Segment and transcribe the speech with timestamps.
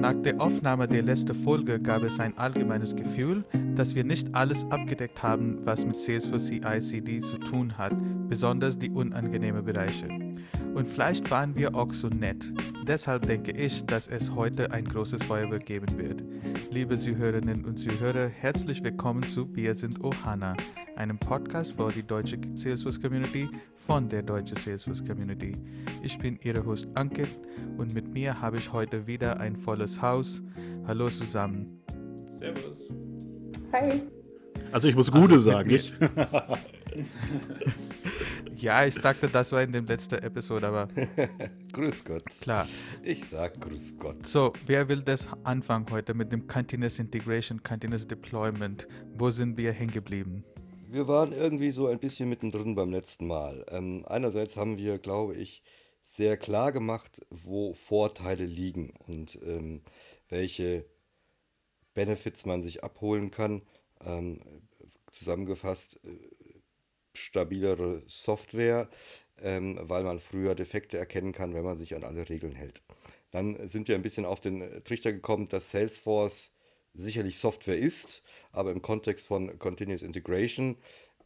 [0.00, 3.44] Nach der Aufnahme der letzten Folge gab es ein allgemeines Gefühl,
[3.74, 7.92] dass wir nicht alles abgedeckt haben, was mit Salesforce CI/CD zu tun hat,
[8.26, 10.08] besonders die unangenehmen Bereiche.
[10.74, 12.50] Und vielleicht waren wir auch so nett.
[12.86, 16.24] Deshalb denke ich, dass es heute ein großes Feuerwerk geben wird.
[16.70, 20.56] Liebe Zuhörerinnen und Zuhörer, herzlich willkommen zu Wir sind Ohana,
[21.00, 23.48] einem Podcast für die deutsche Salesforce Community
[23.86, 25.54] von der deutschen Salesforce Community.
[26.02, 27.38] Ich bin Ihr Host Ankit
[27.78, 30.42] und mit mir habe ich heute wieder ein volles Haus.
[30.86, 31.80] Hallo zusammen.
[32.28, 32.92] Servus.
[33.72, 34.02] Hi.
[34.72, 35.94] Also ich muss Gute also, sagen, ich.
[38.56, 40.88] ja, ich dachte, das war in der letzten Episode, aber.
[41.72, 42.26] grüß Gott.
[42.42, 42.68] Klar.
[43.02, 44.26] Ich sag Grüß Gott.
[44.26, 48.86] So, wer will das anfangen heute mit dem Continuous Integration, Continuous Deployment?
[49.16, 50.44] Wo sind wir hängen geblieben?
[50.92, 53.64] Wir waren irgendwie so ein bisschen mittendrin beim letzten Mal.
[53.68, 55.62] Ähm, einerseits haben wir, glaube ich,
[56.04, 59.82] sehr klar gemacht, wo Vorteile liegen und ähm,
[60.28, 60.84] welche
[61.94, 63.62] Benefits man sich abholen kann.
[64.04, 64.40] Ähm,
[65.12, 66.08] zusammengefasst, äh,
[67.14, 68.88] stabilere Software,
[69.38, 72.82] ähm, weil man früher Defekte erkennen kann, wenn man sich an alle Regeln hält.
[73.30, 76.49] Dann sind wir ein bisschen auf den Trichter gekommen, dass Salesforce
[76.94, 80.76] sicherlich Software ist, aber im Kontext von Continuous Integration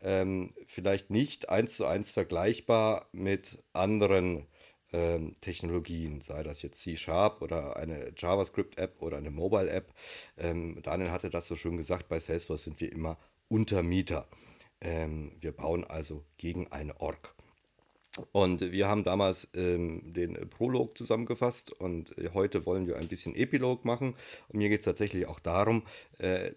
[0.01, 4.47] ähm, vielleicht nicht eins zu eins vergleichbar mit anderen
[4.93, 9.93] ähm, Technologien, sei das jetzt C-Sharp oder eine JavaScript-App oder eine Mobile-App.
[10.37, 14.29] Ähm, Daniel hatte das so schön gesagt, bei Salesforce sind wir immer Untermieter.
[14.81, 17.35] Ähm, wir bauen also gegen eine Org.
[18.33, 23.85] Und wir haben damals ähm, den Prolog zusammengefasst und heute wollen wir ein bisschen Epilog
[23.85, 24.15] machen.
[24.49, 25.83] Und mir geht es tatsächlich auch darum,
[26.19, 26.53] äh,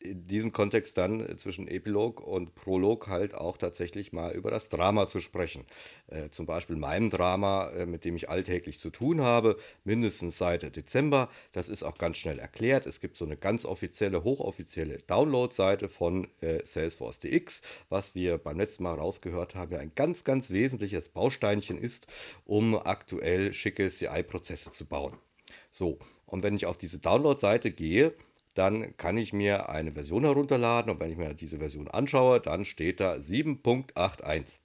[0.00, 4.68] in diesem Kontext dann äh, zwischen Epilog und Prolog halt auch tatsächlich mal über das
[4.68, 5.64] Drama zu sprechen.
[6.08, 10.74] Äh, zum Beispiel meinem Drama, äh, mit dem ich alltäglich zu tun habe, mindestens seit
[10.74, 11.28] Dezember.
[11.52, 12.86] Das ist auch ganz schnell erklärt.
[12.86, 18.58] Es gibt so eine ganz offizielle, hochoffizielle Download-Seite von äh, Salesforce DX, was wir beim
[18.58, 22.06] letzten Mal rausgehört haben, ja ein ganz, ganz wesentliches Bausteinchen ist,
[22.44, 25.18] um aktuell schicke CI-Prozesse zu bauen.
[25.70, 28.14] So, und wenn ich auf diese Download-Seite gehe,
[28.54, 32.64] dann kann ich mir eine Version herunterladen und wenn ich mir diese Version anschaue, dann
[32.64, 34.60] steht da 7.81.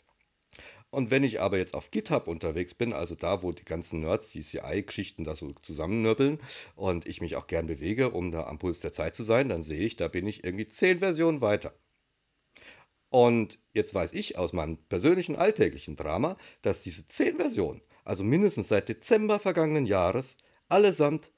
[0.90, 4.32] Und wenn ich aber jetzt auf GitHub unterwegs bin, also da, wo die ganzen Nerds,
[4.32, 6.40] die CI-Geschichten da so zusammennöppeln
[6.76, 9.62] und ich mich auch gern bewege, um da am Puls der Zeit zu sein, dann
[9.62, 11.74] sehe ich, da bin ich irgendwie 10 Versionen weiter.
[13.10, 18.70] Und jetzt weiß ich aus meinem persönlichen alltäglichen Drama, dass diese 10 Versionen, also mindestens
[18.70, 20.38] seit Dezember vergangenen Jahres,
[20.70, 21.32] allesamt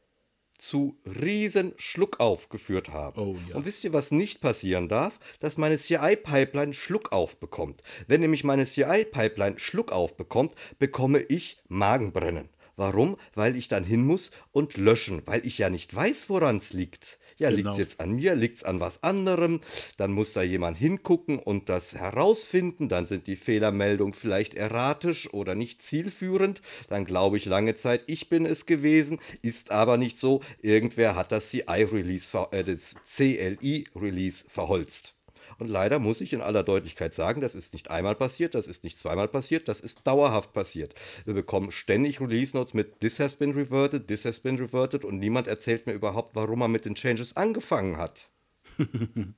[0.58, 3.22] zu riesen Schluckauf geführt haben.
[3.22, 3.56] Oh, ja.
[3.56, 5.20] Und wisst ihr, was nicht passieren darf?
[5.40, 7.82] Dass meine CI-Pipeline Schluckauf bekommt.
[8.08, 12.50] Wenn nämlich meine CI-Pipeline Schluckauf bekommt, bekomme ich Magenbrennen.
[12.76, 13.18] Warum?
[13.34, 17.20] Weil ich dann hin muss und löschen, weil ich ja nicht weiß, woran es liegt.
[17.38, 17.58] Ja, genau.
[17.58, 19.62] liegt es jetzt an mir, liegt es an was anderem?
[19.98, 22.90] Dann muss da jemand hingucken und das herausfinden.
[22.90, 26.62] Dann sind die Fehlermeldungen vielleicht erratisch oder nicht zielführend.
[26.90, 30.42] Dann glaube ich lange Zeit, ich bin es gewesen, ist aber nicht so.
[30.62, 35.17] Irgendwer hat das CI-Release, äh, das CLI-Release verholzt.
[35.60, 38.84] Und leider muss ich in aller Deutlichkeit sagen, das ist nicht einmal passiert, das ist
[38.84, 40.94] nicht zweimal passiert, das ist dauerhaft passiert.
[41.26, 45.20] Wir bekommen ständig Release Notes mit This has been reverted, this has been reverted und
[45.20, 48.30] niemand erzählt mir überhaupt, warum er mit den Changes angefangen hat.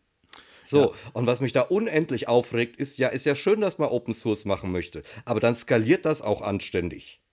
[0.65, 0.91] So, ja.
[1.13, 4.45] und was mich da unendlich aufregt, ist ja, ist ja schön, dass man Open Source
[4.45, 7.23] machen möchte, aber dann skaliert das auch anständig.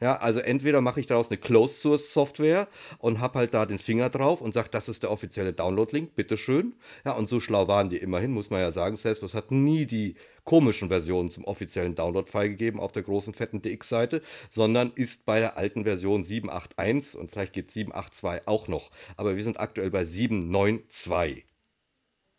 [0.00, 2.68] Ja, also entweder mache ich daraus eine Closed Source Software
[2.98, 6.74] und habe halt da den Finger drauf und sage, das ist der offizielle Download-Link, bitteschön.
[7.04, 8.96] Ja, und so schlau waren die immerhin, muss man ja sagen.
[8.96, 14.22] Salesforce hat nie die komischen Versionen zum offiziellen Download freigegeben auf der großen fetten DX-Seite,
[14.48, 18.90] sondern ist bei der alten Version 7.8.1 und vielleicht geht 7.8.2 auch noch.
[19.18, 21.42] Aber wir sind aktuell bei 7.9.2.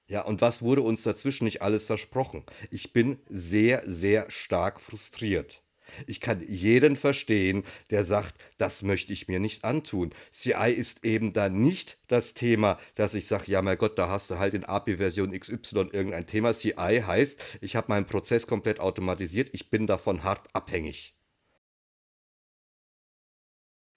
[0.07, 2.43] Ja, und was wurde uns dazwischen nicht alles versprochen?
[2.71, 5.61] Ich bin sehr, sehr stark frustriert.
[6.07, 10.13] Ich kann jeden verstehen, der sagt, das möchte ich mir nicht antun.
[10.31, 14.31] CI ist eben da nicht das Thema, dass ich sage, ja mein Gott, da hast
[14.31, 16.53] du halt in API-Version XY irgendein Thema.
[16.53, 21.15] CI heißt, ich habe meinen Prozess komplett automatisiert, ich bin davon hart abhängig.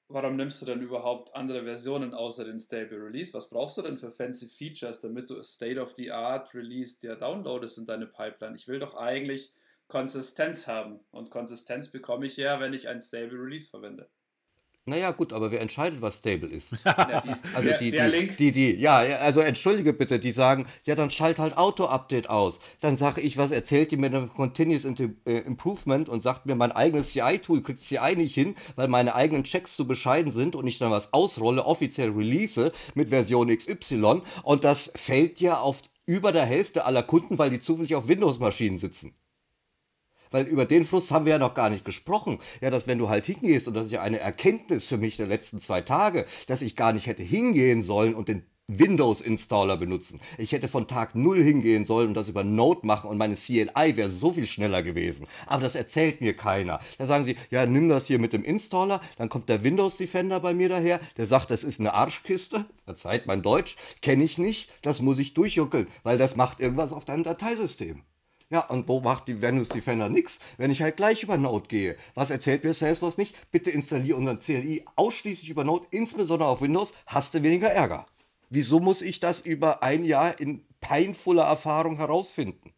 [0.09, 3.33] Warum nimmst du denn überhaupt andere Versionen außer den Stable Release?
[3.33, 8.07] Was brauchst du denn für fancy Features, damit du State-of-the-Art Release dir downloadest in deine
[8.07, 8.55] Pipeline?
[8.55, 9.53] Ich will doch eigentlich
[9.89, 11.01] Konsistenz haben.
[11.11, 14.11] Und Konsistenz bekomme ich ja, wenn ich ein Stable Release verwende.
[14.87, 16.77] Naja, gut, aber wer entscheidet, was stable ist?
[16.85, 18.37] Ja, die ist Also der, die, der die, Link.
[18.37, 22.61] die, die, ja, also entschuldige bitte, die sagen, ja, dann schalt halt Auto-Update aus.
[22.83, 26.71] Dann sage ich, was erzählt ihr mir denn Continuous äh, Improvement und sagt mir, mein
[26.71, 30.77] eigenes CI-Tool kriegt CI nicht hin, weil meine eigenen Checks zu bescheiden sind und ich
[30.77, 36.45] dann was ausrolle, offiziell release mit Version XY und das fällt ja auf über der
[36.45, 39.17] Hälfte aller Kunden, weil die zufällig auf Windows-Maschinen sitzen.
[40.35, 42.41] Weil über den Fluss haben wir ja noch gar nicht gesprochen.
[42.61, 45.29] Ja, dass wenn du halt hingehst, und das ist ja eine Erkenntnis für mich der
[45.29, 50.21] letzten zwei Tage, dass ich gar nicht hätte hingehen sollen und den Windows-Installer benutzen.
[50.37, 53.97] Ich hätte von Tag 0 hingehen sollen und das über Node machen und meine CLI
[53.97, 55.29] wäre so viel schneller gewesen.
[55.47, 56.81] Aber das erzählt mir keiner.
[56.99, 60.41] Da sagen sie, ja, nimm das hier mit dem Installer, dann kommt der Windows Defender
[60.41, 62.65] bei mir daher, der sagt, das ist eine Arschkiste.
[62.87, 67.05] Verzeiht mein Deutsch, kenne ich nicht, das muss ich durchjuckeln, weil das macht irgendwas auf
[67.05, 68.03] deinem Dateisystem.
[68.51, 71.97] Ja, und wo macht die Windows Defender nix, wenn ich halt gleich über Node gehe?
[72.15, 73.35] Was erzählt mir Salesforce nicht?
[73.51, 78.07] Bitte installiere unseren CLI ausschließlich über Node, insbesondere auf Windows, hast du weniger Ärger.
[78.51, 82.75] Wieso muss ich das über ein Jahr in peinvoller Erfahrung herausfinden?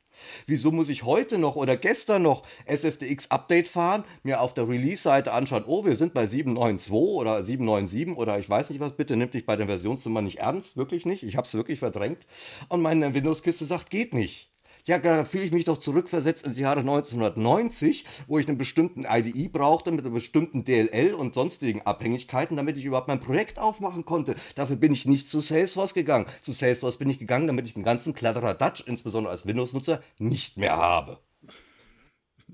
[0.47, 5.33] Wieso muss ich heute noch oder gestern noch SFDX Update fahren, mir auf der Release-Seite
[5.33, 9.35] anschauen, oh, wir sind bei 792 oder 797 oder ich weiß nicht was, bitte nimmt
[9.35, 12.27] mich bei der Versionsnummer nicht ernst, wirklich nicht, ich habe es wirklich verdrängt.
[12.69, 14.51] Und meine Windows-Kiste sagt, geht nicht.
[14.89, 19.49] Ja, da fühle ich mich doch zurückversetzt ins Jahre 1990, wo ich einen bestimmten IDE
[19.49, 24.37] brauchte mit einer bestimmten DLL und sonstigen Abhängigkeiten, damit ich überhaupt mein Projekt aufmachen konnte.
[24.55, 26.27] Dafür bin ich nicht zu Salesforce gegangen.
[26.41, 30.77] Zu Salesforce bin ich gegangen, damit ich den ganzen Kladderadatsch, insbesondere als Windows-Nutzer, nicht mehr
[30.77, 31.19] habe.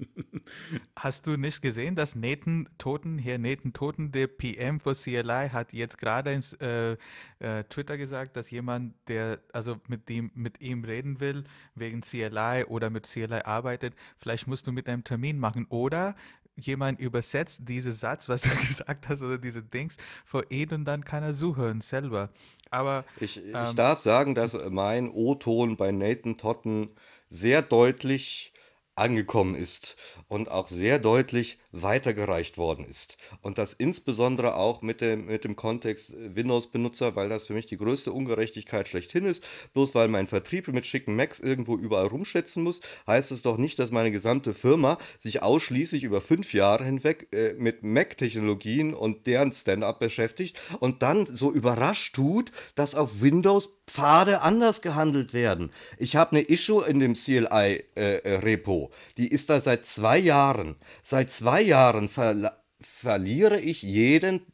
[0.97, 5.73] Hast du nicht gesehen, dass Nathan Toten, hier Nathan Toten, der PM für CLI, hat
[5.73, 6.97] jetzt gerade ins äh,
[7.39, 11.45] äh, Twitter gesagt, dass jemand, der also mit dem mit ihm reden will
[11.75, 16.15] wegen CLI oder mit CLI arbeitet, vielleicht musst du mit einem Termin machen oder
[16.57, 21.05] jemand übersetzt diesen Satz, was du gesagt hast oder diese Dings vor ihn und dann
[21.05, 22.31] kann er zuhören selber.
[22.71, 26.91] Aber Ich, ich ähm, darf sagen, dass mein O-Ton bei Nathan Totten
[27.29, 28.52] sehr deutlich
[28.95, 29.97] angekommen ist
[30.29, 33.17] und auch sehr deutlich weitergereicht worden ist.
[33.41, 37.67] Und das insbesondere auch mit dem, mit dem Kontext äh, Windows-Benutzer, weil das für mich
[37.67, 39.47] die größte Ungerechtigkeit schlechthin ist.
[39.73, 43.79] Bloß weil mein Vertrieb mit schicken Macs irgendwo überall rumschätzen muss, heißt es doch nicht,
[43.79, 49.53] dass meine gesamte Firma sich ausschließlich über fünf Jahre hinweg äh, mit Mac-Technologien und deren
[49.53, 55.71] Stand-up beschäftigt und dann so überrascht tut, dass auf Windows Pfade anders gehandelt werden.
[55.99, 60.77] Ich habe eine Issue in dem CLI-Repo, die ist da seit zwei Jahren.
[61.03, 64.47] Seit zwei Jahren verla- verliere ich jeden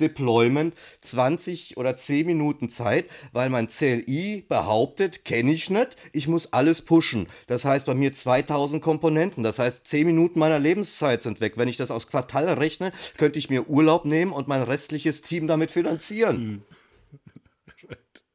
[0.00, 6.52] Deployment 20 oder 10 Minuten Zeit, weil mein CLI behauptet, kenne ich nicht, ich muss
[6.52, 7.28] alles pushen.
[7.46, 11.54] Das heißt bei mir 2000 Komponenten, das heißt 10 Minuten meiner Lebenszeit sind weg.
[11.56, 15.46] Wenn ich das aus Quartal rechne, könnte ich mir Urlaub nehmen und mein restliches Team
[15.46, 16.64] damit finanzieren.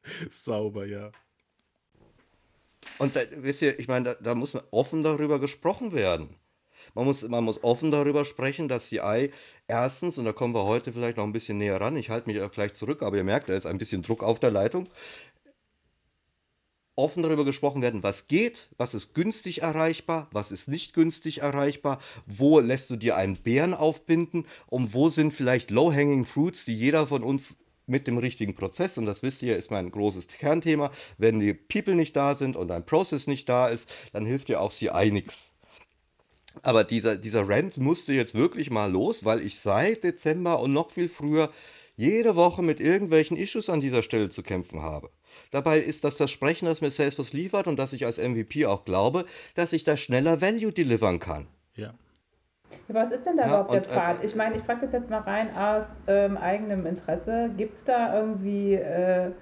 [0.30, 1.10] Sauber, ja.
[2.98, 6.36] Und da, wisst ihr, ich meine, da, da muss offen darüber gesprochen werden.
[6.94, 9.30] Man muss, man muss offen darüber sprechen, dass CI
[9.66, 12.40] erstens, und da kommen wir heute vielleicht noch ein bisschen näher ran, ich halte mich
[12.40, 14.88] auch gleich zurück, aber ihr merkt, da ist ein bisschen Druck auf der Leitung,
[16.94, 22.00] offen darüber gesprochen werden, was geht, was ist günstig erreichbar, was ist nicht günstig erreichbar,
[22.24, 27.06] wo lässt du dir einen Bären aufbinden und wo sind vielleicht low-hanging fruits, die jeder
[27.06, 31.40] von uns mit dem richtigen Prozess, und das wisst ihr, ist mein großes Kernthema, wenn
[31.40, 34.72] die People nicht da sind und ein Process nicht da ist, dann hilft dir auch
[34.72, 35.52] CI nichts.
[36.62, 40.90] Aber dieser, dieser Rant musste jetzt wirklich mal los, weil ich seit Dezember und noch
[40.90, 41.52] viel früher
[41.96, 45.10] jede Woche mit irgendwelchen Issues an dieser Stelle zu kämpfen habe.
[45.50, 49.26] Dabei ist das Versprechen, das mir Salesforce liefert und das ich als MVP auch glaube,
[49.54, 51.46] dass ich da schneller Value delivern kann.
[51.74, 51.94] Ja.
[52.88, 54.24] Was ist denn da Ja, überhaupt der äh, Pfad?
[54.24, 57.50] Ich meine, ich frage das jetzt mal rein aus ähm, eigenem Interesse.
[57.56, 59.32] Gibt es da irgendwie äh,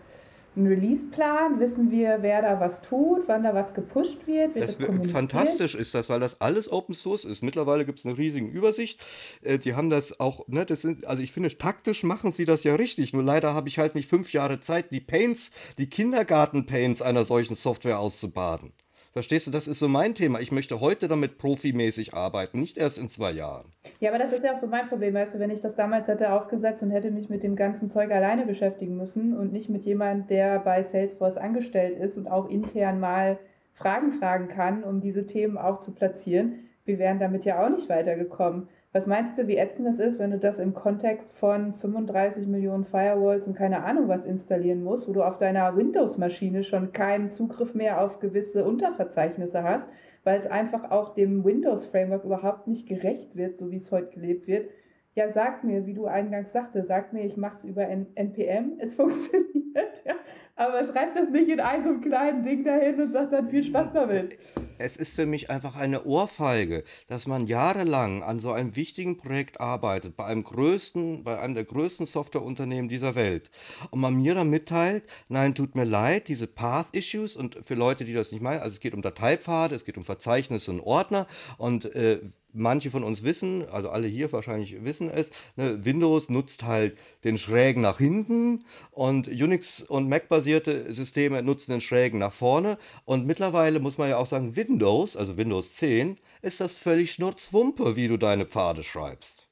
[0.57, 1.61] einen Release-Plan?
[1.61, 4.55] Wissen wir, wer da was tut, wann da was gepusht wird?
[4.55, 7.43] Wird Das das fantastisch ist das, weil das alles Open Source ist.
[7.43, 9.05] Mittlerweile gibt es eine riesige Übersicht.
[9.43, 12.65] Äh, die haben das auch, ne, das sind, also ich finde, taktisch machen sie das
[12.65, 13.13] ja richtig.
[13.13, 17.57] Nur leider habe ich halt nicht fünf Jahre Zeit, die Paints, die Kindergarten-Paints einer solchen
[17.57, 18.73] Software auszubaden.
[19.15, 20.41] Verstehst du, das ist so mein Thema.
[20.41, 23.67] Ich möchte heute damit profimäßig arbeiten, nicht erst in zwei Jahren.
[24.01, 26.09] Ja, aber das ist ja auch so mein Problem, weißt du, wenn ich das damals
[26.09, 29.85] hätte aufgesetzt und hätte mich mit dem ganzen Zeug alleine beschäftigen müssen und nicht mit
[29.85, 33.39] jemand, der bei Salesforce angestellt ist und auch intern mal
[33.75, 37.89] Fragen fragen kann, um diese Themen auch zu platzieren, wir wären damit ja auch nicht
[37.89, 38.69] weitergekommen.
[38.97, 42.85] Was meinst du, wie ätzend das ist, wenn du das im Kontext von 35 Millionen
[42.85, 47.75] Firewalls und keine Ahnung was installieren musst, wo du auf deiner Windows-Maschine schon keinen Zugriff
[47.75, 49.89] mehr auf gewisse Unterverzeichnisse hast,
[50.23, 54.47] weil es einfach auch dem Windows-Framework überhaupt nicht gerecht wird, so wie es heute gelebt
[54.47, 54.71] wird.
[55.17, 58.75] ja, sag mir, wie du eingangs sagte, sag mir, ich mache es über N NPM,
[58.79, 60.15] es funktioniert, ja.
[60.57, 64.39] Aber schreib das nicht in einem kleinen Ding dahin und sag dann viel Spaß damit.
[64.79, 69.61] Es ist für mich einfach eine Ohrfeige, dass man jahrelang an so einem wichtigen Projekt
[69.61, 73.51] arbeitet, bei einem größten, bei einem der größten Softwareunternehmen dieser Welt.
[73.91, 78.13] Und man mir dann mitteilt, nein, tut mir leid, diese Path-Issues und für Leute, die
[78.13, 81.27] das nicht meinen, also es geht um Dateipfade, es geht um Verzeichnisse und Ordner
[81.59, 82.21] und äh,
[82.55, 87.39] manche von uns wissen, also alle hier wahrscheinlich wissen es, ne, Windows nutzt halt den
[87.39, 92.79] Schrägen nach hinten und Unix und Mac-basierte Systeme nutzen den Schrägen nach vorne.
[93.05, 97.97] Und mittlerweile muss man ja auch sagen, Windows, also Windows 10, ist das völlig schnurzwumpe,
[97.97, 99.44] wie du deine Pfade schreibst.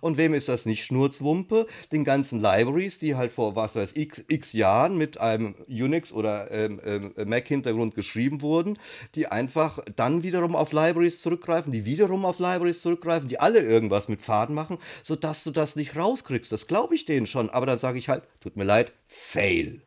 [0.00, 1.66] Und wem ist das nicht Schnurzwumpe?
[1.92, 6.50] Den ganzen Libraries, die halt vor was weiß x, x Jahren mit einem Unix oder
[6.50, 8.78] ähm, ähm, Mac-Hintergrund geschrieben wurden,
[9.14, 14.08] die einfach dann wiederum auf Libraries zurückgreifen, die wiederum auf Libraries zurückgreifen, die alle irgendwas
[14.08, 16.52] mit Pfaden machen, sodass du das nicht rauskriegst.
[16.52, 17.50] Das glaube ich denen schon.
[17.50, 19.82] Aber dann sage ich halt, tut mir leid, fail.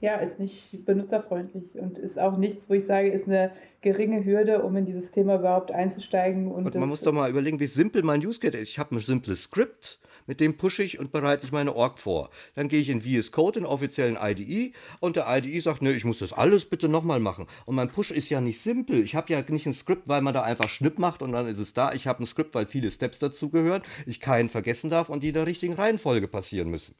[0.00, 4.62] Ja, ist nicht benutzerfreundlich und ist auch nichts, wo ich sage, ist eine geringe Hürde,
[4.62, 6.50] um in dieses Thema überhaupt einzusteigen.
[6.50, 8.68] Und, und man muss doch mal überlegen, wie simpel mein Use Case ist.
[8.68, 12.28] Ich habe ein simples Skript, mit dem pushe ich und bereite ich meine Org vor.
[12.54, 16.04] Dann gehe ich in VS Code, den offiziellen IDE, und der IDE sagt, ne, ich
[16.04, 17.46] muss das alles bitte nochmal machen.
[17.64, 19.02] Und mein Push ist ja nicht simpel.
[19.02, 21.58] Ich habe ja nicht ein Skript, weil man da einfach Schnipp macht und dann ist
[21.58, 21.92] es da.
[21.94, 25.34] Ich habe ein Skript, weil viele Steps dazugehören, ich keinen vergessen darf und die in
[25.34, 26.96] der richtigen Reihenfolge passieren müssen.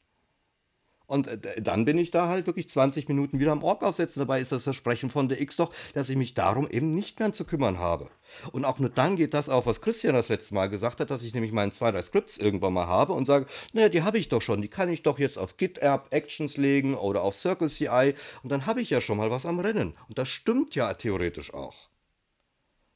[1.06, 4.20] Und äh, dann bin ich da halt wirklich 20 Minuten wieder am Org aufsetzen.
[4.20, 7.32] Dabei ist das Versprechen von der X doch, dass ich mich darum eben nicht mehr
[7.32, 8.10] zu kümmern habe.
[8.52, 11.22] Und auch nur dann geht das auf, was Christian das letzte Mal gesagt hat, dass
[11.22, 14.28] ich nämlich meine zwei, drei Scripts irgendwann mal habe und sage, naja, die habe ich
[14.28, 18.14] doch schon, die kann ich doch jetzt auf GitHub Actions legen oder auf Circle CI
[18.42, 19.94] und dann habe ich ja schon mal was am Rennen.
[20.08, 21.88] Und das stimmt ja theoretisch auch.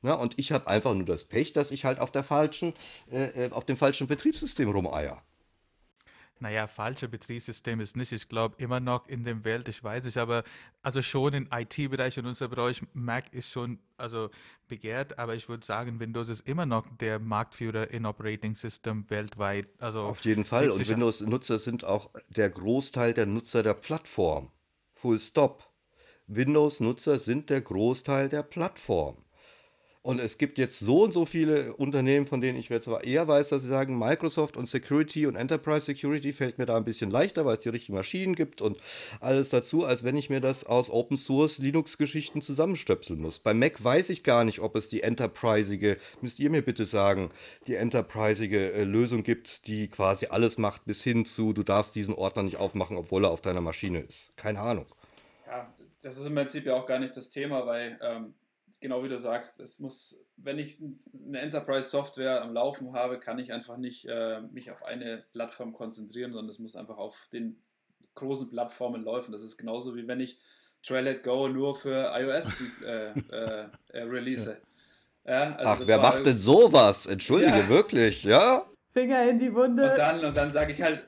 [0.02, 2.72] Na, und ich habe einfach nur das Pech, dass ich halt auf der falschen,
[3.12, 5.22] äh, äh auf dem falschen Betriebssystem rumeier.
[6.40, 8.12] Naja, falsche Betriebssystem ist nicht.
[8.12, 10.42] Ich glaube immer noch in der Welt, ich weiß nicht, aber
[10.82, 14.30] also schon im IT-Bereich und unser Bereich, Mac ist schon also
[14.66, 19.68] begehrt, aber ich würde sagen, Windows ist immer noch der Marktführer in Operating System weltweit.
[19.78, 20.70] Also Auf jeden Fall.
[20.70, 24.50] Und Windows-Nutzer sind auch der Großteil der Nutzer der Plattform.
[24.94, 25.70] Full stop.
[26.26, 29.18] Windows-Nutzer sind der Großteil der Plattform.
[30.02, 33.28] Und es gibt jetzt so und so viele Unternehmen, von denen ich jetzt zwar eher
[33.28, 37.11] weiß, dass sie sagen, Microsoft und Security und Enterprise Security fällt mir da ein bisschen
[37.11, 38.78] leichter, weil es die richtigen Maschinen gibt und
[39.21, 43.40] alles dazu, als wenn ich mir das aus Open Source Linux-Geschichten zusammenstöpseln muss.
[43.40, 47.30] Bei Mac weiß ich gar nicht, ob es die enterpriseige, müsst ihr mir bitte sagen,
[47.66, 52.14] die enterpriseige äh, Lösung gibt, die quasi alles macht, bis hin zu, du darfst diesen
[52.14, 54.33] Ordner nicht aufmachen, obwohl er auf deiner Maschine ist.
[54.37, 54.87] Keine Ahnung.
[55.47, 58.33] Ja, das ist im Prinzip ja auch gar nicht das Thema, weil ähm,
[58.80, 60.82] genau wie du sagst, es muss, wenn ich
[61.26, 66.32] eine Enterprise-Software am Laufen habe, kann ich einfach nicht äh, mich auf eine Plattform konzentrieren,
[66.32, 67.62] sondern es muss einfach auf den
[68.14, 69.32] großen Plattformen laufen.
[69.32, 70.40] Das ist genauso wie wenn ich
[70.82, 72.52] Trailhead Go nur für iOS
[72.84, 74.60] äh, äh, äh, release.
[75.26, 77.06] Ja, also Ach, wer macht denn sowas?
[77.06, 77.68] Entschuldige, ja.
[77.68, 78.64] wirklich, ja?
[78.92, 79.90] Finger in die Wunde.
[79.90, 81.06] Und dann, und dann sage ich halt,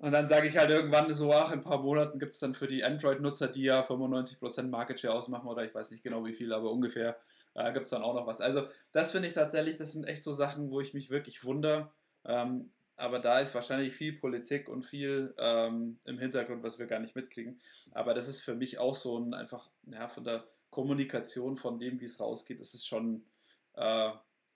[0.00, 2.54] und dann sage ich halt irgendwann so, ach, in ein paar Monaten gibt es dann
[2.54, 6.32] für die Android-Nutzer, die ja 95% Market Share ausmachen, oder ich weiß nicht genau wie
[6.32, 7.16] viel, aber ungefähr
[7.52, 8.40] äh, gibt es dann auch noch was.
[8.40, 11.90] Also das finde ich tatsächlich, das sind echt so Sachen, wo ich mich wirklich wundere.
[12.24, 17.00] Ähm, aber da ist wahrscheinlich viel Politik und viel ähm, im Hintergrund, was wir gar
[17.00, 17.60] nicht mitkriegen.
[17.92, 22.00] Aber das ist für mich auch so ein einfach, ja, von der Kommunikation, von dem,
[22.00, 23.26] wie es rausgeht, das ist schon
[23.74, 24.10] äh,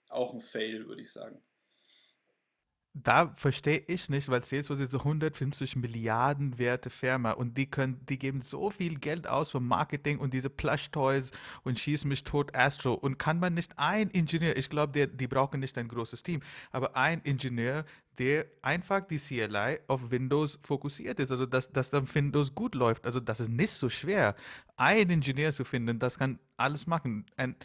[0.09, 1.39] auch ein Fail, würde ich sagen
[2.97, 7.99] da verstehe ich nicht, weil Salesforce ist so 150 Milliarden werte Firma und die können,
[8.07, 11.31] die geben so viel Geld aus für Marketing und diese Plush Toys
[11.63, 15.59] und schieß mich tot Astro und kann man nicht ein Ingenieur, ich glaube, die brauchen
[15.59, 16.39] nicht ein großes Team,
[16.71, 17.83] aber ein Ingenieur,
[18.17, 23.05] der einfach die CLI auf Windows fokussiert ist, also dass, dass dann Windows gut läuft,
[23.05, 24.35] also das ist nicht so schwer,
[24.77, 27.25] einen Ingenieur zu finden, das kann alles machen.
[27.35, 27.57] Und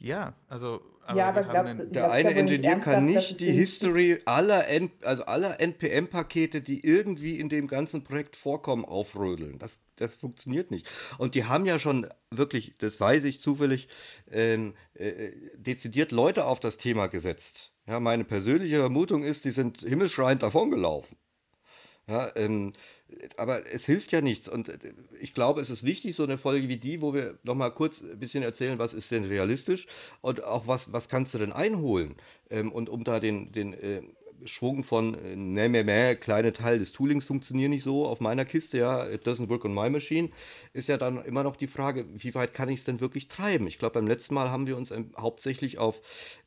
[0.00, 0.80] ja, also
[1.10, 5.24] aber ja, aber glaubst du, der eine Ingenieur kann nicht die History aller, N, also
[5.24, 9.58] aller NPM-Pakete, die irgendwie in dem ganzen Projekt vorkommen, aufrödeln.
[9.58, 10.88] Das, das funktioniert nicht.
[11.18, 13.88] Und die haben ja schon wirklich, das weiß ich zufällig,
[14.30, 17.72] ähm, äh, dezidiert Leute auf das Thema gesetzt.
[17.88, 21.16] Ja, meine persönliche Vermutung ist, die sind himmelschreiend davongelaufen.
[22.06, 22.72] Ja, ähm,
[23.36, 24.48] aber es hilft ja nichts.
[24.48, 24.78] Und äh,
[25.20, 28.18] ich glaube, es ist wichtig, so eine Folge wie die, wo wir nochmal kurz ein
[28.18, 29.86] bisschen erzählen, was ist denn realistisch
[30.20, 32.14] und auch was, was kannst du denn einholen.
[32.50, 34.02] Ähm, und um da den, den äh,
[34.44, 38.78] Schwung von ne, mehr, mehr, kleine Teil des Toolings funktionieren nicht so auf meiner Kiste,
[38.78, 40.30] ja, it doesn't work on my machine,
[40.72, 43.66] ist ja dann immer noch die Frage, wie weit kann ich es denn wirklich treiben?
[43.66, 46.00] Ich glaube, beim letzten Mal haben wir uns ähm, hauptsächlich auf,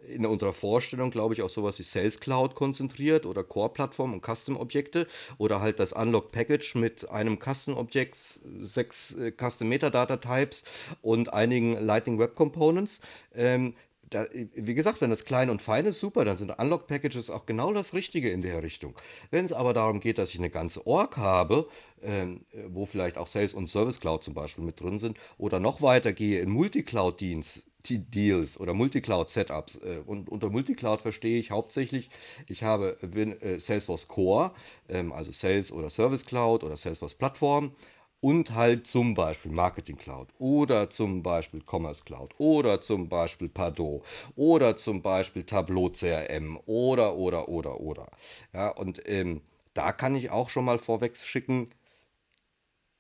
[0.07, 5.07] in unserer Vorstellung, glaube ich, auf sowas wie Sales Cloud konzentriert oder Core-Plattform und Custom-Objekte
[5.37, 8.17] oder halt das Unlock-Package mit einem Custom-Objekt,
[8.61, 10.63] sechs äh, Custom-Metadata-Types
[11.01, 13.01] und einigen Lightning Web Components.
[13.33, 13.75] Ähm,
[14.13, 17.73] da, wie gesagt, wenn das klein und fein ist, super, dann sind Unlock-Packages auch genau
[17.73, 18.95] das Richtige in der Richtung.
[19.31, 21.67] Wenn es aber darum geht, dass ich eine ganze Org habe,
[22.03, 25.81] ähm, wo vielleicht auch Sales und Service Cloud zum Beispiel mit drin sind, oder noch
[25.81, 29.75] weiter gehe in Multicloud-Dienst, Deals oder Multicloud-Setups.
[29.77, 32.09] Äh, und unter Multicloud verstehe ich hauptsächlich,
[32.47, 34.51] ich habe äh, Salesforce Core,
[34.89, 37.71] ähm, also Sales oder Service Cloud oder Salesforce Plattform
[38.23, 44.01] und halt zum Beispiel Marketing Cloud oder zum Beispiel Commerce Cloud oder zum Beispiel Pardot
[44.37, 48.07] oder zum Beispiel Tableau CRM oder, oder, oder, oder.
[48.53, 49.41] Ja, und ähm,
[49.73, 51.69] da kann ich auch schon mal vorweg schicken,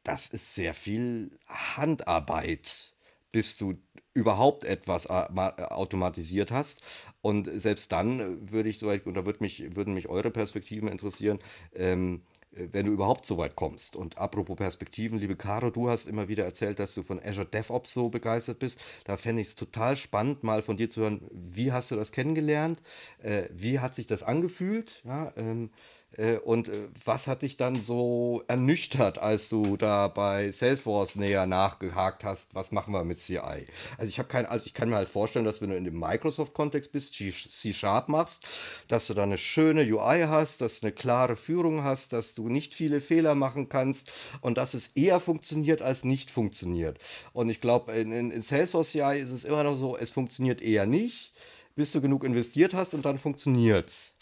[0.03, 2.93] das ist sehr viel Handarbeit,
[3.31, 3.75] bis du
[4.13, 6.81] überhaupt etwas automatisiert hast.
[7.21, 11.39] Und selbst dann würde ich so, und da würde mich, würden mich eure Perspektiven interessieren,
[11.73, 13.95] ähm, äh, wenn du überhaupt so weit kommst.
[13.95, 17.93] Und apropos Perspektiven, liebe Caro, du hast immer wieder erzählt, dass du von Azure DevOps
[17.93, 18.79] so begeistert bist.
[19.05, 22.11] Da fände ich es total spannend, mal von dir zu hören, wie hast du das
[22.11, 22.81] kennengelernt?
[23.21, 25.01] Äh, wie hat sich das angefühlt?
[25.05, 26.02] Ja, ähm, äh,
[26.43, 32.23] und äh, was hat dich dann so ernüchtert, als du da bei Salesforce näher nachgehakt
[32.23, 33.65] hast, was machen wir mit CI?
[33.97, 36.91] Also ich kein, also ich kann mir halt vorstellen, dass wenn du in dem Microsoft-Kontext
[36.91, 38.45] bist, C-Sharp machst,
[38.87, 42.47] dass du da eine schöne UI hast, dass du eine klare Führung hast, dass du
[42.47, 46.99] nicht viele Fehler machen kannst und dass es eher funktioniert als nicht funktioniert.
[47.33, 50.61] Und ich glaube, in, in, in Salesforce CI ist es immer noch so, es funktioniert
[50.61, 51.33] eher nicht,
[51.75, 54.13] bis du genug investiert hast und dann funktioniert es.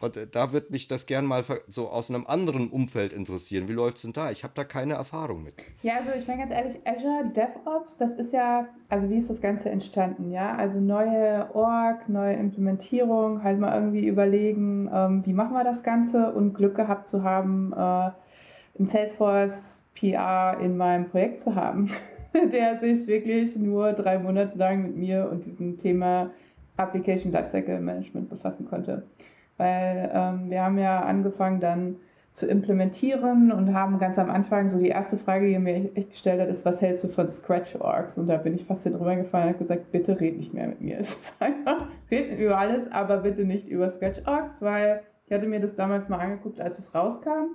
[0.00, 3.68] Und äh, da wird mich das gern mal so aus einem anderen Umfeld interessieren.
[3.68, 4.30] Wie läuft es denn da?
[4.30, 5.54] Ich habe da keine Erfahrung mit.
[5.82, 9.40] Ja, also ich meine ganz ehrlich, Azure DevOps, das ist ja, also wie ist das
[9.40, 10.30] Ganze entstanden?
[10.30, 15.82] Ja, also neue Org, neue Implementierung, halt mal irgendwie überlegen, ähm, wie machen wir das
[15.82, 21.88] Ganze und Glück gehabt zu haben, äh, einen Salesforce PR in meinem Projekt zu haben,
[22.52, 26.30] der sich wirklich nur drei Monate lang mit mir und diesem Thema
[26.76, 29.04] Application Lifecycle Management befassen konnte
[29.56, 31.96] weil ähm, wir haben ja angefangen dann
[32.34, 36.40] zu implementieren und haben ganz am Anfang so die erste Frage, die mir echt gestellt
[36.40, 38.18] hat, ist, was hältst du von Scratch-Orgs?
[38.18, 40.80] Und da bin ich fast drüber gefallen und habe gesagt, bitte red nicht mehr mit
[40.80, 40.98] mir.
[41.00, 45.60] Es ist einfach, red über alles, aber bitte nicht über Scratch-Orgs, weil ich hatte mir
[45.60, 47.54] das damals mal angeguckt, als es rauskam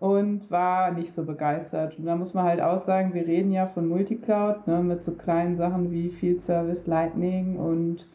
[0.00, 1.98] und war nicht so begeistert.
[1.98, 5.12] Und da muss man halt auch sagen, wir reden ja von Multicloud ne, mit so
[5.12, 8.06] kleinen Sachen wie Field Service, Lightning und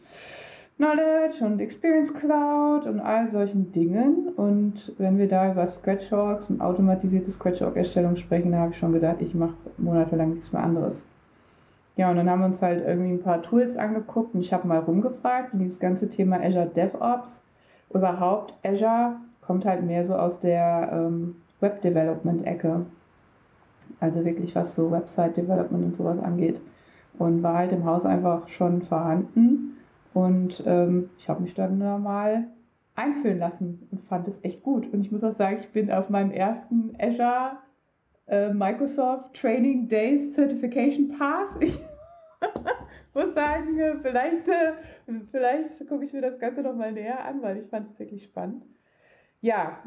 [0.76, 4.28] Knowledge und Experience Cloud und all solchen Dingen.
[4.36, 9.16] Und wenn wir da über Scratchorgs und automatisierte Scratchorg-Erstellung sprechen, da habe ich schon gedacht,
[9.20, 11.02] ich mache monatelang nichts mehr anderes.
[11.96, 14.68] Ja, und dann haben wir uns halt irgendwie ein paar Tools angeguckt und ich habe
[14.68, 17.40] mal rumgefragt und dieses ganze Thema Azure DevOps,
[17.94, 22.84] überhaupt Azure kommt halt mehr so aus der ähm, Web Development Ecke.
[24.00, 26.60] Also wirklich was so Website Development und sowas angeht.
[27.18, 29.75] Und war halt im Haus einfach schon vorhanden.
[30.16, 32.46] Und ähm, ich habe mich dann da mal
[33.22, 34.90] lassen und fand es echt gut.
[34.90, 37.58] Und ich muss auch sagen, ich bin auf meinem ersten Azure
[38.26, 41.48] äh, Microsoft Training Days Certification Path.
[43.08, 44.72] Ich muss sagen, äh, vielleicht, äh,
[45.30, 48.24] vielleicht gucke ich mir das Ganze noch mal näher an, weil ich fand es wirklich
[48.24, 48.62] spannend.
[49.40, 49.82] Ja,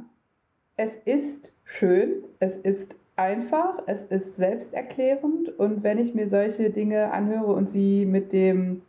[0.77, 7.11] es ist schön, es ist einfach, es ist selbsterklärend und wenn ich mir solche Dinge
[7.11, 8.81] anhöre und sie mit dem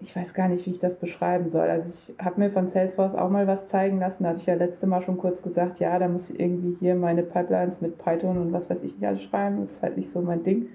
[0.00, 1.68] ich weiß gar nicht, wie ich das beschreiben soll.
[1.68, 4.22] Also ich habe mir von Salesforce auch mal was zeigen lassen.
[4.22, 6.94] Da hatte ich ja letzte Mal schon kurz gesagt, ja, da muss ich irgendwie hier
[6.94, 9.62] meine Pipelines mit Python und was weiß ich nicht alles schreiben.
[9.62, 10.68] Das ist halt nicht so mein Ding.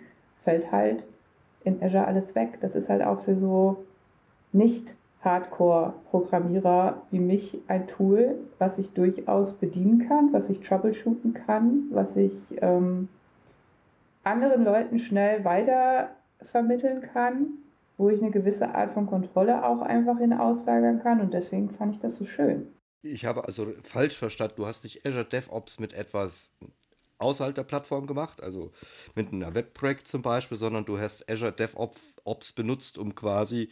[0.43, 1.05] Fällt halt
[1.63, 2.57] in Azure alles weg.
[2.59, 3.77] Das ist halt auch für so
[4.51, 11.83] nicht Hardcore-Programmierer wie mich ein Tool, was ich durchaus bedienen kann, was ich troubleshooten kann,
[11.91, 13.07] was ich ähm,
[14.25, 16.09] anderen Leuten schnell weiter
[16.51, 17.62] vermitteln kann
[17.97, 21.21] wo ich eine gewisse Art von Kontrolle auch einfach hin auslagern kann.
[21.21, 22.67] Und deswegen fand ich das so schön.
[23.01, 26.53] Ich habe also falsch verstanden, du hast nicht Azure DevOps mit etwas
[27.19, 28.71] außerhalb der Plattform gemacht, also
[29.15, 33.69] mit einer Webprojekt zum Beispiel, sondern du hast Azure DevOps benutzt, um quasi,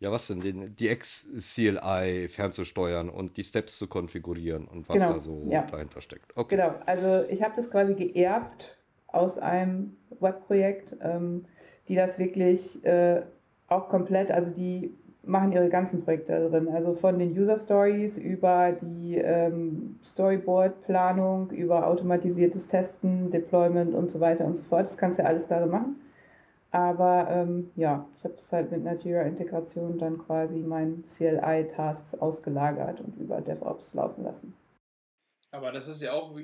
[0.00, 5.12] ja was denn, den, die X-CLI fernzusteuern und die Steps zu konfigurieren und was genau,
[5.14, 5.62] da so ja.
[5.62, 6.36] dahinter steckt.
[6.36, 6.56] Okay.
[6.56, 11.46] Genau, also ich habe das quasi geerbt aus einem Webprojekt, ähm,
[11.88, 13.22] die das wirklich äh,
[13.68, 14.94] auch komplett, also die
[15.26, 16.68] machen ihre ganzen Projekte drin.
[16.68, 24.20] Also von den User Stories über die ähm, Storyboard-Planung, über automatisiertes Testen, Deployment und so
[24.20, 24.86] weiter und so fort.
[24.86, 25.96] Das kannst du ja alles darin machen.
[26.70, 33.00] Aber ähm, ja, ich habe das halt mit einer Jira-Integration dann quasi meinen CLI-Tasks ausgelagert
[33.00, 34.54] und über DevOps laufen lassen.
[35.52, 36.34] Aber das ist ja auch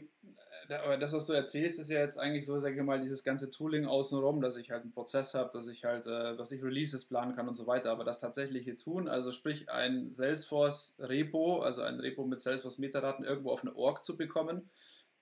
[0.73, 3.51] aber das, was du erzählst, ist ja jetzt eigentlich so, sage ich mal, dieses ganze
[3.51, 7.07] Tooling außenrum, dass ich halt einen Prozess habe, dass ich halt, äh, dass ich Releases
[7.07, 7.91] planen kann und so weiter.
[7.91, 13.63] Aber das tatsächliche Tun, also sprich ein Salesforce-Repo, also ein Repo mit Salesforce-Metadaten irgendwo auf
[13.63, 14.71] eine Org zu bekommen,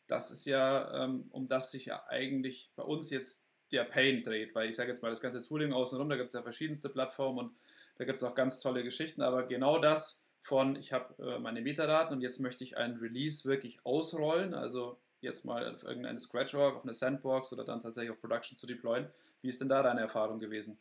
[0.07, 4.55] das ist ja, ähm, um das sich ja eigentlich bei uns jetzt der Pain dreht,
[4.55, 7.39] weil ich sage jetzt mal, das ganze Tooling außenrum, da gibt es ja verschiedenste Plattformen
[7.39, 7.57] und
[7.97, 11.61] da gibt es auch ganz tolle Geschichten, aber genau das von, ich habe äh, meine
[11.61, 16.77] Metadaten und jetzt möchte ich ein Release wirklich ausrollen, also jetzt mal auf irgendeine Scratch-Org,
[16.77, 19.09] auf eine Sandbox oder dann tatsächlich auf Production zu deployen.
[19.43, 20.79] Wie ist denn da deine Erfahrung gewesen?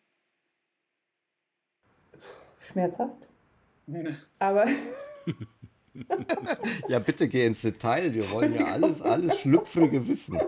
[2.60, 3.28] Schmerzhaft.
[4.39, 4.65] Aber
[6.89, 8.13] ja, bitte geh ins Detail.
[8.13, 10.39] Wir wollen ja alles, alles Schlüpfrige wissen.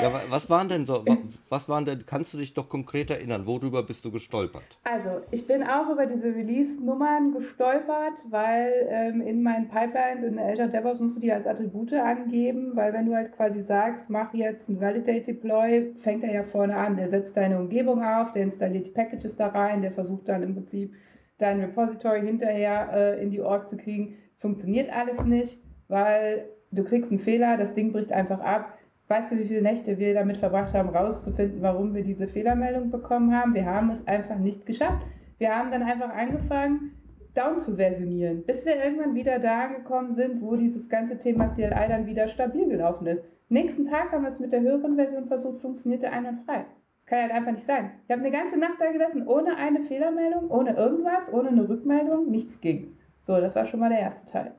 [0.00, 1.04] Ja, was waren denn so,
[1.48, 4.78] was waren denn, kannst du dich doch konkret erinnern, worüber bist du gestolpert?
[4.84, 10.68] Also, ich bin auch über diese Release-Nummern gestolpert, weil ähm, in meinen Pipelines in Azure
[10.68, 14.68] DevOps musst du die als Attribute angeben, weil wenn du halt quasi sagst, mach jetzt
[14.68, 16.96] ein Validate Deploy, fängt er ja vorne an.
[16.96, 20.54] Der setzt deine Umgebung auf, der installiert die Packages da rein, der versucht dann im
[20.54, 20.92] Prinzip
[21.38, 27.10] dein Repository hinterher äh, in die Org zu kriegen funktioniert alles nicht, weil du kriegst
[27.10, 28.78] einen Fehler, das Ding bricht einfach ab.
[29.08, 33.34] Weißt du, wie viele Nächte wir damit verbracht haben, rauszufinden, warum wir diese Fehlermeldung bekommen
[33.34, 33.54] haben?
[33.54, 35.06] Wir haben es einfach nicht geschafft.
[35.38, 36.92] Wir haben dann einfach angefangen,
[37.36, 41.88] down zu versionieren, bis wir irgendwann wieder da angekommen sind, wo dieses ganze Thema CLI
[41.88, 43.22] dann wieder stabil gelaufen ist.
[43.48, 46.64] Nächsten Tag haben wir es mit der höheren Version versucht, funktionierte einwandfrei.
[46.96, 47.90] Das kann halt einfach nicht sein.
[48.06, 52.30] Ich habe eine ganze Nacht da gesessen, ohne eine Fehlermeldung, ohne irgendwas, ohne eine Rückmeldung,
[52.30, 52.96] nichts ging.
[53.26, 54.52] So, das war schon mal der erste Teil.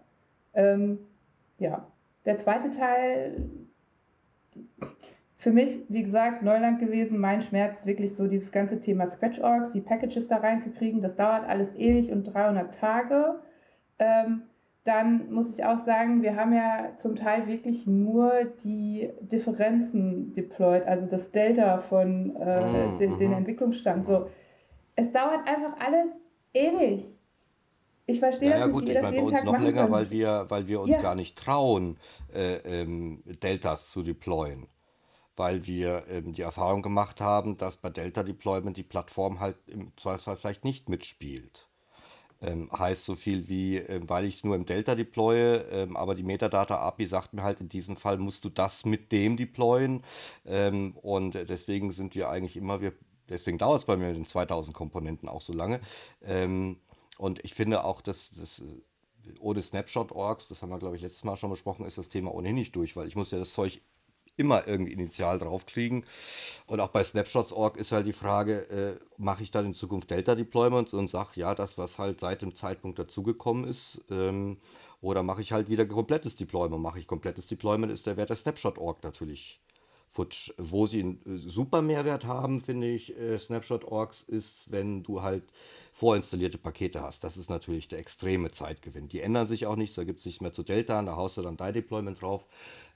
[0.53, 0.99] Ähm,
[1.57, 1.87] ja,
[2.25, 3.49] der zweite Teil,
[5.37, 7.19] für mich, wie gesagt, Neuland gewesen.
[7.19, 11.01] Mein Schmerz wirklich so dieses ganze Thema Scratch-Orgs, die Packages da reinzukriegen.
[11.01, 13.39] Das dauert alles ewig und 300 Tage.
[13.99, 14.43] Ähm,
[14.83, 20.87] dann muss ich auch sagen, wir haben ja zum Teil wirklich nur die Differenzen deployed,
[20.87, 22.97] also das Delta von äh, mhm.
[22.97, 24.05] den, den Entwicklungsstand.
[24.05, 24.29] So,
[24.95, 26.07] es dauert einfach alles
[26.53, 27.05] ewig.
[28.07, 29.91] Ich verstehe naja, das gut, nicht, ich meine bei uns noch länger, können.
[29.93, 31.01] weil wir, weil wir uns Ja.
[31.01, 31.97] gar nicht trauen,
[32.33, 34.67] äh, ähm, Deltas zu deployen.
[35.35, 39.91] Weil wir ähm, die Erfahrung gemacht haben, dass bei Delta Deployment die Plattform halt im
[39.97, 41.67] Zweifelsfall vielleicht nicht mitspielt.
[42.41, 46.15] Ähm, heißt so viel wie, ähm, weil ich es nur im Delta deploye, ähm, aber
[46.15, 50.03] die Metadata API sagt mir halt, in diesem Fall musst du das mit dem deployen.
[50.45, 52.93] Ähm, und deswegen sind wir eigentlich immer, wir,
[53.29, 55.81] deswegen dauert es bei mir mit den 2000 Komponenten auch so lange.
[56.23, 56.77] Ähm,
[57.17, 58.81] und ich finde auch, dass das äh,
[59.39, 62.55] ohne Snapshot-Orgs, das haben wir, glaube ich, letztes Mal schon besprochen, ist das Thema ohnehin
[62.55, 63.81] nicht durch, weil ich muss ja das Zeug
[64.37, 66.05] immer irgendwie initial draufkriegen.
[66.67, 70.93] Und auch bei Snapshots.org ist halt die Frage, äh, mache ich dann in Zukunft Delta-Deployments
[70.93, 74.57] und sage, ja, das, was halt seit dem Zeitpunkt dazugekommen ist, ähm,
[75.01, 76.81] oder mache ich halt wieder komplettes Deployment.
[76.81, 79.59] Mache ich komplettes Deployment, ist der Wert der Snapshot.org natürlich
[80.09, 80.51] futsch.
[80.57, 85.43] Wo sie einen äh, super Mehrwert haben, finde ich, äh, Snapshot.orgs, ist, wenn du halt
[85.97, 87.23] vorinstallierte Pakete hast.
[87.23, 89.07] Das ist natürlich der extreme Zeitgewinn.
[89.07, 91.41] Die ändern sich auch nichts, da gibt es nichts mehr zu Delta, da haust du
[91.41, 92.45] dann dein Deployment drauf.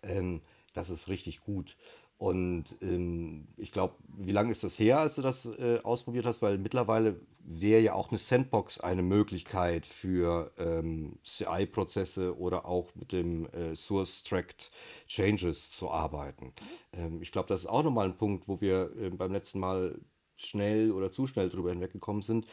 [0.03, 0.41] Ähm,
[0.73, 1.75] das ist richtig gut.
[2.19, 6.43] Und ähm, ich glaube, wie lange ist das her, als du das äh, ausprobiert hast?
[6.43, 13.11] Weil mittlerweile wäre ja auch eine Sandbox eine Möglichkeit für ähm, CI-Prozesse oder auch mit
[13.13, 14.69] dem äh, Source Tracked
[15.07, 16.53] Changes zu arbeiten.
[16.93, 19.99] Ähm, ich glaube, das ist auch nochmal ein Punkt, wo wir äh, beim letzten Mal
[20.45, 22.45] schnell oder zu schnell drüber hinweggekommen sind.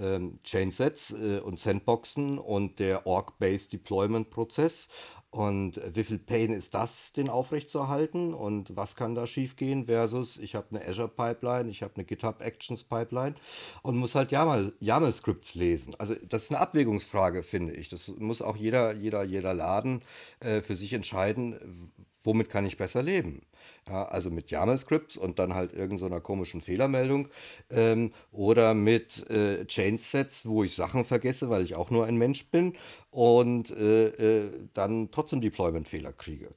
[0.00, 4.88] Ähm, Chainsets äh, und Sandboxen und der Org-Based Deployment-Prozess.
[5.30, 8.32] Und wie viel Pain ist das, den aufrechtzuerhalten?
[8.32, 9.84] Und was kann da schiefgehen?
[9.84, 13.34] Versus, ich habe eine Azure Pipeline, ich habe eine GitHub Actions Pipeline
[13.82, 15.94] und muss halt YAML, YAML-Scripts lesen.
[15.98, 17.90] Also das ist eine Abwägungsfrage, finde ich.
[17.90, 20.02] Das muss auch jeder, jeder, jeder Laden
[20.40, 21.92] äh, für sich entscheiden,
[22.26, 23.42] womit kann ich besser leben.
[23.88, 27.28] Ja, also mit YAML-Scripts und dann halt irgendeiner so komischen Fehlermeldung
[27.70, 32.50] ähm, oder mit äh, Change-Sets, wo ich Sachen vergesse, weil ich auch nur ein Mensch
[32.50, 32.76] bin
[33.10, 36.50] und äh, äh, dann trotzdem Deployment-Fehler kriege.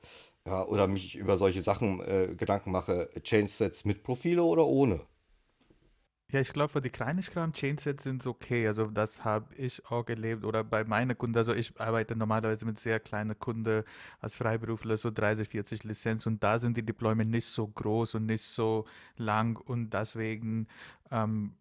[0.46, 5.02] Ja, oder mich über solche Sachen äh, Gedanken mache, Change-Sets mit Profile oder ohne.
[6.32, 8.68] Ja, ich glaube, für die Kleinigkeiten Chainsets sind okay.
[8.68, 11.36] Also das habe ich auch erlebt oder bei meiner Kunden.
[11.38, 13.84] Also ich arbeite normalerweise mit sehr kleinen Kunden
[14.20, 18.28] als Freiberufler, so 30, 40 Lizenzen und da sind die Deployment nicht so groß und
[18.28, 18.86] nicht so
[19.18, 20.68] lang und deswegen
[21.10, 21.54] ähm,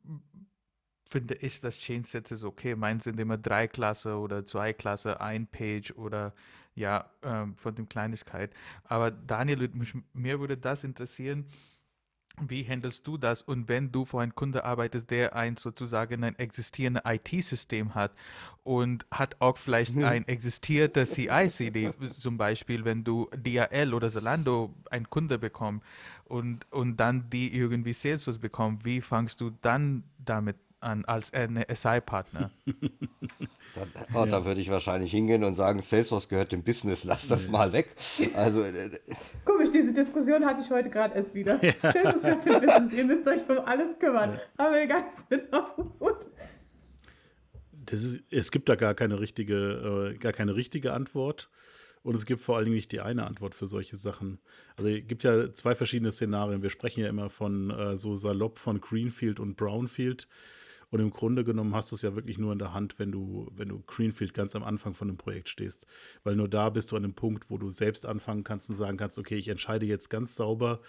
[1.05, 2.75] finde ich, dass Change-Sets ist okay.
[2.77, 6.35] Meins sind immer drei Klasse oder zwei Klasse, ein Page oder
[6.75, 8.53] ja, ähm, von dem Kleinigkeit.
[8.85, 11.47] Aber Daniel, mich, mir würde das interessieren,
[12.47, 13.43] wie handelst du das?
[13.43, 18.13] Und wenn du für einen Kunde arbeitest, der ein sozusagen ein existierendes IT-System hat
[18.65, 20.05] und hat auch vielleicht mhm.
[20.05, 25.85] ein existiertes CI-CD, zum Beispiel, wenn du DHL oder Zalando einen Kunde bekommst
[26.27, 31.65] und, und dann die irgendwie Salesforce bekommen, wie fangst du dann damit an als ein
[31.73, 32.51] SI-Partner?
[34.15, 34.27] oh.
[34.27, 37.95] Da würde ich wahrscheinlich hingehen und sagen, Salesforce gehört dem Business, lass das mal weg.
[38.35, 38.99] Also, äh,
[39.45, 41.61] Komisch, diese Diskussion hatte ich heute gerade erst wieder.
[41.63, 41.75] Ja.
[41.81, 44.33] Salesforce gehört dem Business, ihr müsst euch um alles kümmern.
[44.59, 44.65] Ja.
[44.65, 46.17] Haben wir gar nichts mit auf dem Hut.
[47.91, 51.49] Ist, es gibt da gar keine richtige, äh, gar keine richtige Antwort.
[52.03, 54.39] Und es gibt vor allen Dingen nicht die eine Antwort für solche Sachen.
[54.77, 56.63] Also es gibt ja zwei verschiedene Szenarien.
[56.63, 60.29] Wir sprechen ja immer von äh, so salopp von Greenfield und Brownfield.
[60.91, 63.51] Und im Grunde genommen hast du es ja wirklich nur in der Hand, wenn du,
[63.55, 65.87] wenn du Greenfield ganz am Anfang von einem Projekt stehst.
[66.25, 68.97] Weil nur da bist du an dem Punkt, wo du selbst anfangen kannst und sagen
[68.97, 70.81] kannst, okay, ich entscheide jetzt ganz sauber,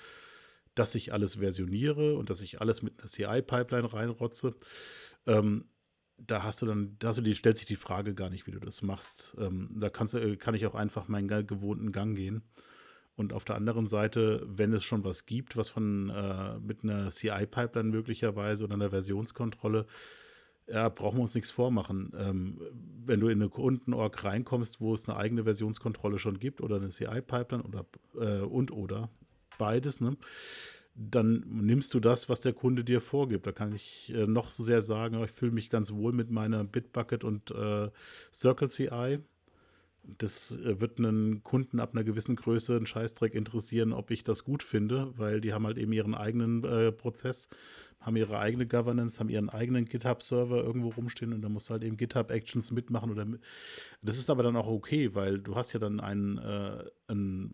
[0.76, 4.56] dass ich alles versioniere und dass ich alles mit einer CI-Pipeline reinrotze.
[5.28, 5.66] Ähm,
[6.18, 8.52] da hast du dann, da hast du die, stellt sich die Frage gar nicht, wie
[8.52, 9.36] du das machst.
[9.40, 12.44] Ähm, da kannst du, kann ich auch einfach meinen gewohnten Gang gehen.
[13.20, 17.10] Und auf der anderen Seite, wenn es schon was gibt, was von äh, mit einer
[17.10, 19.88] CI-Pipeline möglicherweise oder einer Versionskontrolle,
[20.68, 22.14] ja, brauchen wir uns nichts vormachen.
[22.18, 22.62] Ähm,
[23.06, 26.88] wenn du in eine Kundenorg reinkommst, wo es eine eigene Versionskontrolle schon gibt oder eine
[26.88, 29.10] CI-Pipeline oder äh, und oder
[29.58, 30.16] beides, ne,
[30.96, 33.46] dann nimmst du das, was der Kunde dir vorgibt.
[33.46, 36.64] Da kann ich äh, noch so sehr sagen, ich fühle mich ganz wohl mit meiner
[36.64, 37.90] Bitbucket und äh,
[38.32, 39.20] Circle CI
[40.04, 44.44] das äh, wird einen Kunden ab einer gewissen Größe einen Scheißdreck interessieren, ob ich das
[44.44, 47.50] gut finde, weil die haben halt eben ihren eigenen äh, Prozess,
[48.00, 51.84] haben ihre eigene Governance, haben ihren eigenen GitHub-Server irgendwo rumstehen und da musst du halt
[51.84, 53.12] eben GitHub-Actions mitmachen.
[53.12, 53.42] Oder mit.
[54.02, 57.54] Das ist aber dann auch okay, weil du hast ja dann einen, äh, ein,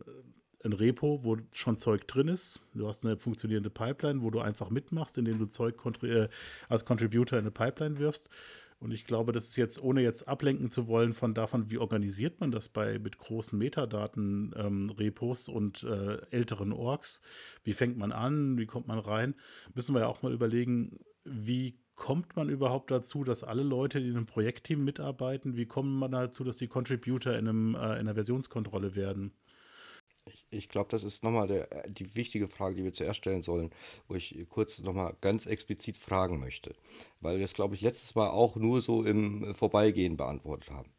[0.64, 2.60] ein Repo, wo schon Zeug drin ist.
[2.74, 6.28] Du hast eine funktionierende Pipeline, wo du einfach mitmachst, indem du Zeug äh,
[6.70, 8.30] als Contributor in eine Pipeline wirfst.
[8.86, 12.40] Und ich glaube, das ist jetzt, ohne jetzt ablenken zu wollen von davon, wie organisiert
[12.40, 17.20] man das bei mit großen Metadaten-Repos ähm, und äh, älteren Orgs,
[17.64, 19.34] wie fängt man an, wie kommt man rein,
[19.74, 24.10] müssen wir ja auch mal überlegen, wie kommt man überhaupt dazu, dass alle Leute, die
[24.10, 28.02] in einem Projektteam mitarbeiten, wie kommt man dazu, dass die Contributor in, einem, äh, in
[28.02, 29.34] einer Versionskontrolle werden?
[30.28, 33.72] Ich, ich glaube, das ist nochmal der, die wichtige Frage, die wir zuerst stellen sollen,
[34.08, 36.76] wo ich kurz nochmal ganz explizit fragen möchte.
[37.22, 40.95] Weil wir es, glaube ich, letztes Mal auch nur so im Vorbeigehen beantwortet haben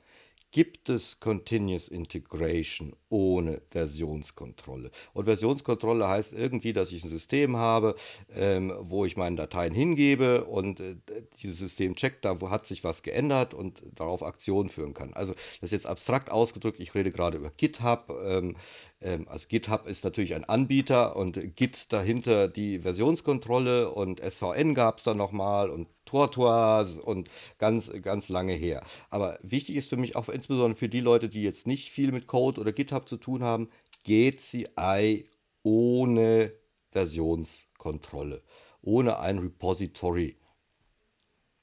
[0.57, 4.91] gibt es Continuous Integration ohne Versionskontrolle.
[5.13, 7.95] Und Versionskontrolle heißt irgendwie, dass ich ein System habe,
[8.35, 10.97] ähm, wo ich meine Dateien hingebe und äh,
[11.43, 15.13] dieses System checkt, da wo hat sich was geändert und darauf Aktionen führen kann.
[15.13, 18.19] Also das ist jetzt abstrakt ausgedrückt, ich rede gerade über GitHub.
[18.25, 18.57] Ähm,
[19.03, 24.99] ähm, also GitHub ist natürlich ein Anbieter und Git dahinter die Versionskontrolle und SVN gab
[24.99, 28.83] es da nochmal und Tortoise und ganz, ganz lange her.
[29.11, 32.27] Aber wichtig ist für mich auch insbesondere für die Leute, die jetzt nicht viel mit
[32.27, 33.69] Code oder GitHub zu tun haben,
[34.05, 35.29] GCI
[35.63, 36.53] ohne
[36.93, 38.43] Versionskontrolle,
[38.81, 40.39] ohne ein Repository.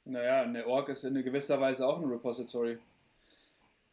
[0.06, 2.78] Naja, eine Org ist in gewisser Weise auch ein Repository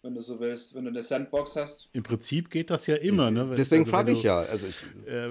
[0.02, 1.90] wenn du so willst, wenn du eine Sandbox hast.
[1.92, 3.30] Im Prinzip geht das ja immer.
[3.30, 3.54] Ne?
[3.56, 4.40] Deswegen also, frage ich ja.
[4.40, 5.30] Also ich, äh,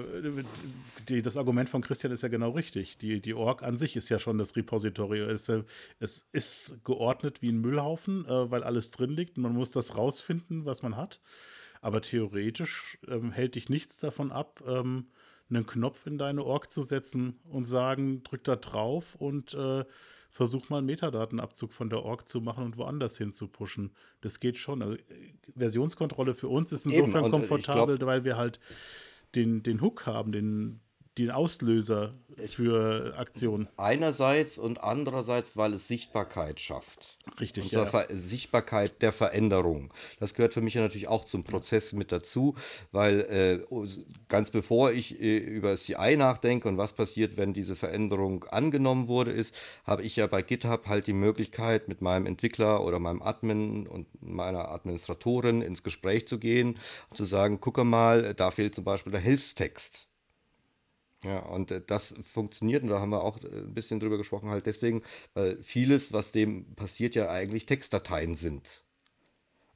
[1.08, 2.98] die, das Argument von Christian ist ja genau richtig.
[2.98, 5.20] Die, die Org an sich ist ja schon das Repository.
[5.20, 5.64] Es, äh,
[5.98, 9.38] es ist geordnet wie ein Müllhaufen, äh, weil alles drin liegt.
[9.38, 11.20] Man muss das rausfinden, was man hat.
[11.80, 15.06] Aber theoretisch ähm, hält dich nichts davon ab, ähm,
[15.48, 19.84] einen Knopf in deine Org zu setzen und sagen, drück da drauf und äh,
[20.30, 23.90] versuch mal einen Metadatenabzug von der Org zu machen und woanders hin zu pushen.
[24.20, 24.80] Das geht schon.
[24.80, 24.96] Also,
[25.56, 28.60] Versionskontrolle für uns ist insofern Eben, komfortabel, weil wir halt
[29.34, 30.80] den, den Hook haben, den,
[31.20, 32.14] den Auslöser
[32.48, 33.68] für Aktionen.
[33.76, 37.18] Einerseits und andererseits, weil es Sichtbarkeit schafft.
[37.38, 37.64] Richtig.
[37.64, 38.16] Und zwar ja.
[38.16, 39.92] Sichtbarkeit der Veränderung.
[40.18, 42.54] Das gehört für mich ja natürlich auch zum Prozess mit dazu,
[42.92, 43.86] weil äh,
[44.28, 49.32] ganz bevor ich äh, über CI nachdenke und was passiert, wenn diese Veränderung angenommen wurde,
[49.32, 49.54] ist,
[49.84, 54.06] habe ich ja bei GitHub halt die Möglichkeit, mit meinem Entwickler oder meinem Admin und
[54.22, 56.78] meiner Administratorin ins Gespräch zu gehen
[57.10, 60.09] und zu sagen, gucke mal, da fehlt zum Beispiel der Hilfstext.
[61.22, 64.50] Ja, und äh, das funktioniert, und da haben wir auch äh, ein bisschen drüber gesprochen,
[64.50, 65.02] halt deswegen,
[65.34, 68.84] weil vieles, was dem passiert, ja eigentlich Textdateien sind.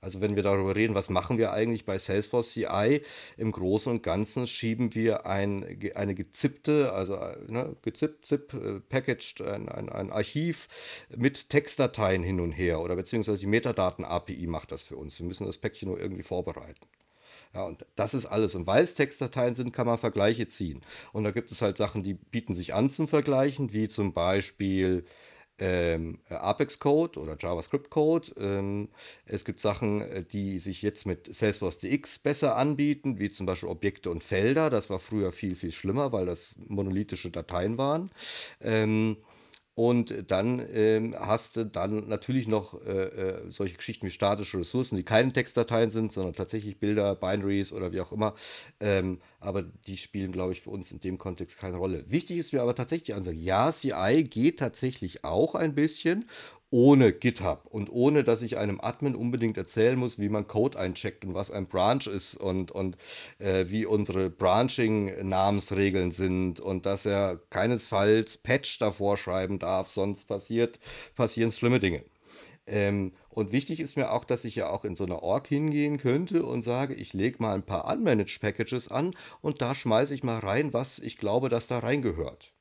[0.00, 3.00] Also wenn wir darüber reden, was machen wir eigentlich bei Salesforce CI,
[3.38, 9.40] im Großen und Ganzen schieben wir ein, eine gezippte, also ne, gezippt, zip, äh, packaged,
[9.40, 10.68] ein, ein, ein Archiv
[11.16, 15.18] mit Textdateien hin und her oder beziehungsweise die Metadaten-API macht das für uns.
[15.18, 16.86] Wir müssen das Päckchen nur irgendwie vorbereiten.
[17.54, 18.54] Ja, und das ist alles.
[18.54, 20.82] Und weil es Textdateien sind, kann man Vergleiche ziehen.
[21.12, 25.04] Und da gibt es halt Sachen, die bieten sich an zum Vergleichen, wie zum Beispiel
[25.58, 28.32] ähm, Apex Code oder JavaScript Code.
[28.38, 28.88] Ähm,
[29.24, 33.68] es gibt Sachen, äh, die sich jetzt mit Salesforce DX besser anbieten, wie zum Beispiel
[33.68, 34.68] Objekte und Felder.
[34.68, 38.10] Das war früher viel, viel schlimmer, weil das monolithische Dateien waren.
[38.60, 39.18] Ähm,
[39.74, 44.96] und dann ähm, hast du dann natürlich noch äh, äh, solche Geschichten wie statische Ressourcen,
[44.96, 48.34] die keine Textdateien sind, sondern tatsächlich Bilder, Binaries oder wie auch immer.
[48.78, 52.04] Ähm, aber die spielen, glaube ich, für uns in dem Kontext keine Rolle.
[52.08, 56.26] Wichtig ist mir aber tatsächlich die Ansage, ja, CI geht tatsächlich auch ein bisschen
[56.74, 61.24] ohne GitHub und ohne, dass ich einem Admin unbedingt erzählen muss, wie man Code eincheckt
[61.24, 62.96] und was ein Branch ist und, und
[63.38, 70.80] äh, wie unsere Branching-Namensregeln sind und dass er keinesfalls Patch davor schreiben darf, sonst passiert,
[71.14, 72.02] passieren schlimme Dinge.
[72.66, 75.98] Ähm, und wichtig ist mir auch, dass ich ja auch in so eine Org hingehen
[75.98, 80.24] könnte und sage, ich lege mal ein paar Unmanaged Packages an und da schmeiße ich
[80.24, 82.53] mal rein, was ich glaube, dass da reingehört.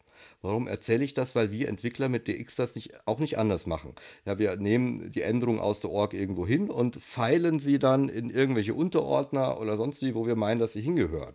[0.43, 1.35] Warum erzähle ich das?
[1.35, 3.95] Weil wir Entwickler mit DX das nicht, auch nicht anders machen.
[4.25, 8.29] Ja, wir nehmen die Änderungen aus der Org irgendwo hin und feilen sie dann in
[8.29, 11.33] irgendwelche Unterordner oder sonst wie, wo wir meinen, dass sie hingehören.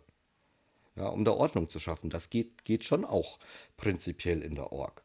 [0.95, 2.11] Ja, um da Ordnung zu schaffen.
[2.11, 3.39] Das geht, geht schon auch
[3.79, 5.03] prinzipiell in der Org.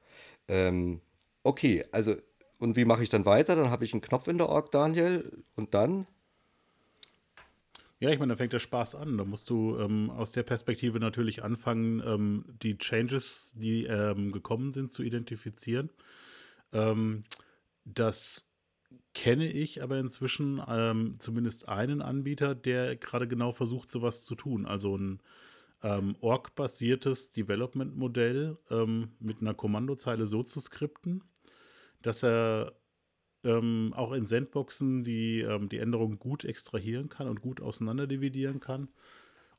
[0.50, 1.00] Ähm,
[1.44, 2.16] okay, also
[2.60, 3.56] und wie mache ich dann weiter?
[3.56, 6.08] Dann habe ich einen Knopf in der Org, Daniel, und dann?
[8.04, 9.18] Ja, ich meine, da fängt der Spaß an.
[9.18, 14.74] Da musst du ähm, aus der Perspektive natürlich anfangen, ähm, die Changes, die ähm, gekommen
[14.74, 15.90] sind, zu identifizieren.
[16.74, 17.24] Ähm,
[17.86, 18.52] das
[19.14, 24.66] kenne ich aber inzwischen ähm, zumindest einen Anbieter, der gerade genau versucht, sowas zu tun.
[24.66, 25.22] Also ein
[25.82, 28.58] ähm, Org-basiertes Development-Modell
[29.20, 31.24] mit einer Kommandozeile so zu skripten,
[32.02, 32.74] dass er
[33.44, 38.90] ähm, auch in Sandboxen die, ähm, die Änderungen gut extrahieren kann und gut auseinanderdividieren kann.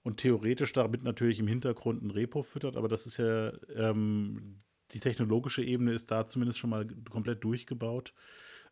[0.03, 5.01] Und theoretisch damit natürlich im Hintergrund ein Repo füttert, aber das ist ja, ähm, die
[5.01, 8.13] technologische Ebene ist da zumindest schon mal komplett durchgebaut.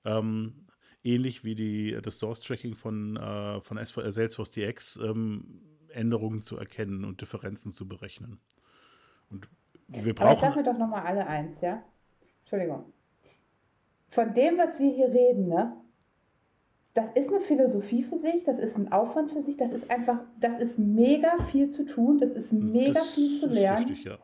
[0.04, 0.66] Ähm,
[1.02, 7.04] ähnlich wie die, das Source-Tracking von, äh, von äh, Salesforce DX, ähm, Änderungen zu erkennen
[7.04, 8.38] und Differenzen zu berechnen.
[9.30, 9.48] Und
[9.88, 10.28] wir brauchen.
[10.28, 11.82] Aber sagen wir doch nochmal alle eins, ja?
[12.40, 12.92] Entschuldigung
[14.12, 15.72] von dem, was wir hier reden, ne,
[16.94, 20.18] das ist eine Philosophie für sich, das ist ein Aufwand für sich, das ist einfach,
[20.38, 23.86] das ist mega viel zu tun, das ist mega das viel zu lernen.
[23.86, 24.18] Richtig, ja.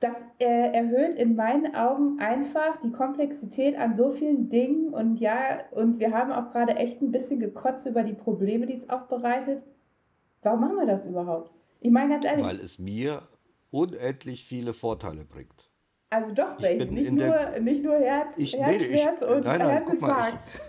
[0.00, 5.60] Das äh, erhöht in meinen Augen einfach die Komplexität an so vielen Dingen und ja,
[5.72, 9.02] und wir haben auch gerade echt ein bisschen gekotzt über die Probleme, die es auch
[9.02, 9.64] bereitet.
[10.42, 11.50] Warum machen wir das überhaupt?
[11.80, 12.44] Ich meine ganz ehrlich.
[12.44, 13.22] Weil es mir
[13.70, 15.70] unendlich viele Vorteile bringt.
[16.14, 19.58] Also doch welche, nicht, nur, nicht nur Herz, ich, Herz, nee, ich, Herz und nein,
[19.58, 20.60] nein, guck mal, ich,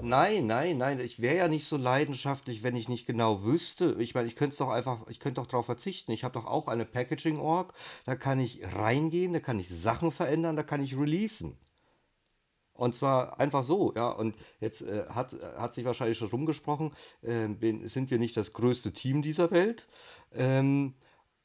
[0.00, 1.00] Nein, nein, nein.
[1.00, 3.96] Ich wäre ja nicht so leidenschaftlich, wenn ich nicht genau wüsste.
[3.98, 6.12] Ich meine, ich könnte es doch einfach, ich könnte doch darauf verzichten.
[6.12, 7.74] Ich habe doch auch eine Packaging-Org.
[8.06, 11.58] Da kann ich reingehen, da kann ich Sachen verändern, da kann ich releasen.
[12.74, 14.08] Und zwar einfach so, ja.
[14.08, 17.48] Und jetzt äh, hat, hat sich wahrscheinlich schon rumgesprochen, äh,
[17.88, 19.88] sind wir nicht das größte Team dieser Welt.
[20.32, 20.94] Ähm,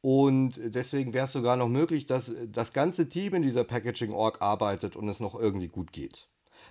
[0.04, 4.98] und deswegen wäre es sogar noch möglich, dass das ganze Team in dieser Packaging-Org arbeitet
[4.98, 6.28] und es noch irgendwie gut geht.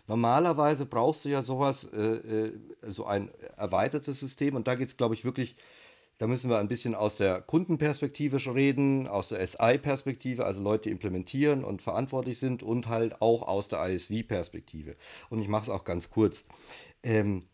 [0.06, 4.54] Normalerweise brauchst du ja sowas, äh, äh so ein erweitertes System.
[4.54, 5.56] Und da geht es, glaube ich, wirklich,
[6.18, 10.90] da müssen wir ein bisschen aus der Kundenperspektive reden, aus der SI-Perspektive, also Leute, die
[10.90, 14.94] implementieren und verantwortlich sind, und halt auch aus der ISV-Perspektive.
[15.30, 16.44] Und ich mache es auch ganz kurz.
[17.02, 17.46] Ähm,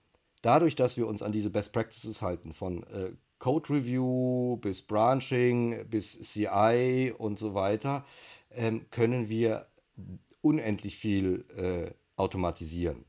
[0.42, 5.86] dadurch, dass wir uns an diese Best Practices halten von äh, Code Review bis Branching
[5.88, 8.04] bis CI und so weiter,
[8.50, 9.66] ähm, können wir
[10.40, 13.04] unendlich viel äh, automatisieren.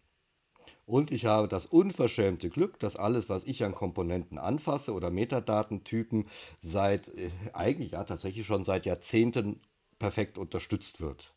[0.86, 6.28] Und ich habe das unverschämte Glück, dass alles, was ich an Komponenten anfasse oder Metadatentypen,
[6.58, 9.62] seit äh, eigentlich ja tatsächlich schon seit Jahrzehnten
[10.00, 11.34] perfekt unterstützt wird.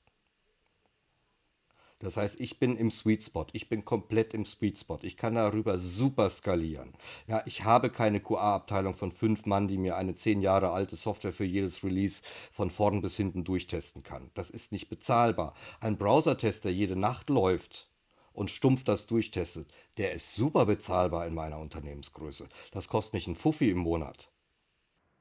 [2.03, 3.47] Das heißt, ich bin im Sweet Spot.
[3.53, 4.99] Ich bin komplett im Sweet Spot.
[5.03, 6.93] Ich kann darüber super skalieren.
[7.29, 11.33] Ja, ich habe keine QA-Abteilung von fünf Mann, die mir eine zehn Jahre alte Software
[11.33, 14.31] für jedes Release von vorn bis hinten durchtesten kann.
[14.35, 15.55] Das ist nicht bezahlbar.
[15.81, 17.89] Ein Browser-Test, der jede Nacht läuft
[18.33, 22.49] und stumpf das durchtestet, der ist super bezahlbar in meiner Unternehmensgröße.
[22.73, 24.29] Das kostet mich ein Fuffi im Monat.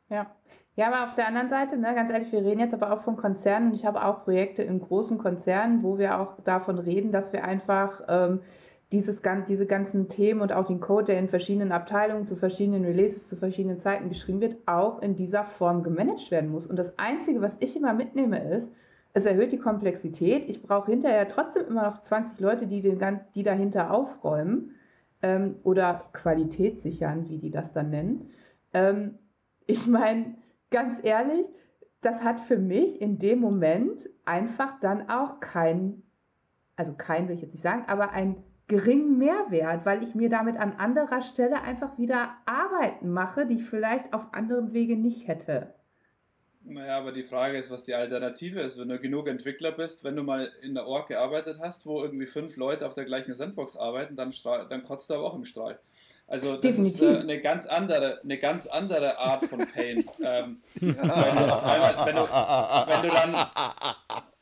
[0.10, 0.36] Ja,
[0.76, 3.18] ja, aber auf der anderen Seite, ne, ganz ehrlich, wir reden jetzt aber auch von
[3.18, 7.34] Konzernen und ich habe auch Projekte in großen Konzernen, wo wir auch davon reden, dass
[7.34, 8.40] wir einfach ähm,
[8.92, 13.28] dieses, diese ganzen Themen und auch den Code, der in verschiedenen Abteilungen zu verschiedenen Releases
[13.28, 16.68] zu verschiedenen Zeiten geschrieben wird, auch in dieser Form gemanagt werden muss.
[16.68, 18.70] Und das Einzige, was ich immer mitnehme, ist,
[19.14, 20.50] es erhöht die Komplexität.
[20.50, 24.76] Ich brauche hinterher trotzdem immer noch 20 Leute, die, den, die dahinter aufräumen
[25.22, 28.30] ähm, oder Qualität sichern, wie die das dann nennen.
[28.74, 29.16] Ähm,
[29.68, 30.36] ich meine,
[30.72, 31.46] ganz ehrlich,
[32.02, 36.02] das hat für mich in dem Moment einfach dann auch kein,
[36.76, 40.58] also kein will ich jetzt nicht sagen, aber einen geringen Mehrwert, weil ich mir damit
[40.58, 45.76] an anderer Stelle einfach wieder Arbeiten mache, die ich vielleicht auf anderem Wege nicht hätte.
[46.64, 48.80] Naja, aber die Frage ist, was die Alternative ist.
[48.80, 52.28] Wenn du genug Entwickler bist, wenn du mal in der Org gearbeitet hast, wo irgendwie
[52.28, 55.46] fünf Leute auf der gleichen Sandbox arbeiten, dann, strahl, dann kotzt du aber auch im
[55.46, 55.80] Strahl.
[56.28, 56.94] Also das Definitiv.
[56.94, 60.06] ist äh, eine, ganz andere, eine ganz andere Art von Pain.
[60.24, 63.36] ähm, wenn, du einmal, wenn, du, wenn du dann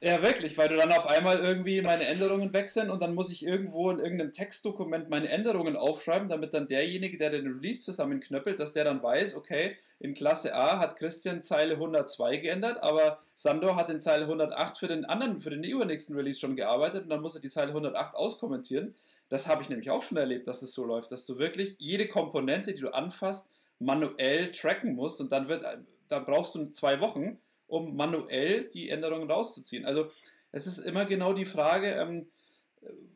[0.02, 3.45] ja, wirklich, weil du dann auf einmal irgendwie meine Änderungen wechseln und dann muss ich
[3.45, 8.72] irgendwo in irgendeinem Textdokument meine Änderungen aufschreiben, damit dann derjenige, der den Release zusammenknöppelt, dass
[8.72, 13.89] der dann weiß, okay, in Klasse A hat Christian Zeile 102 geändert, aber Sandor hat
[13.89, 17.36] in Zeile 108 für den anderen, für den übernächsten Release schon gearbeitet und dann muss
[17.36, 18.95] er die Zeile 108 auskommentieren.
[19.28, 22.08] Das habe ich nämlich auch schon erlebt, dass es so läuft, dass du wirklich jede
[22.08, 25.66] Komponente, die du anfasst, manuell tracken musst und dann wird,
[26.08, 27.38] dann brauchst du zwei Wochen,
[27.70, 29.86] um manuell die Änderungen rauszuziehen.
[29.86, 30.09] Also
[30.51, 32.28] es ist immer genau die Frage, ähm,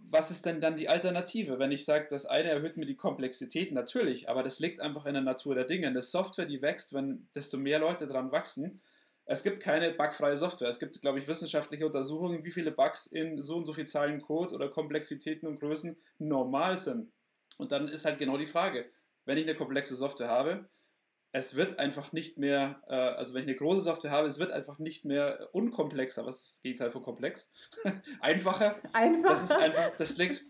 [0.09, 1.57] was ist denn dann die Alternative?
[1.57, 5.13] Wenn ich sage, das eine erhöht mir die Komplexität, natürlich, aber das liegt einfach in
[5.13, 5.87] der Natur der Dinge.
[5.87, 8.81] Eine Software, die wächst, wenn desto mehr Leute dran wachsen.
[9.25, 10.67] Es gibt keine bugfreie Software.
[10.67, 14.21] Es gibt, glaube ich, wissenschaftliche Untersuchungen, wie viele Bugs in so und so viel Zahlen
[14.21, 17.11] Code oder Komplexitäten und Größen normal sind.
[17.57, 18.85] Und dann ist halt genau die Frage,
[19.25, 20.69] wenn ich eine komplexe Software habe,
[21.35, 24.51] es wird einfach nicht mehr, äh, also wenn ich eine große Software habe, es wird
[24.51, 26.25] einfach nicht mehr unkomplexer.
[26.27, 27.51] Was ist das Gegenteil von komplex?
[28.21, 28.75] Einfacher.
[28.93, 29.31] Einfach.
[29.31, 30.43] Das ist einfach, das liegt,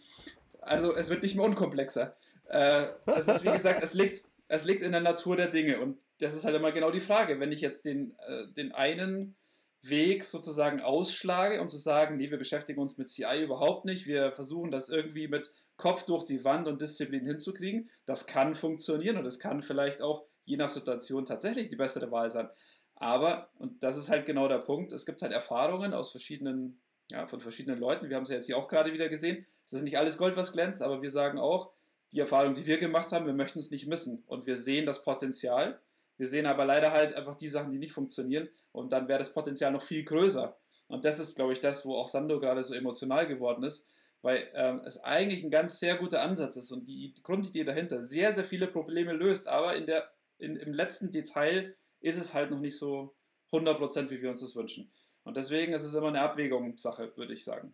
[0.59, 2.15] also es wird nicht mehr unkomplexer.
[2.49, 5.79] Äh, das ist, wie gesagt, es liegt, es liegt in der Natur der Dinge.
[5.79, 7.39] Und das ist halt immer genau die Frage.
[7.39, 9.37] Wenn ich jetzt den, äh, den einen
[9.83, 14.33] Weg sozusagen ausschlage, um zu sagen, nee, wir beschäftigen uns mit CI überhaupt nicht, wir
[14.33, 19.25] versuchen das irgendwie mit Kopf durch die Wand und Disziplin hinzukriegen, das kann funktionieren und
[19.25, 22.49] es kann vielleicht auch je nach Situation tatsächlich die bessere Wahl sein.
[22.95, 26.79] Aber, und das ist halt genau der Punkt, es gibt halt Erfahrungen aus verschiedenen,
[27.11, 28.09] ja, von verschiedenen Leuten.
[28.09, 29.45] Wir haben es ja jetzt hier auch gerade wieder gesehen.
[29.65, 31.71] Es ist nicht alles Gold, was glänzt, aber wir sagen auch,
[32.11, 34.23] die Erfahrung, die wir gemacht haben, wir möchten es nicht missen.
[34.27, 35.79] Und wir sehen das Potenzial.
[36.17, 38.49] Wir sehen aber leider halt einfach die Sachen, die nicht funktionieren.
[38.71, 40.55] Und dann wäre das Potenzial noch viel größer.
[40.87, 43.87] Und das ist, glaube ich, das, wo auch Sando gerade so emotional geworden ist,
[44.21, 48.31] weil ähm, es eigentlich ein ganz sehr guter Ansatz ist und die Grundidee dahinter sehr,
[48.31, 50.12] sehr viele Probleme löst, aber in der
[50.43, 53.15] in, im letzten Detail ist es halt noch nicht so
[53.51, 54.91] 100%, wie wir uns das wünschen.
[55.23, 57.73] Und deswegen ist es immer eine Abwägungssache, würde ich sagen.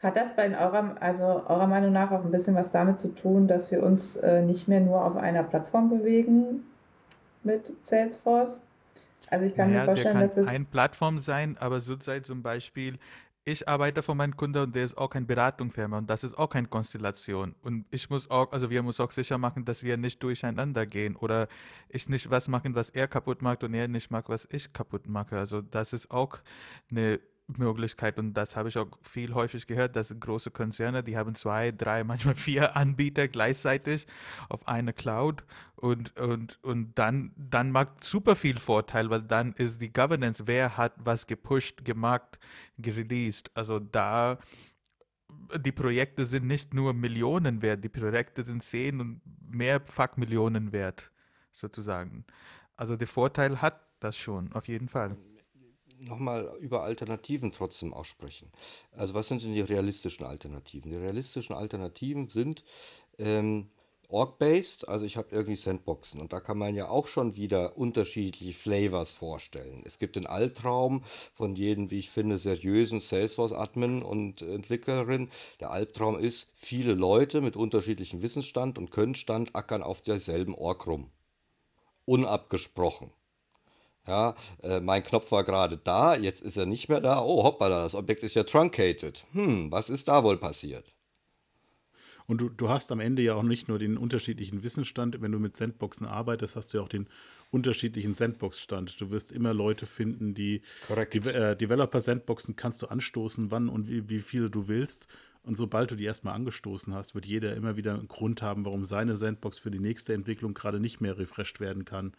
[0.00, 3.46] Hat das bei eurer, also eurer Meinung nach auch ein bisschen was damit zu tun,
[3.48, 6.64] dass wir uns äh, nicht mehr nur auf einer Plattform bewegen
[7.42, 8.60] mit Salesforce?
[9.30, 12.26] Also ich kann naja, mir vorstellen, der kann dass es eine Plattform sein, aber zurzeit
[12.26, 12.98] zum Beispiel
[13.48, 16.50] ich arbeite für meinen Kunden und der ist auch kein Beratungsfirma und das ist auch
[16.50, 17.54] keine Konstellation.
[17.62, 21.16] Und ich muss auch, also wir müssen auch sicher machen, dass wir nicht durcheinander gehen
[21.16, 21.48] oder
[21.88, 25.08] ich nicht was machen, was er kaputt macht und er nicht mag, was ich kaputt
[25.08, 25.38] mache.
[25.38, 26.38] Also das ist auch
[26.90, 27.20] eine
[27.56, 31.72] Möglichkeit und das habe ich auch viel häufig gehört, dass große Konzerne, die haben zwei,
[31.72, 34.06] drei, manchmal vier Anbieter gleichzeitig
[34.48, 35.44] auf eine Cloud
[35.76, 40.76] und, und, und dann, dann macht super viel Vorteil, weil dann ist die Governance, wer
[40.76, 42.38] hat was gepusht, gemacht,
[42.76, 43.50] gereleased.
[43.54, 44.38] Also da
[45.56, 49.20] die Projekte sind nicht nur Millionen wert, die Projekte sind zehn und
[49.50, 51.10] mehrfach Millionen wert,
[51.52, 52.24] sozusagen.
[52.76, 55.16] Also der Vorteil hat das schon, auf jeden Fall
[56.00, 58.50] nochmal über Alternativen trotzdem aussprechen.
[58.92, 60.90] Also was sind denn die realistischen Alternativen?
[60.90, 62.64] Die realistischen Alternativen sind
[63.18, 63.70] ähm,
[64.10, 68.58] Org-based, also ich habe irgendwie Sandboxen und da kann man ja auch schon wieder unterschiedliche
[68.58, 69.82] Flavors vorstellen.
[69.84, 75.28] Es gibt den Albtraum von jedem, wie ich finde, seriösen Salesforce-Admin und Entwicklerin.
[75.60, 81.10] Der Albtraum ist, viele Leute mit unterschiedlichem Wissensstand und Könnenstand ackern auf derselben Org rum.
[82.06, 83.10] Unabgesprochen.
[84.08, 87.20] Ja, äh, mein Knopf war gerade da, jetzt ist er nicht mehr da.
[87.22, 89.26] Oh, hoppala, das Objekt ist ja truncated.
[89.32, 90.94] Hm, was ist da wohl passiert?
[92.26, 95.38] Und du, du hast am Ende ja auch nicht nur den unterschiedlichen Wissensstand, wenn du
[95.38, 97.06] mit Sandboxen arbeitest, hast du ja auch den
[97.50, 98.98] unterschiedlichen Sandbox-Stand.
[99.00, 100.62] Du wirst immer Leute finden, die,
[101.12, 105.06] die äh, Developer-Sandboxen kannst du anstoßen, wann und wie, wie viele du willst.
[105.42, 108.84] Und sobald du die erstmal angestoßen hast, wird jeder immer wieder einen Grund haben, warum
[108.84, 112.12] seine Sandbox für die nächste Entwicklung gerade nicht mehr refreshed werden kann.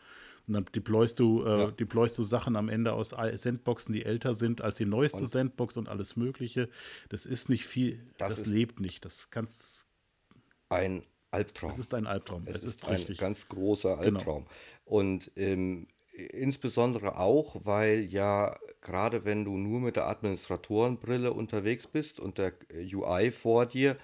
[0.49, 1.71] Und dann deployst du, äh, ja.
[1.71, 5.77] deployst du Sachen am Ende aus Sandboxen, die älter sind als die neueste und Sandbox
[5.77, 6.69] und alles Mögliche.
[7.09, 9.05] Das ist nicht viel, das, das lebt nicht.
[9.05, 9.85] Das kannst,
[10.69, 11.69] ein Albtraum.
[11.69, 12.43] Es ist ein Albtraum.
[12.47, 14.17] Es, es ist, ist, ein ganz großer Genau.
[14.17, 14.47] Albtraum.
[14.85, 22.19] Und ähm, insbesondere auch, weil ja gerade wenn du nur mit der Administratorenbrille unterwegs bist
[22.19, 23.97] und der UI vor dir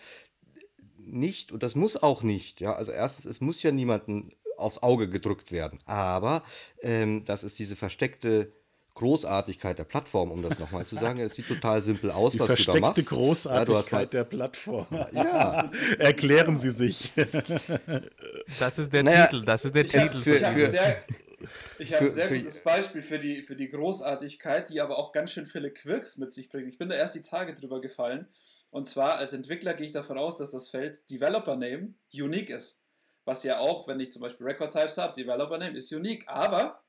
[0.97, 5.09] nicht, und das muss auch nicht, ja, also erstens, es muss ja niemanden aufs Auge
[5.09, 6.43] gedrückt werden, aber
[6.81, 8.51] ähm, das ist diese versteckte
[8.95, 11.19] Großartigkeit der Plattform, um das nochmal zu sagen.
[11.19, 13.09] Es sieht total simpel aus, Die was du da versteckte machst.
[13.09, 14.87] Großartigkeit Ja, mal, der Plattform.
[15.11, 17.11] ja, Erklären Sie sich.
[18.59, 20.05] Das ist der Naja, Titel, das ist der Ich Titel.
[20.07, 20.97] habe für- ich hab für- ein sehr,
[21.79, 24.97] ich hab für- ein sehr für- gutes Beispiel für die, für die Großartigkeit, die aber
[24.97, 26.67] auch ganz schön viele Quirks mit sich bringt.
[26.69, 28.27] Ich bin da erst die Tage drüber gefallen.
[28.69, 32.81] Und zwar als Entwickler gehe ich davon aus, dass das Feld Developer Name unique ist.
[33.25, 36.23] Was ja auch, wenn ich zum Beispiel Record Types habe, Developer Name ist unique.
[36.27, 36.83] Aber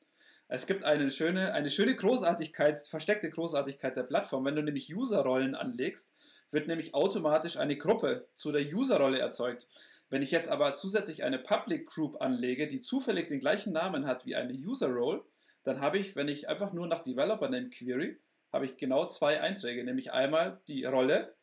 [0.48, 4.44] es gibt eine schöne, eine schöne Großartigkeit, versteckte Großartigkeit der Plattform.
[4.44, 6.14] Wenn du nämlich User-Rollen anlegst,
[6.52, 9.66] wird nämlich automatisch eine Gruppe zu der User-Rolle erzeugt.
[10.08, 14.24] Wenn ich jetzt aber zusätzlich eine Public Group anlege, die zufällig den gleichen Namen hat
[14.24, 15.24] wie eine User Role,
[15.64, 18.20] dann habe ich, wenn ich einfach nur nach Developer Name query,
[18.52, 21.34] habe ich genau zwei Einträge, nämlich einmal die Rolle,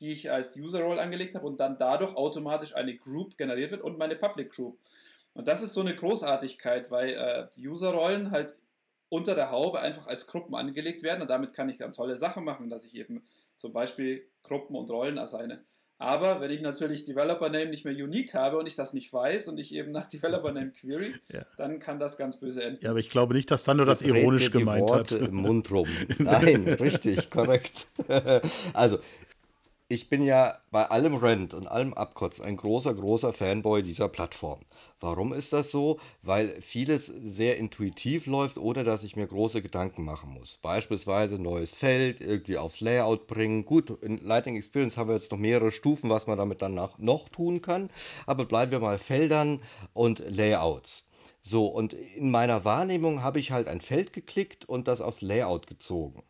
[0.00, 3.82] die ich als User Role angelegt habe und dann dadurch automatisch eine Group generiert wird
[3.82, 4.78] und meine Public Group.
[5.34, 8.54] Und das ist so eine Großartigkeit, weil äh, User-Rollen halt
[9.08, 12.44] unter der Haube einfach als Gruppen angelegt werden und damit kann ich dann tolle Sachen
[12.44, 13.22] machen, dass ich eben
[13.56, 15.62] zum Beispiel Gruppen und Rollen assigne.
[15.98, 19.46] Aber wenn ich natürlich Developer Name nicht mehr unique habe und ich das nicht weiß
[19.46, 21.44] und ich eben nach Developer Name query, Ja.
[21.56, 22.82] dann kann das ganz böse enden.
[22.82, 25.28] Ja, aber ich glaube nicht, dass Sandro das dreht ironisch mir die gemeint Worte hat.
[25.28, 25.88] im Mund rum.
[26.18, 27.86] Nein, richtig, korrekt.
[28.72, 28.98] Also,
[29.92, 34.60] ich bin ja bei allem Rent und allem Abkotz ein großer, großer Fanboy dieser Plattform.
[35.00, 36.00] Warum ist das so?
[36.22, 40.56] Weil vieles sehr intuitiv läuft, ohne dass ich mir große Gedanken machen muss.
[40.62, 43.66] Beispielsweise neues Feld, irgendwie aufs Layout bringen.
[43.66, 47.28] Gut, in Lighting Experience haben wir jetzt noch mehrere Stufen, was man damit dann noch
[47.28, 47.90] tun kann.
[48.24, 49.60] Aber bleiben wir mal Feldern
[49.92, 51.06] und Layouts.
[51.42, 55.66] So, und in meiner Wahrnehmung habe ich halt ein Feld geklickt und das aufs Layout
[55.66, 56.22] gezogen.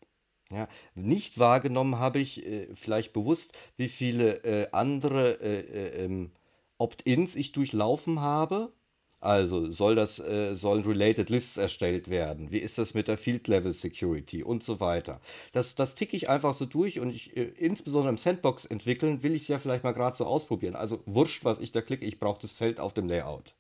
[0.53, 6.30] Ja, nicht wahrgenommen habe ich äh, vielleicht bewusst, wie viele äh, andere äh, äh, ähm,
[6.78, 8.72] Opt-ins ich durchlaufen habe.
[9.20, 12.50] Also soll das, äh, sollen Related Lists erstellt werden?
[12.50, 15.20] Wie ist das mit der Field Level Security und so weiter?
[15.53, 19.34] Das, das ticke ich einfach so durch und ich, äh, insbesondere im Sandbox entwickeln, will
[19.34, 20.74] ich es ja vielleicht mal gerade so ausprobieren.
[20.76, 23.55] Also wurscht, was ich da klicke, ich brauche das Feld auf dem Layout.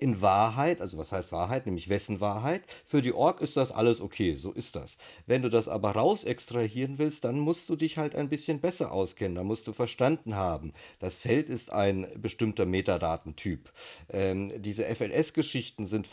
[0.00, 2.62] In Wahrheit, also was heißt Wahrheit, nämlich wessen Wahrheit?
[2.84, 4.96] Für die Org ist das alles okay, so ist das.
[5.26, 8.92] Wenn du das aber raus extrahieren willst, dann musst du dich halt ein bisschen besser
[8.92, 9.34] auskennen.
[9.34, 13.72] Da musst du verstanden haben, das Feld ist ein bestimmter Metadatentyp.
[14.08, 16.08] Ähm, diese FLS-Geschichten sind,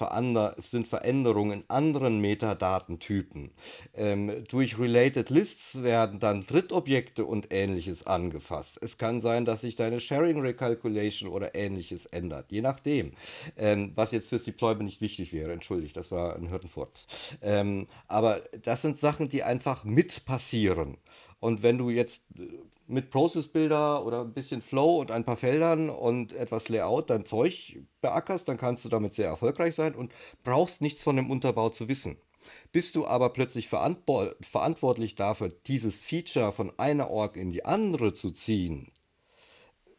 [0.58, 3.52] sind Veränderungen in anderen Metadatentypen.
[3.94, 8.80] Ähm, durch Related Lists werden dann Drittobjekte und ähnliches angefasst.
[8.82, 13.14] Es kann sein, dass sich deine Sharing Recalculation oder ähnliches ändert, je nachdem.
[13.76, 17.08] Ähm, was jetzt fürs Deployment nicht wichtig wäre, entschuldigt, das war ein Hirtenfurz.
[17.42, 20.98] Ähm, aber das sind Sachen, die einfach mit passieren.
[21.40, 22.48] Und wenn du jetzt äh,
[22.88, 27.26] mit Process Builder oder ein bisschen Flow und ein paar Feldern und etwas Layout dein
[27.26, 30.12] Zeug beackerst, dann kannst du damit sehr erfolgreich sein und
[30.44, 32.18] brauchst nichts von dem Unterbau zu wissen.
[32.72, 38.14] Bist du aber plötzlich verantwo- verantwortlich dafür, dieses Feature von einer Org in die andere
[38.14, 38.92] zu ziehen,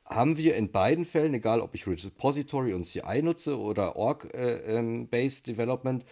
[0.07, 6.05] haben wir in beiden Fällen, egal ob ich Repository und CI nutze oder Org-Based Development,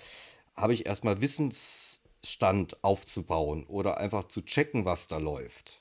[0.56, 5.80] habe ich erstmal Wissensstand aufzubauen oder einfach zu checken, was da läuft.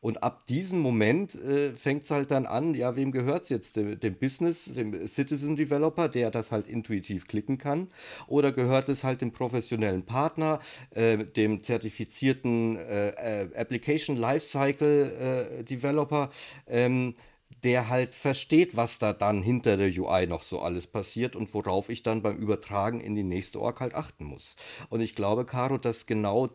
[0.00, 3.76] Und ab diesem Moment äh, fängt es halt dann an, ja, wem gehört es jetzt?
[3.76, 7.88] Dem, dem Business, dem Citizen Developer, der das halt intuitiv klicken kann?
[8.28, 15.64] Oder gehört es halt dem professionellen Partner, äh, dem zertifizierten äh, äh, Application Lifecycle äh,
[15.64, 16.30] Developer,
[16.68, 17.14] ähm,
[17.62, 21.88] der halt versteht, was da dann hinter der UI noch so alles passiert und worauf
[21.88, 24.56] ich dann beim Übertragen in die nächste Org halt achten muss.
[24.90, 26.50] Und ich glaube, Caro, dass genau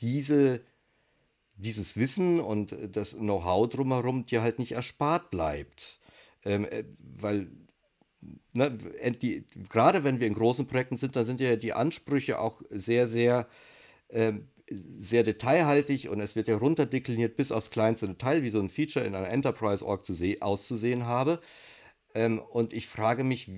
[0.00, 0.62] diese
[1.56, 6.00] dieses Wissen und das Know-how drumherum dir halt nicht erspart bleibt.
[6.44, 7.48] Ähm, äh, weil
[8.52, 8.78] ne,
[9.22, 13.06] die, gerade wenn wir in großen Projekten sind, da sind ja die Ansprüche auch sehr,
[13.06, 13.46] sehr,
[14.10, 18.70] ähm, sehr detailhaltig und es wird ja runterdekliniert bis aufs kleinste Detail, wie so ein
[18.70, 21.40] Feature in einer Enterprise-Org zu auszusehen habe.
[22.14, 23.50] Ähm, und ich frage mich,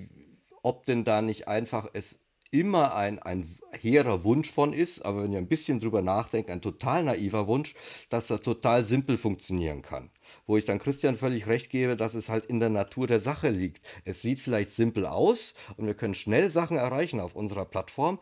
[0.63, 2.19] ob denn da nicht einfach es
[2.51, 6.61] immer ein, ein hehrer Wunsch von ist, aber wenn ihr ein bisschen drüber nachdenkt, ein
[6.61, 7.75] total naiver Wunsch,
[8.09, 10.11] dass das total simpel funktionieren kann.
[10.45, 13.49] Wo ich dann Christian völlig recht gebe, dass es halt in der Natur der Sache
[13.49, 13.85] liegt.
[14.05, 18.19] Es sieht vielleicht simpel aus und wir können schnell Sachen erreichen auf unserer Plattform.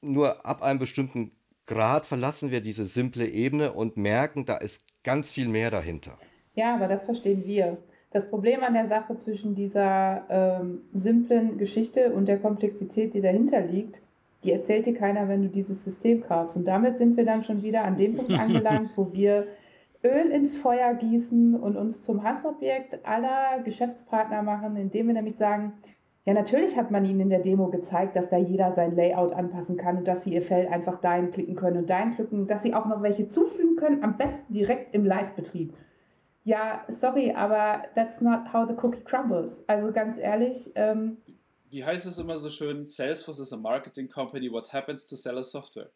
[0.00, 1.32] Nur ab einem bestimmten
[1.66, 6.18] Grad verlassen wir diese simple Ebene und merken, da ist ganz viel mehr dahinter.
[6.54, 7.76] Ja, aber das verstehen wir.
[8.12, 13.60] Das Problem an der Sache zwischen dieser ähm, simplen Geschichte und der Komplexität, die dahinter
[13.60, 14.00] liegt,
[14.44, 16.56] die erzählt dir keiner, wenn du dieses System kaufst.
[16.56, 19.46] Und damit sind wir dann schon wieder an dem Punkt angelangt, wo wir
[20.04, 25.72] Öl ins Feuer gießen und uns zum Hassobjekt aller Geschäftspartner machen, indem wir nämlich sagen,
[26.26, 29.76] ja, natürlich hat man ihnen in der Demo gezeigt, dass da jeder sein Layout anpassen
[29.76, 32.74] kann und dass sie ihr Feld einfach dahin klicken können und dahin klicken, dass sie
[32.74, 35.72] auch noch welche zufügen können, am besten direkt im Live-Betrieb.
[36.42, 39.62] Ja, sorry, aber that's not how the cookie crumbles.
[39.68, 40.72] Also ganz ehrlich.
[40.74, 41.16] Ähm,
[41.70, 42.84] Wie heißt es immer so schön?
[42.84, 44.50] Salesforce is a marketing company.
[44.50, 45.90] What happens to sell a software?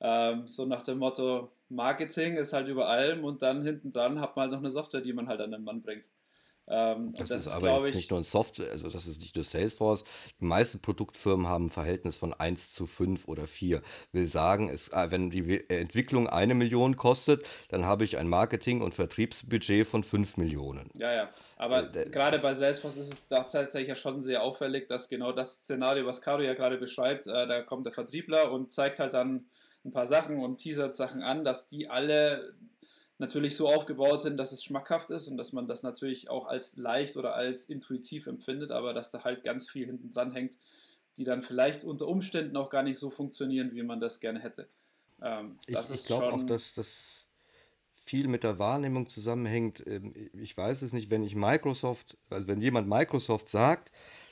[0.00, 4.36] Ähm, so nach dem Motto, Marketing ist halt über allem und dann hinten dran hat
[4.36, 6.08] man halt noch eine Software, die man halt an den Mann bringt.
[6.70, 9.34] Ähm, das, das, ist aber jetzt ich, nicht nur ein Software, also das ist nicht
[9.34, 10.04] nur Salesforce.
[10.40, 13.82] Die meisten Produktfirmen haben ein Verhältnis von 1 zu 5 oder 4.
[14.12, 18.82] Will sagen, es, äh, wenn die Entwicklung eine Million kostet, dann habe ich ein Marketing-
[18.82, 20.90] und Vertriebsbudget von 5 Millionen.
[20.94, 21.30] Ja, ja.
[21.56, 25.58] Aber äh, gerade bei Salesforce ist es tatsächlich ja schon sehr auffällig, dass genau das
[25.58, 29.46] Szenario, was Caro ja gerade beschreibt, äh, da kommt der Vertriebler und zeigt halt dann
[29.84, 32.54] ein paar Sachen und teasert Sachen an, dass die alle
[33.18, 36.76] natürlich so aufgebaut sind, dass es schmackhaft ist und dass man das natürlich auch als
[36.76, 40.56] leicht oder als intuitiv empfindet, aber dass da halt ganz viel hinten dran hängt,
[41.16, 44.68] die dann vielleicht unter Umständen auch gar nicht so funktionieren, wie man das gerne hätte.
[45.20, 47.28] Ähm, ich ich glaube auch, dass das
[47.96, 49.84] viel mit der Wahrnehmung zusammenhängt.
[49.86, 53.90] Ähm, ich weiß es nicht, wenn ich Microsoft, also wenn jemand Microsoft sagt,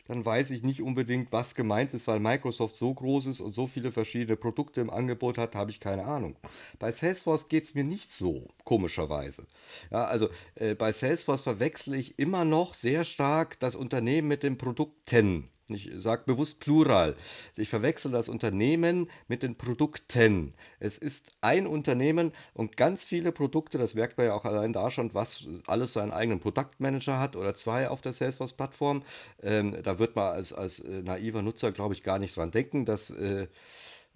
[0.09, 3.67] dann weiß ich nicht unbedingt, was gemeint ist, weil Microsoft so groß ist und so
[3.67, 6.37] viele verschiedene Produkte im Angebot hat, habe ich keine Ahnung.
[6.79, 9.47] Bei Salesforce geht es mir nicht so, komischerweise.
[9.91, 14.59] Ja, also äh, bei Salesforce verwechsle ich immer noch sehr stark das Unternehmen mit den
[14.59, 15.51] Produkten.
[15.69, 17.17] Ich sage bewusst Plural.
[17.57, 20.55] Ich verwechsel das Unternehmen mit den Produkten.
[20.79, 24.91] Es ist ein Unternehmen und ganz viele Produkte, das merkt man ja auch allein da
[24.91, 29.03] schon, was alles seinen eigenen Produktmanager hat oder zwei auf der Salesforce-Plattform.
[29.43, 32.85] Ähm, da wird man als, als äh, naiver Nutzer, glaube ich, gar nicht dran denken,
[32.85, 33.49] dass äh,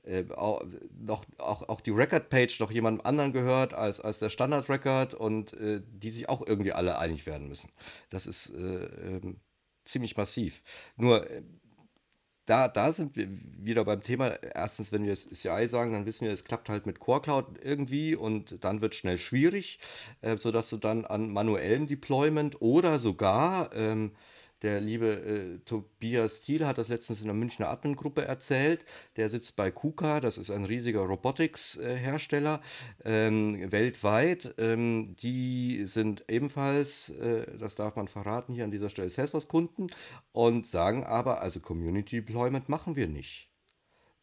[0.05, 0.63] äh, auch,
[0.99, 5.83] noch, auch, auch die Record-Page noch jemandem anderen gehört als, als der Standard-Record und äh,
[5.85, 7.71] die sich auch irgendwie alle einig werden müssen.
[8.09, 9.41] Das ist äh, ähm,
[9.85, 10.63] ziemlich massiv.
[10.97, 11.43] Nur äh,
[12.47, 14.31] da, da sind wir wieder beim Thema.
[14.43, 18.17] Erstens, wenn wir CI sagen, dann wissen wir, es klappt halt mit Core Cloud irgendwie
[18.17, 19.79] und dann wird es schnell schwierig,
[20.21, 24.13] äh, sodass du dann an manuellen Deployment oder sogar ähm,
[24.63, 28.85] der liebe äh, Tobias Thiel hat das letztens in der Münchner Admin-Gruppe erzählt.
[29.17, 32.61] Der sitzt bei KUKA, das ist ein riesiger Robotics-Hersteller
[33.05, 34.55] ähm, weltweit.
[34.59, 39.91] Ähm, die sind ebenfalls, äh, das darf man verraten, hier an dieser Stelle Salesforce-Kunden
[40.33, 43.50] und sagen aber, also Community Deployment machen wir nicht.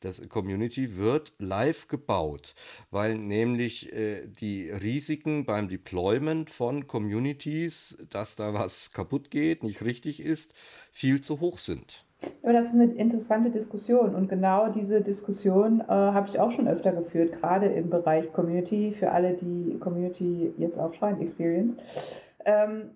[0.01, 2.53] Das Community wird live gebaut,
[2.91, 9.83] weil nämlich äh, die Risiken beim Deployment von Communities, dass da was kaputt geht, nicht
[9.83, 10.53] richtig ist,
[10.91, 12.05] viel zu hoch sind.
[12.43, 16.67] Aber das ist eine interessante Diskussion und genau diese Diskussion äh, habe ich auch schon
[16.67, 21.73] öfter geführt, gerade im Bereich Community, für alle, die Community jetzt aufschreiben, Experience.
[22.45, 22.91] Ähm,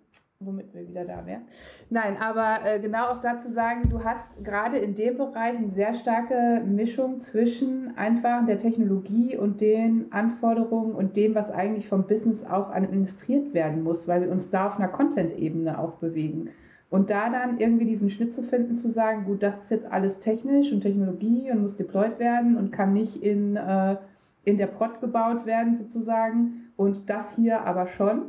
[0.45, 1.41] womit wir wieder da wären.
[1.89, 5.93] Nein, aber äh, genau auch dazu sagen, du hast gerade in dem Bereich eine sehr
[5.93, 12.45] starke Mischung zwischen einfach der Technologie und den Anforderungen und dem, was eigentlich vom Business
[12.45, 16.49] auch administriert werden muss, weil wir uns da auf einer Content-Ebene auch bewegen.
[16.89, 20.19] Und da dann irgendwie diesen Schnitt zu finden, zu sagen, gut, das ist jetzt alles
[20.19, 23.95] technisch und Technologie und muss deployed werden und kann nicht in, äh,
[24.43, 28.23] in der Prod gebaut werden sozusagen und das hier aber schon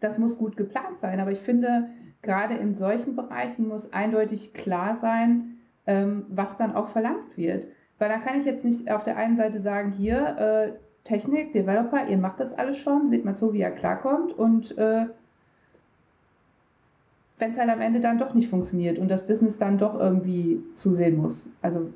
[0.00, 1.20] das muss gut geplant sein.
[1.20, 1.88] Aber ich finde,
[2.22, 7.66] gerade in solchen Bereichen muss eindeutig klar sein, ähm, was dann auch verlangt wird.
[7.98, 10.72] Weil da kann ich jetzt nicht auf der einen Seite sagen, hier, äh,
[11.04, 15.06] Technik, Developer, ihr macht das alles schon, seht mal so, wie er klarkommt und äh,
[17.38, 20.62] wenn es halt am Ende dann doch nicht funktioniert und das Business dann doch irgendwie
[20.76, 21.42] zusehen muss.
[21.62, 21.90] Also,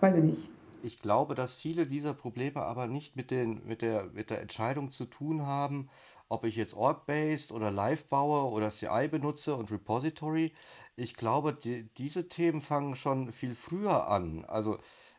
[0.00, 0.48] weiß ich nicht.
[0.82, 4.92] Ich glaube, dass viele dieser Probleme aber nicht mit, den, mit, der, mit der Entscheidung
[4.92, 5.88] zu tun haben,
[6.28, 10.52] ob ich jetzt Org-Based oder Live baue oder CI benutze und Repository.
[10.96, 14.44] Ich glaube, die, diese Themen fangen schon viel früher an.
[14.44, 14.78] Also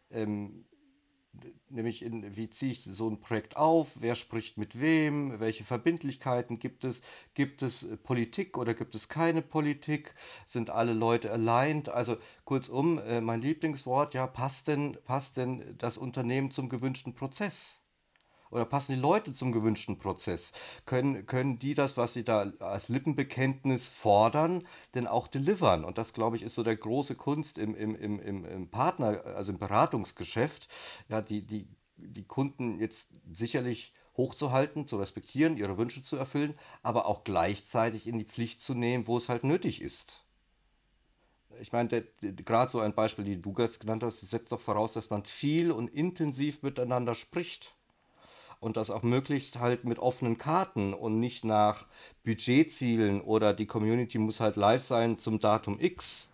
[0.10, 0.66] ähm,
[1.70, 6.60] nämlich in, wie ziehe ich so ein Projekt auf, wer spricht mit wem, welche Verbindlichkeiten
[6.60, 7.02] gibt es,
[7.34, 10.14] gibt es äh, Politik oder gibt es keine Politik,
[10.46, 15.98] sind alle Leute aligned, also kurzum, äh, mein Lieblingswort, ja, passt denn, passt denn das
[15.98, 17.82] Unternehmen zum gewünschten Prozess?
[18.52, 20.52] Oder passen die Leute zum gewünschten Prozess?
[20.86, 25.84] Können, können die das, was sie da als Lippenbekenntnis fordern, denn auch delivern?
[25.86, 29.52] Und das, glaube ich, ist so der große Kunst im, im, im, im Partner, also
[29.52, 30.68] im Beratungsgeschäft.
[31.10, 31.68] Ja, die, die,
[31.98, 38.18] die Kunden jetzt sicherlich hochzuhalten, zu respektieren, ihre Wünsche zu erfüllen, aber auch gleichzeitig in
[38.18, 40.24] die Pflicht zu nehmen, wo es halt nötig ist.
[41.62, 45.10] Ich meine, gerade so ein Beispiel, die du jetzt genannt hast, setzt doch voraus, dass
[45.10, 47.76] man viel und intensiv miteinander spricht.
[48.60, 51.86] Und das auch möglichst halt mit offenen Karten und nicht nach
[52.26, 56.30] Budgetzielen oder die Community muss halt live sein zum Datum X.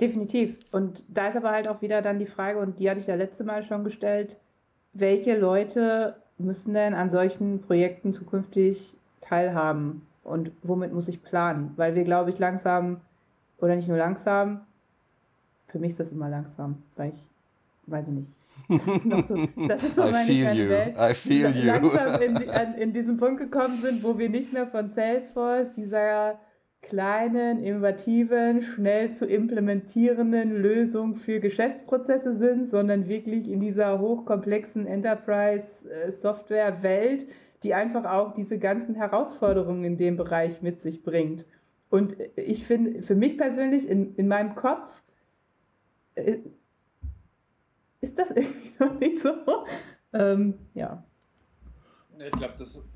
[0.00, 0.56] Definitiv.
[0.70, 3.14] Und da ist aber halt auch wieder dann die Frage, und die hatte ich ja
[3.14, 4.36] letzte Mal schon gestellt,
[4.92, 11.72] welche Leute müssen denn an solchen Projekten zukünftig teilhaben und womit muss ich planen?
[11.76, 13.00] Weil wir, glaube ich, langsam,
[13.58, 14.60] oder nicht nur langsam,
[15.68, 17.22] für mich ist das immer langsam, weil ich,
[17.86, 18.28] weiß ich nicht.
[19.68, 20.68] Das ist so, I meine feel you.
[20.70, 20.94] Welt.
[20.98, 21.66] I feel you.
[21.66, 22.36] Langsam in,
[22.78, 26.40] in diesen Punkt gekommen sind, wo wir nicht mehr von Salesforce, dieser
[26.82, 37.26] kleinen, innovativen, schnell zu implementierenden Lösung für Geschäftsprozesse sind, sondern wirklich in dieser hochkomplexen Enterprise-Software-Welt,
[37.62, 41.46] die einfach auch diese ganzen Herausforderungen in dem Bereich mit sich bringt.
[41.88, 44.90] Und ich finde, für mich persönlich, in, in meinem Kopf,
[46.16, 46.36] äh,
[48.04, 49.66] ist das irgendwie noch nicht so.
[50.12, 51.04] Ähm, ja.
[52.18, 52.88] Ich glaube, das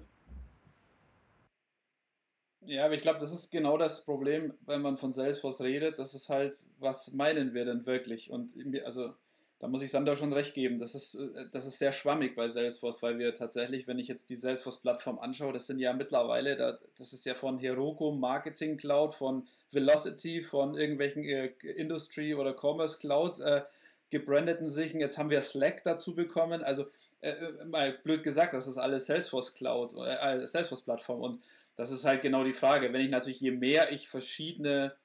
[2.69, 5.99] ja, aber ich glaube, das ist genau das Problem, wenn man von Salesforce redet.
[5.99, 8.31] Das ist halt, was meinen wir denn wirklich?
[8.31, 8.53] Und
[8.85, 9.15] also
[9.59, 10.79] da muss ich Sander schon recht geben.
[10.79, 14.29] Das ist, äh, das ist sehr schwammig bei Salesforce, weil wir tatsächlich, wenn ich jetzt
[14.29, 19.49] die Salesforce-Plattform anschaue, das sind ja mittlerweile, das ist ja von Heroku Marketing Cloud, von
[19.73, 23.63] Velocity, von irgendwelchen äh, Industry- oder Commerce Cloud äh,
[24.11, 25.01] gebrandeten Sichen.
[25.01, 26.63] Jetzt haben wir Slack dazu bekommen.
[26.63, 26.87] Also
[27.21, 31.21] äh, äh mal blöd gesagt, das ist alles Salesforce Cloud, äh, Salesforce-Plattform.
[31.21, 31.45] Und
[31.77, 32.93] das ist halt genau die Frage.
[32.93, 34.97] Wenn ich natürlich, je mehr ich verschiedene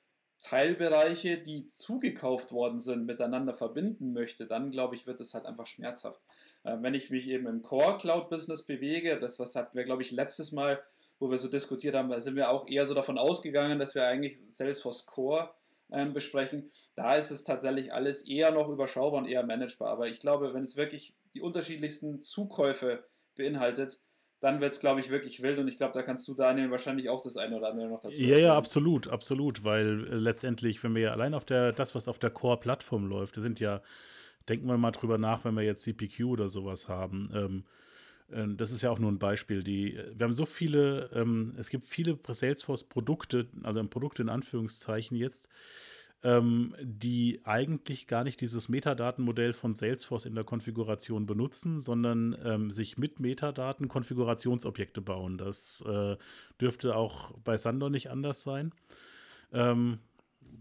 [0.41, 5.67] Teilbereiche, die zugekauft worden sind, miteinander verbinden möchte, dann glaube ich, wird es halt einfach
[5.67, 6.21] schmerzhaft.
[6.63, 10.01] Äh, wenn ich mich eben im Core Cloud Business bewege, das was hatten wir, glaube
[10.01, 10.83] ich, letztes Mal,
[11.19, 14.39] wo wir so diskutiert haben, sind wir auch eher so davon ausgegangen, dass wir eigentlich
[14.49, 15.53] Salesforce Core
[15.93, 16.69] ähm, besprechen.
[16.95, 19.89] Da ist es tatsächlich alles eher noch überschaubar und eher managebar.
[19.91, 23.99] Aber ich glaube, wenn es wirklich die unterschiedlichsten Zukäufe beinhaltet,
[24.39, 25.59] dann wird es, glaube ich, wirklich wild.
[25.59, 28.25] Und ich glaube, da kannst du, Daniel, wahrscheinlich auch das eine oder andere noch dazu
[28.25, 28.37] Ja, erzählen.
[28.37, 29.63] ja, absolut, absolut.
[29.63, 33.37] Weil äh, letztendlich, wenn wir ja allein auf der, das, was auf der Core-Plattform läuft,
[33.37, 33.81] das sind ja,
[34.49, 37.31] denken wir mal drüber nach, wenn wir jetzt CPQ oder sowas haben.
[37.33, 37.82] Ähm, äh,
[38.57, 39.63] das ist ja auch nur ein Beispiel.
[39.63, 45.17] Die, äh, wir haben so viele, ähm, es gibt viele Salesforce-Produkte, also Produkte in Anführungszeichen
[45.17, 45.49] jetzt,
[46.23, 52.71] ähm, die eigentlich gar nicht dieses Metadatenmodell von Salesforce in der Konfiguration benutzen, sondern ähm,
[52.71, 55.37] sich mit Metadaten Konfigurationsobjekte bauen.
[55.37, 56.15] Das äh,
[56.61, 58.71] dürfte auch bei Sandor nicht anders sein.
[59.51, 59.99] Ähm,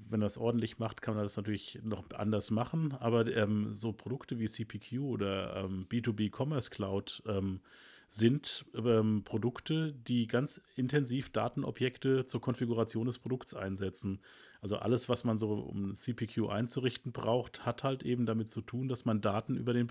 [0.08, 2.94] wenn er es ordentlich macht, kann man das natürlich noch anders machen.
[3.00, 7.60] Aber ähm, so Produkte wie CPQ oder B2B ähm, Commerce Cloud ähm,
[8.08, 14.20] sind ähm, Produkte, die ganz intensiv Datenobjekte zur Konfiguration des Produkts einsetzen.
[14.62, 18.86] Also alles, was man so, um CPQ einzurichten braucht, hat halt eben damit zu tun,
[18.88, 19.88] dass man Daten über den,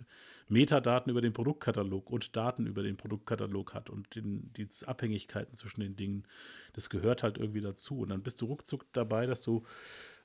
[0.48, 5.82] Metadaten über den Produktkatalog und Daten über den Produktkatalog hat und den, die Abhängigkeiten zwischen
[5.82, 6.24] den Dingen.
[6.74, 8.00] Das gehört halt irgendwie dazu.
[8.00, 9.64] Und dann bist du ruckzuck dabei, dass du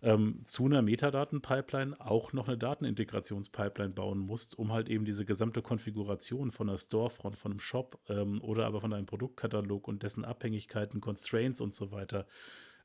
[0.03, 5.63] ähm, zu einer Metadaten-Pipeline auch noch eine Datenintegrations-Pipeline bauen musst, um halt eben diese gesamte
[5.63, 10.25] Konfiguration von einer Storefront, von einem Shop ähm, oder aber von einem Produktkatalog und dessen
[10.25, 12.27] Abhängigkeiten, Constraints und so weiter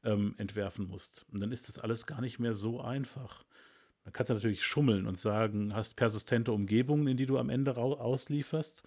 [0.03, 1.25] ähm, entwerfen musst.
[1.31, 3.43] Und dann ist das alles gar nicht mehr so einfach.
[4.03, 7.77] Dann kannst du natürlich schummeln und sagen, hast persistente Umgebungen, in die du am Ende
[7.77, 8.83] auslieferst.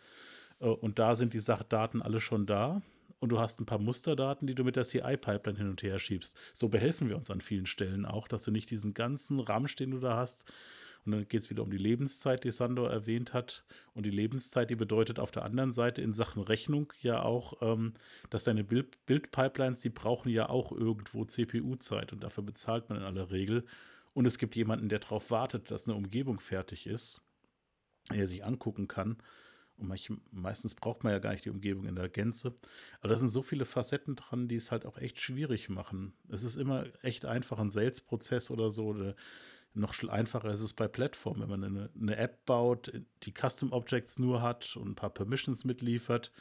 [0.61, 2.83] Äh, und da sind die Sachdaten alle schon da.
[3.21, 6.37] Und du hast ein paar Musterdaten, die du mit der CI-Pipeline hin und her schiebst.
[6.53, 9.93] So behelfen wir uns an vielen Stellen auch, dass du nicht diesen ganzen Ramsch, den
[9.93, 10.45] du da hast,
[11.05, 13.65] und dann geht es wieder um die Lebenszeit, die Sandor erwähnt hat.
[13.93, 17.93] Und die Lebenszeit, die bedeutet auf der anderen Seite in Sachen Rechnung ja auch, ähm,
[18.31, 23.05] dass deine Bild Bildpipelines, die brauchen ja auch irgendwo CPU-Zeit und dafür bezahlt man in
[23.05, 23.65] aller Regel.
[24.15, 27.21] Und es gibt jemanden, der darauf wartet, dass eine Umgebung fertig ist,
[28.11, 29.19] er sich angucken kann.
[29.77, 32.55] Und manch, meistens braucht man ja gar nicht die Umgebung in der Gänze.
[33.01, 36.15] Aber da sind so viele Facetten dran, die es halt auch echt schwierig machen.
[36.29, 39.17] Es ist immer echt einfach, ein Sales-Prozess oder so, eine,
[39.75, 42.93] noch einfacher ist es bei Plattformen, wenn man eine, eine, App baut,
[43.25, 46.33] die Custom Objects nur hat und ein paar Permissions mitliefert.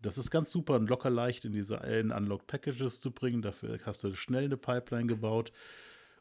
[0.00, 3.40] Das ist ganz super und locker leicht in diese in Unlocked Packages zu bringen.
[3.40, 5.52] Dafür hast du schnell eine Pipeline gebaut.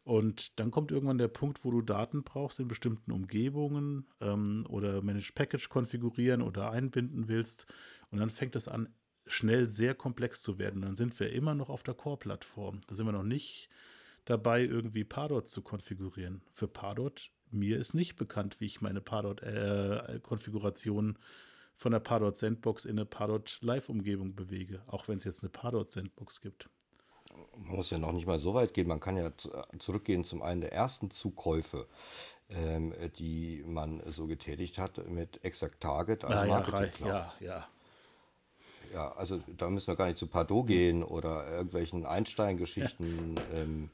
[0.03, 5.01] Und dann kommt irgendwann der Punkt, wo du Daten brauchst in bestimmten Umgebungen ähm, oder
[5.01, 7.67] Managed Package konfigurieren oder einbinden willst.
[8.09, 8.89] Und dann fängt es an,
[9.27, 10.81] schnell sehr komplex zu werden.
[10.81, 12.81] Dann sind wir immer noch auf der Core-Plattform.
[12.87, 13.69] Da sind wir noch nicht
[14.25, 16.41] dabei, irgendwie Pardot zu konfigurieren.
[16.53, 21.19] Für Pardot, mir ist nicht bekannt, wie ich meine Pardot-Konfiguration äh,
[21.75, 25.89] von der Pardot Sandbox in eine Pardot Live-Umgebung bewege, auch wenn es jetzt eine Pardot
[25.89, 26.69] Sandbox gibt.
[27.57, 28.87] Man muss ja noch nicht mal so weit gehen.
[28.87, 29.31] Man kann ja
[29.79, 31.87] zurückgehen zum einen der ersten Zukäufe,
[32.49, 37.09] ähm, die man so getätigt hat mit Exact Target als ja, Marketing Cloud.
[37.09, 37.67] Ja, ja.
[38.93, 43.35] Ja, also da müssen wir gar nicht zu Pardot gehen oder irgendwelchen Einstein-Geschichten.
[43.37, 43.59] Ja.
[43.59, 43.89] Ähm,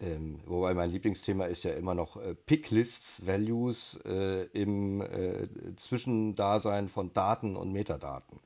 [0.00, 6.88] ähm, wobei mein Lieblingsthema ist ja immer noch äh, Picklists, Values äh, im äh, Zwischendasein
[6.88, 8.40] von Daten und Metadaten.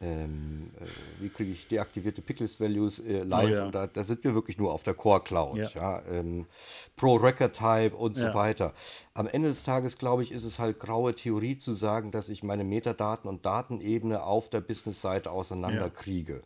[0.00, 3.50] Ähm, äh, wie kriege ich deaktivierte Picklist-Values äh, live?
[3.50, 3.64] Oh, ja.
[3.66, 5.56] Und da, da, sind wir wirklich nur auf der Core Cloud.
[5.56, 5.70] Ja.
[5.74, 6.46] ja ähm,
[6.94, 8.28] Pro Record Type und ja.
[8.28, 8.74] so weiter.
[9.14, 12.44] Am Ende des Tages, glaube ich, ist es halt graue Theorie zu sagen, dass ich
[12.44, 16.42] meine Metadaten und Datenebene auf der Business-Seite auseinanderkriege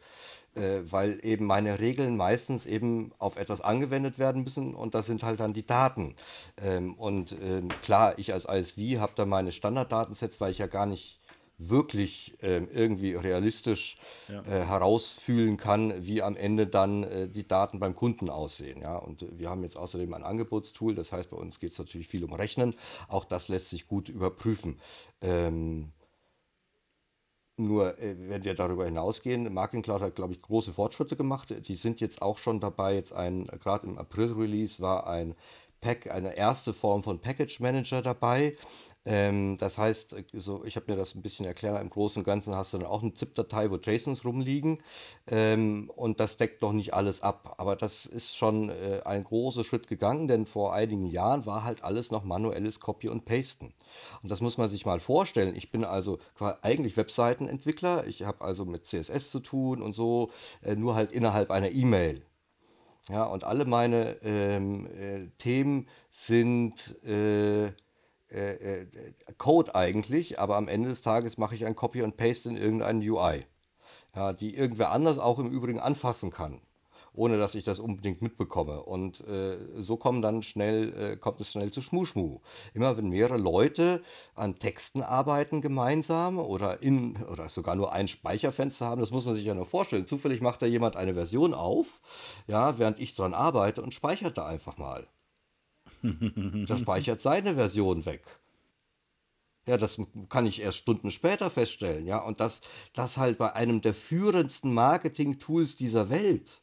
[0.54, 5.22] äh, weil eben meine Regeln meistens eben auf etwas angewendet werden müssen und das sind
[5.22, 6.14] halt dann die Daten.
[6.62, 10.86] Ähm, und ähm, klar, ich als ISV habe da meine Standarddatensets, weil ich ja gar
[10.86, 11.21] nicht
[11.70, 13.98] wirklich äh, irgendwie realistisch
[14.28, 14.42] ja.
[14.42, 18.80] äh, herausfühlen kann, wie am Ende dann äh, die Daten beim Kunden aussehen.
[18.80, 18.96] Ja?
[18.96, 22.24] Und wir haben jetzt außerdem ein Angebotstool, das heißt, bei uns geht es natürlich viel
[22.24, 22.74] um Rechnen.
[23.08, 24.80] Auch das lässt sich gut überprüfen.
[25.20, 25.92] Ähm,
[27.58, 31.54] nur, äh, wenn wir darüber hinausgehen, Marketing Cloud hat, glaube ich, große Fortschritte gemacht.
[31.66, 32.94] Die sind jetzt auch schon dabei.
[32.94, 35.34] Jetzt ein, gerade im April-Release war ein
[35.80, 38.56] Pack, eine erste Form von Package Manager dabei.
[39.04, 42.54] Ähm, das heißt, so, ich habe mir das ein bisschen erklärt, im Großen und Ganzen
[42.54, 44.78] hast du dann auch eine ZIP-Datei, wo JSONs rumliegen
[45.28, 47.56] ähm, und das deckt noch nicht alles ab.
[47.58, 51.82] Aber das ist schon äh, ein großer Schritt gegangen, denn vor einigen Jahren war halt
[51.82, 53.74] alles noch manuelles Copy und Pasten.
[54.22, 55.56] Und das muss man sich mal vorstellen.
[55.56, 56.18] Ich bin also
[56.62, 60.30] eigentlich Webseitenentwickler, ich habe also mit CSS zu tun und so,
[60.62, 62.24] äh, nur halt innerhalb einer E-Mail.
[63.08, 66.96] Ja, und alle meine ähm, äh, Themen sind
[68.32, 68.86] äh, äh,
[69.38, 73.06] Code eigentlich, aber am Ende des Tages mache ich ein Copy und Paste in irgendeinen
[73.08, 73.44] UI,
[74.14, 76.60] ja, die irgendwer anders auch im Übrigen anfassen kann,
[77.12, 78.82] ohne dass ich das unbedingt mitbekomme.
[78.82, 82.40] Und äh, so kommen dann schnell, äh, kommt es schnell zu Schmuschmu.
[82.72, 84.02] Immer wenn mehrere Leute
[84.34, 89.34] an Texten arbeiten gemeinsam oder in oder sogar nur ein Speicherfenster haben, das muss man
[89.34, 90.06] sich ja nur vorstellen.
[90.06, 92.00] Zufällig macht da jemand eine Version auf,
[92.46, 95.06] ja, während ich dran arbeite und speichert da einfach mal.
[96.02, 98.22] Der speichert seine Version weg.
[99.66, 99.98] Ja, das
[100.28, 102.18] kann ich erst Stunden später feststellen, ja.
[102.18, 106.62] Und das, das halt bei einem der führendsten Marketing-Tools dieser Welt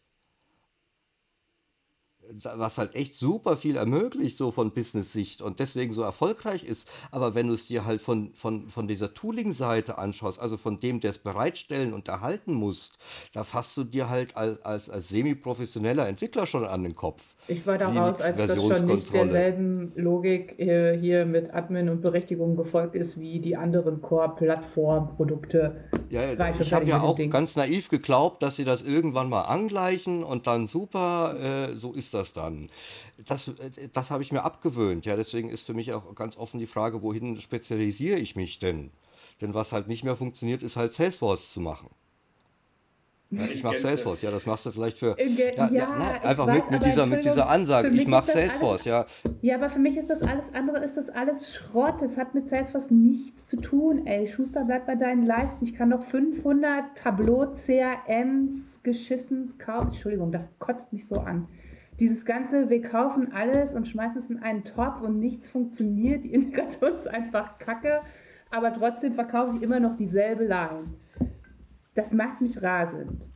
[2.44, 6.88] was halt echt super viel ermöglicht, so von Business-Sicht und deswegen so erfolgreich ist.
[7.12, 11.00] Aber wenn du es dir halt von, von, von dieser Tooling-Seite anschaust, also von dem,
[11.00, 12.92] der es bereitstellen und erhalten muss,
[13.34, 17.36] da fasst du dir halt als, als, als semi-professioneller Entwickler schon an den Kopf.
[17.50, 22.56] Ich war daraus, als das schon nicht derselben Logik äh, hier mit Admin und Berechtigung
[22.56, 25.84] gefolgt ist, wie die anderen Core-Plattform-Produkte.
[26.10, 27.32] Ja, ja ich habe ja auch Ding.
[27.32, 32.14] ganz naiv geglaubt, dass sie das irgendwann mal angleichen und dann super, äh, so ist
[32.14, 32.70] das dann.
[33.26, 35.06] Das, äh, das habe ich mir abgewöhnt.
[35.06, 38.92] Ja, deswegen ist für mich auch ganz offen die Frage, wohin spezialisiere ich mich denn?
[39.42, 41.90] Denn was halt nicht mehr funktioniert, ist halt Salesforce zu machen.
[43.32, 45.16] Ja, ich mache Salesforce, ja, das machst du vielleicht für.
[45.20, 49.14] Ja, ja nein, einfach weiß, mit, mit, dieser, mit dieser Ansage, ich mache Salesforce, alles,
[49.24, 49.30] ja.
[49.42, 52.02] Ja, aber für mich ist das alles andere, ist das alles Schrott.
[52.02, 54.28] Das hat mit Salesforce nichts zu tun, ey.
[54.28, 55.64] Schuster, bleib bei deinen Leisten.
[55.64, 59.90] Ich kann doch 500 Tableau CRMs geschissens kaufen.
[59.90, 61.48] Entschuldigung, das kotzt mich so an.
[62.00, 66.24] Dieses ganze, wir kaufen alles und schmeißen es in einen Topf und nichts funktioniert.
[66.24, 68.02] Die Integration ist einfach kacke,
[68.50, 70.88] aber trotzdem verkaufe ich immer noch dieselbe Line.
[72.00, 73.28] Das macht mich rasend.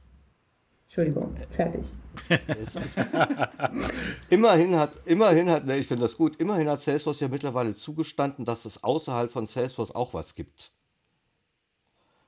[0.86, 1.86] Entschuldigung, fertig.
[4.30, 8.46] immerhin hat, immerhin hat, ne, ich finde das gut, immerhin hat Salesforce ja mittlerweile zugestanden,
[8.46, 10.72] dass es außerhalb von Salesforce auch was gibt.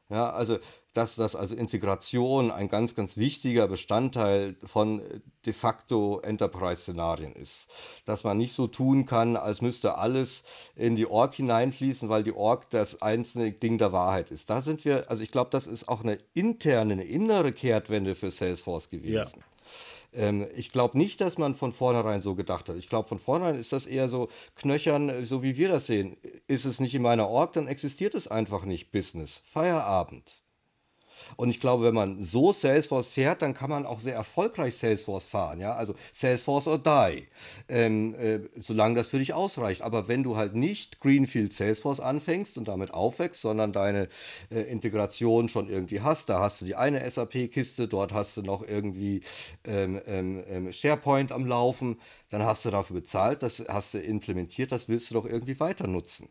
[0.10, 0.60] Ja, also
[0.96, 5.02] dass das also Integration ein ganz, ganz wichtiger Bestandteil von
[5.46, 7.68] de facto Enterprise-Szenarien ist.
[8.06, 10.44] Dass man nicht so tun kann, als müsste alles
[10.74, 14.50] in die Org hineinfließen, weil die Org das einzelne Ding der Wahrheit ist.
[14.50, 18.32] Da sind wir, also ich glaube, das ist auch eine interne, eine innere Kehrtwende für
[18.32, 19.40] Salesforce gewesen.
[19.40, 19.46] Ja
[20.14, 22.78] ähm, ich glaube nicht, dass man von vornherein so gedacht hat.
[22.78, 26.16] Ich glaube, von vornherein ist das eher so knöchern, so wie wir das sehen.
[26.48, 28.94] Ist es nicht in meiner Org, dann existiert es einfach nicht.
[28.94, 29.42] Business.
[29.46, 30.45] Feierabend.
[31.38, 35.26] Und ich glaube, wenn man so Salesforce fährt, dann kann man auch sehr erfolgreich Salesforce
[35.26, 35.60] fahren.
[35.60, 35.76] Ja?
[35.76, 37.28] Also Salesforce or die,
[37.70, 39.82] ähm, äh, solange das für dich ausreicht.
[39.82, 44.10] Aber wenn du halt nicht Greenfield Salesforce anfängst und damit aufwächst, sondern deine
[44.52, 48.66] äh, Integration schon irgendwie hast, da hast du die eine SAP-Kiste, dort hast du noch
[48.68, 49.22] irgendwie
[49.66, 54.72] ähm, ähm, ähm, SharePoint am Laufen, dann hast du dafür bezahlt, das hast du implementiert,
[54.72, 56.30] das willst du doch irgendwie weiter nutzen.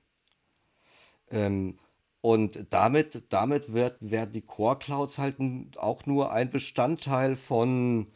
[1.31, 1.79] Ähm,
[2.25, 5.37] Und damit, damit wird, werden die Core Clouds halt
[5.77, 8.07] auch nur ein Bestandteil von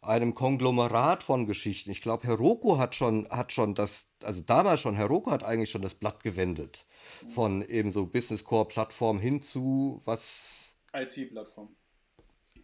[0.00, 1.92] einem Konglomerat von Geschichten.
[1.92, 5.82] Ich glaube, Heroku hat schon, hat schon das, also damals schon, Heroku hat eigentlich schon
[5.82, 6.86] das Blatt gewendet.
[7.32, 10.76] Von eben so Business Core Plattform hin zu was.
[10.92, 11.68] IT-Plattform.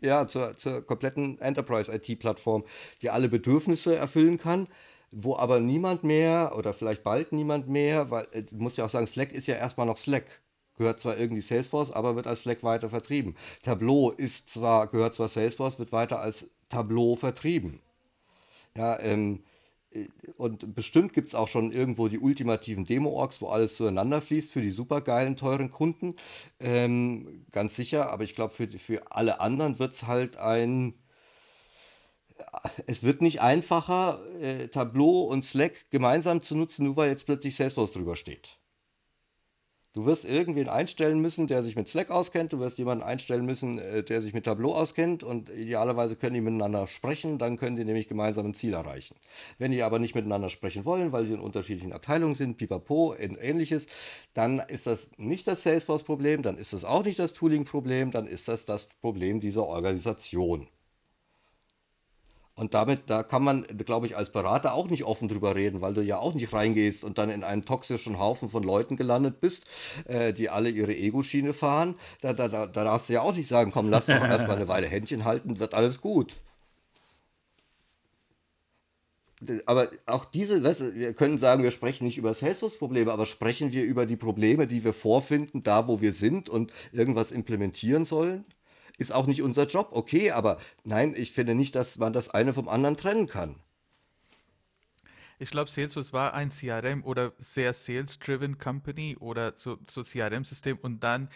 [0.00, 2.64] Ja, zur, zur kompletten Enterprise IT-Plattform,
[3.02, 4.66] die alle Bedürfnisse erfüllen kann
[5.10, 8.90] wo aber niemand mehr oder vielleicht bald niemand mehr, weil äh, du musst ja auch
[8.90, 10.26] sagen, Slack ist ja erstmal noch Slack
[10.78, 13.36] gehört zwar irgendwie Salesforce, aber wird als Slack weiter vertrieben.
[13.62, 17.80] Tableau ist zwar, gehört zwar Salesforce, wird weiter als Tableau vertrieben.
[18.76, 19.42] Ja, ähm,
[19.90, 20.06] äh,
[20.36, 24.62] und bestimmt gibt es auch schon irgendwo die ultimativen Demo-Orgs, wo alles zueinander fließt für
[24.62, 26.14] die supergeilen, teuren Kunden.
[26.60, 30.94] Ähm, ganz sicher, aber ich glaube, für, für alle anderen wird es halt ein.
[32.86, 37.56] Es wird nicht einfacher, äh, Tableau und Slack gemeinsam zu nutzen, nur weil jetzt plötzlich
[37.56, 38.57] Salesforce drüber steht.
[39.98, 42.52] Du wirst irgendwen einstellen müssen, der sich mit Slack auskennt.
[42.52, 45.24] Du wirst jemanden einstellen müssen, äh, der sich mit Tableau auskennt.
[45.24, 47.36] Und idealerweise können die miteinander sprechen.
[47.38, 49.16] Dann können die nämlich gemeinsam ein Ziel erreichen.
[49.58, 53.88] Wenn die aber nicht miteinander sprechen wollen, weil sie in unterschiedlichen Abteilungen sind, pipapo, ähnliches,
[54.34, 56.42] dann ist das nicht das Salesforce-Problem.
[56.42, 58.12] Dann ist das auch nicht das Tooling-Problem.
[58.12, 60.68] Dann ist das das Problem dieser Organisation.
[62.58, 65.94] Und damit, da kann man, glaube ich, als Berater auch nicht offen drüber reden, weil
[65.94, 69.66] du ja auch nicht reingehst und dann in einen toxischen Haufen von Leuten gelandet bist,
[70.06, 71.94] äh, die alle ihre Ego-Schiene fahren.
[72.20, 74.66] Da, da, da, da darfst du ja auch nicht sagen, komm, lass doch erstmal eine
[74.66, 76.34] Weile Händchen halten, wird alles gut.
[79.66, 83.70] aber auch diese, weißt du, wir können sagen, wir sprechen nicht über Salesforce-Probleme, aber sprechen
[83.70, 88.44] wir über die Probleme, die wir vorfinden, da wo wir sind und irgendwas implementieren sollen?
[88.98, 92.52] Ist auch nicht unser Job, okay, aber nein, ich finde nicht, dass man das eine
[92.52, 93.56] vom anderen trennen kann.
[95.38, 101.04] Ich glaube, Salesforce war ein CRM oder sehr sales-driven Company oder so, so CRM-System und
[101.04, 101.28] dann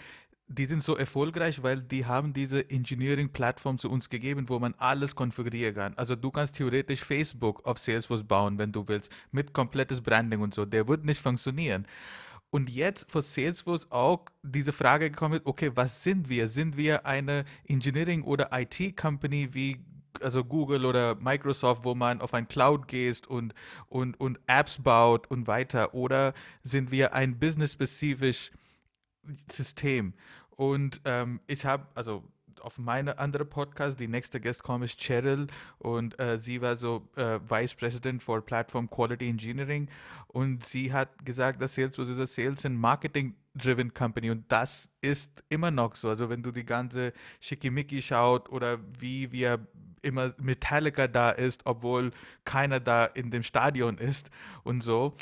[0.48, 5.14] die sind so erfolgreich, weil die haben diese Engineering-Plattform zu uns gegeben, wo man alles
[5.14, 5.94] konfigurieren kann.
[5.96, 10.54] Also du kannst theoretisch Facebook auf Salesforce bauen, wenn du willst, mit komplettes Branding und
[10.54, 10.64] so.
[10.64, 11.86] Der wird nicht funktionieren.
[12.52, 16.48] Und jetzt vor Salesforce auch diese Frage gekommen ist, okay, was sind wir?
[16.48, 19.80] Sind wir eine Engineering- oder IT-Company wie
[20.20, 23.54] also Google oder Microsoft, wo man auf ein Cloud geht und,
[23.88, 25.94] und, und Apps baut und weiter?
[25.94, 28.50] Oder sind wir ein business-spezifisch
[29.50, 30.12] System?
[30.50, 32.22] Und ähm, ich habe, also
[32.62, 35.46] auf meine andere Podcast, die nächste Guest kommt ist Cheryl
[35.78, 39.88] und äh, sie war so äh, Vice President for Platform Quality Engineering
[40.28, 44.90] und sie hat gesagt, dass Salesforce ist eine Sales and Marketing driven Company und das
[45.00, 46.08] ist immer noch so.
[46.08, 49.66] Also wenn du die ganze Schickimicki schaut oder wie wir
[50.02, 52.10] immer Metallica da ist, obwohl
[52.44, 54.30] keiner da in dem Stadion ist
[54.64, 55.16] und so.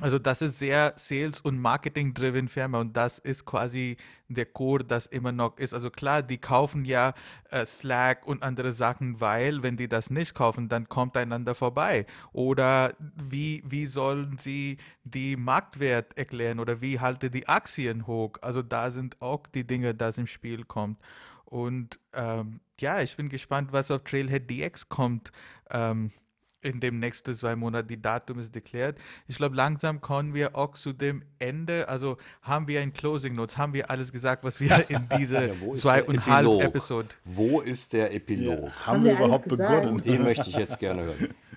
[0.00, 3.96] Also das ist sehr Sales- und Marketing-driven Firma und das ist quasi
[4.28, 5.74] der Core, das immer noch ist.
[5.74, 7.14] Also klar, die kaufen ja
[7.50, 12.06] äh, Slack und andere Sachen, weil wenn die das nicht kaufen, dann kommt einander vorbei.
[12.32, 18.34] Oder wie, wie sollen sie die Marktwert erklären oder wie halte die Aktien hoch?
[18.40, 21.00] Also da sind auch die Dinge, das im Spiel kommt.
[21.44, 25.32] Und ähm, ja, ich bin gespannt, was auf Trailhead DX kommt.
[25.70, 26.12] Ähm,
[26.60, 27.88] in dem nächsten zwei Monaten.
[27.88, 28.98] Die Datum ist deklärt.
[29.26, 31.88] Ich glaube, langsam kommen wir auch zu dem Ende.
[31.88, 35.72] Also haben wir ein Closing Notes, haben wir alles gesagt, was wir in diese ja,
[35.72, 37.08] zweieinhalb Episode.
[37.24, 38.64] Wo ist der Epilog?
[38.64, 40.02] Ja, haben, haben, wir überhaupt begonnen?
[40.02, 41.34] Den möchte ich jetzt gerne hören.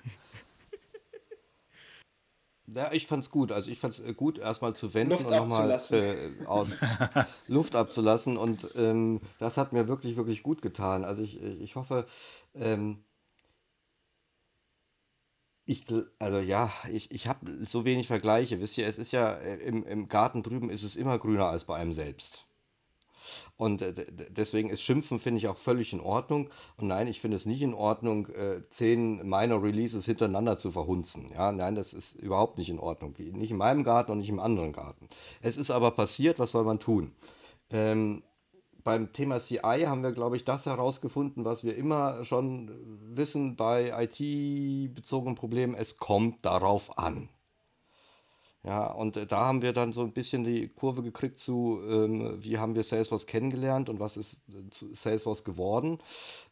[2.74, 3.52] Ja, ich fand's gut.
[3.52, 6.78] Also ich fand's äh, gut, erstmal zu wenden Luft und nochmal äh, aus
[7.48, 8.38] Luft abzulassen.
[8.38, 11.04] Und ähm, das hat mir wirklich, wirklich gut getan.
[11.04, 12.06] Also ich, ich hoffe,
[12.56, 13.04] ähm,
[15.72, 15.86] ich,
[16.20, 18.60] also ja, ich, ich habe so wenig Vergleiche.
[18.60, 21.66] Wisst ihr, es ist ja äh, im, im Garten drüben ist es immer grüner als
[21.66, 22.46] bei einem selbst.
[23.56, 23.94] Und äh,
[24.30, 26.50] deswegen ist Schimpfen, finde ich, auch völlig in Ordnung.
[26.78, 31.30] Und nein, ich finde es nicht in Ordnung, äh, zehn Minor Releases hintereinander zu verhunzen.
[31.34, 33.16] Ja, nein, das ist überhaupt nicht in Ordnung.
[33.18, 35.08] Nicht in meinem Garten und nicht im anderen Garten.
[35.42, 37.14] Es ist aber passiert, was soll man tun?
[37.70, 38.24] Ähm,
[38.84, 42.72] beim Thema CI haben wir, glaube ich, das herausgefunden, was wir immer schon
[43.16, 45.76] wissen bei IT-bezogenen Problemen.
[45.76, 47.30] Es kommt darauf an.
[48.64, 52.38] Ja, und äh, da haben wir dann so ein bisschen die Kurve gekriegt zu, ähm,
[52.44, 55.98] wie haben wir Salesforce kennengelernt und was ist äh, Salesforce geworden.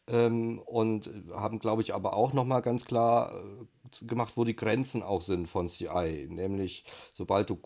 [0.08, 3.66] Ähm, und haben, glaube ich, aber auch nochmal ganz klar äh,
[4.06, 6.26] gemacht, wo die Grenzen auch sind von CI.
[6.28, 7.58] Nämlich, sobald du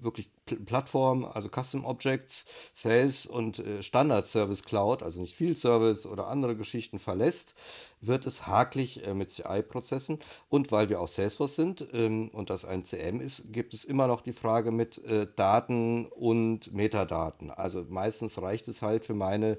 [0.00, 6.06] wirklich Plattform, also Custom Objects, Sales und äh, Standard Service Cloud, also nicht Field Service
[6.06, 7.54] oder andere Geschichten verlässt,
[8.00, 10.20] wird es haklich äh, mit CI-Prozessen.
[10.48, 14.06] Und weil wir auch Salesforce sind ähm, und das ein CM ist, gibt es immer
[14.06, 17.50] noch die Frage mit äh, Daten und Metadaten.
[17.50, 19.58] Also meistens reicht es halt für meine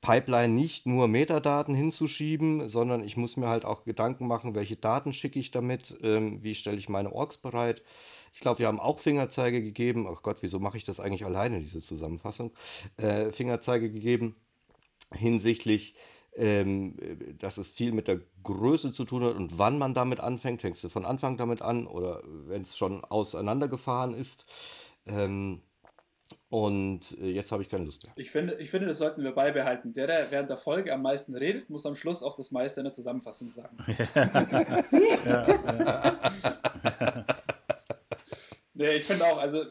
[0.00, 5.12] Pipeline nicht nur Metadaten hinzuschieben, sondern ich muss mir halt auch Gedanken machen, welche Daten
[5.12, 7.82] schicke ich damit, ähm, wie stelle ich meine Orks bereit.
[8.32, 10.06] Ich glaube, wir haben auch Fingerzeige gegeben.
[10.10, 12.52] Ach Gott, wieso mache ich das eigentlich alleine, diese Zusammenfassung?
[12.96, 14.36] Äh, Fingerzeige gegeben
[15.12, 15.94] hinsichtlich,
[16.36, 16.96] ähm,
[17.38, 20.62] dass es viel mit der Größe zu tun hat und wann man damit anfängt.
[20.62, 24.46] Fängst du von Anfang damit an oder wenn es schon auseinandergefahren ist?
[25.06, 25.62] Ähm,
[26.50, 28.12] und äh, jetzt habe ich keine Lust mehr.
[28.16, 29.94] Ich finde, ich finde, das sollten wir beibehalten.
[29.94, 32.84] Der, der während der Folge am meisten redet, muss am Schluss auch das meiste in
[32.84, 33.78] der Zusammenfassung sagen.
[35.24, 36.18] ja, ja.
[38.74, 39.64] nee, ich finde auch, also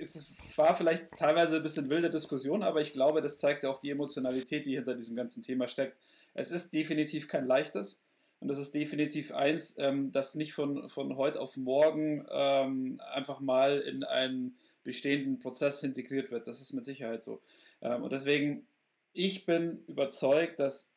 [0.00, 3.90] es war vielleicht teilweise ein bisschen wilde Diskussion, aber ich glaube, das zeigt auch die
[3.90, 5.96] Emotionalität, die hinter diesem ganzen Thema steckt.
[6.32, 8.00] Es ist definitiv kein leichtes.
[8.38, 13.40] Und das ist definitiv eins, ähm, das nicht von, von heute auf morgen ähm, einfach
[13.40, 14.54] mal in ein
[14.84, 16.46] bestehenden Prozess integriert wird.
[16.46, 17.42] Das ist mit Sicherheit so.
[17.80, 18.66] Ähm, und deswegen,
[19.12, 20.90] ich bin überzeugt, dass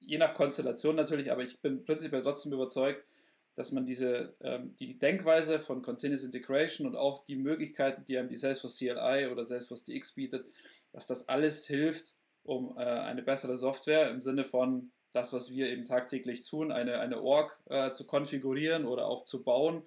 [0.00, 3.04] je nach Konstellation natürlich, aber ich bin prinzipiell trotzdem überzeugt,
[3.54, 8.28] dass man diese, ähm, die Denkweise von Continuous Integration und auch die Möglichkeiten, die einem
[8.28, 10.46] die Salesforce CLI oder Salesforce DX bietet,
[10.92, 15.68] dass das alles hilft, um äh, eine bessere Software im Sinne von das, was wir
[15.68, 19.84] eben tagtäglich tun, eine, eine Org äh, zu konfigurieren oder auch zu bauen,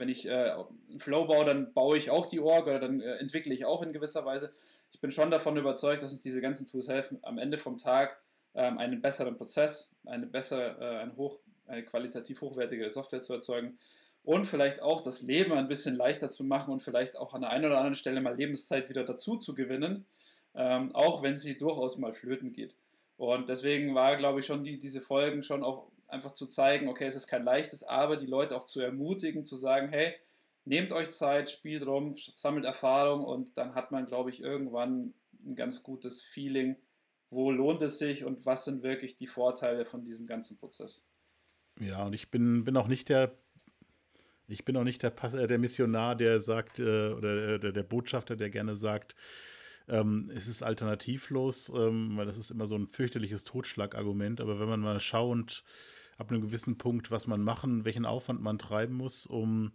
[0.00, 0.52] wenn ich äh,
[0.98, 3.92] Flow baue, dann baue ich auch die Org oder dann äh, entwickle ich auch in
[3.92, 4.52] gewisser Weise.
[4.92, 8.20] Ich bin schon davon überzeugt, dass uns diese ganzen Tools helfen, am Ende vom Tag
[8.54, 13.78] ähm, einen besseren Prozess, eine bessere, äh, eine, hoch, eine qualitativ hochwertige Software zu erzeugen
[14.24, 17.50] und vielleicht auch das Leben ein bisschen leichter zu machen und vielleicht auch an der
[17.50, 20.06] einen oder anderen Stelle mal Lebenszeit wieder dazu zu gewinnen,
[20.54, 22.74] ähm, auch wenn sie durchaus mal flöten geht.
[23.16, 27.06] Und deswegen war, glaube ich, schon die, diese Folgen schon auch einfach zu zeigen, okay,
[27.06, 30.14] es ist kein leichtes, aber die Leute auch zu ermutigen, zu sagen, hey,
[30.64, 35.56] nehmt euch Zeit, spielt rum, sammelt Erfahrung und dann hat man, glaube ich, irgendwann ein
[35.56, 36.76] ganz gutes Feeling,
[37.30, 41.06] wo lohnt es sich und was sind wirklich die Vorteile von diesem ganzen Prozess.
[41.78, 43.36] Ja, und ich bin, bin auch nicht der
[44.50, 48.34] ich bin auch nicht der, äh, der Missionar, der sagt, äh, oder der, der, Botschafter,
[48.34, 49.14] der gerne sagt,
[49.88, 54.40] ähm, es ist alternativlos, ähm, weil das ist immer so ein fürchterliches Totschlagargument.
[54.40, 55.64] Aber wenn man mal schaut,
[56.20, 59.72] ab einem gewissen Punkt, was man machen, welchen Aufwand man treiben muss, um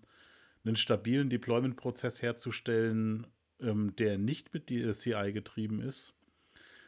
[0.64, 3.28] einen stabilen Deployment-Prozess herzustellen,
[3.60, 6.14] ähm, der nicht mit CI getrieben ist.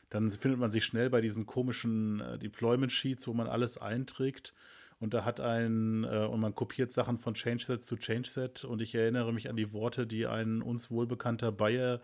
[0.10, 4.54] Dann findet man sich schnell bei diesen komischen äh, Deployment-Sheets, wo man alles einträgt.
[5.00, 8.64] Und da hat ein, äh, und man kopiert Sachen von ChangeSet zu ChangeSet.
[8.64, 12.02] Und ich erinnere mich an die Worte, die ein uns wohlbekannter Bayer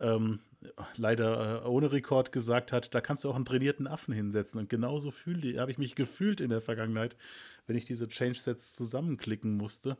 [0.00, 0.40] ähm,
[0.96, 4.60] leider äh, ohne Rekord gesagt hat, da kannst du auch einen trainierten Affen hinsetzen.
[4.60, 7.16] Und genauso habe ich mich gefühlt in der Vergangenheit,
[7.66, 9.96] wenn ich diese Change-Sets zusammenklicken musste.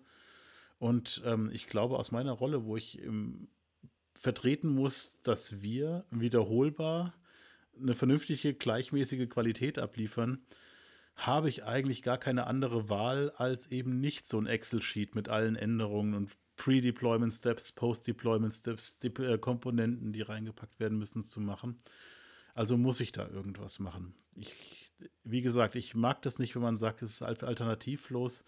[0.79, 3.49] Und ähm, ich glaube, aus meiner Rolle, wo ich im,
[4.15, 7.15] vertreten muss, dass wir wiederholbar
[7.81, 10.41] eine vernünftige, gleichmäßige Qualität abliefern,
[11.15, 15.57] habe ich eigentlich gar keine andere Wahl, als eben nicht so ein Excel-Sheet mit allen
[15.57, 21.77] Änderungen und Pre-Deployment Steps, Post-Deployment Steps, die äh, Komponenten, die reingepackt werden müssen, zu machen.
[22.55, 24.15] Also muss ich da irgendwas machen.
[24.35, 24.93] Ich,
[25.25, 28.45] wie gesagt, ich mag das nicht, wenn man sagt, es ist alternativlos.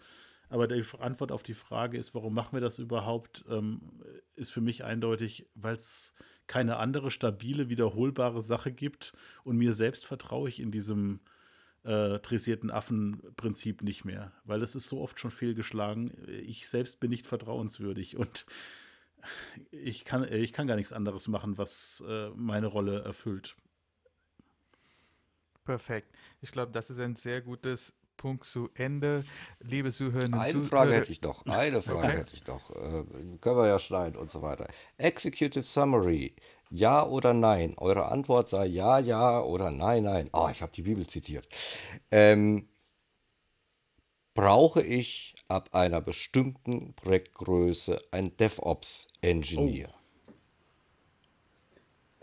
[0.49, 4.01] Aber die Antwort auf die Frage ist, warum machen wir das überhaupt, ähm,
[4.35, 6.15] ist für mich eindeutig, weil es
[6.47, 9.13] keine andere stabile, wiederholbare Sache gibt.
[9.43, 11.19] Und mir selbst vertraue ich in diesem
[11.89, 16.13] äh, dressierten Affenprinzip nicht mehr, weil es ist so oft schon fehlgeschlagen.
[16.27, 18.45] Ich selbst bin nicht vertrauenswürdig und
[19.71, 23.55] ich kann, ich kann gar nichts anderes machen, was äh, meine Rolle erfüllt.
[25.65, 26.15] Perfekt.
[26.41, 29.23] Ich glaube, das ist ein sehr gutes Punkt zu Ende.
[29.61, 31.43] Liebe Zuhörerinnen und Eine Frage hätte ich doch.
[31.45, 32.17] Eine Frage okay.
[32.17, 32.69] hätte ich doch.
[32.69, 33.03] Äh,
[33.41, 34.67] können wir ja schneiden und so weiter.
[34.97, 36.35] Executive Summary.
[36.69, 37.73] Ja oder nein?
[37.77, 40.29] Eure Antwort sei ja, ja oder nein, nein.
[40.33, 41.47] Oh, ich habe die Bibel zitiert.
[42.11, 42.67] Ähm,
[44.35, 49.89] brauche ich ab einer bestimmten Projektgröße einen DevOps-Engineer?
[49.91, 49.98] Oh.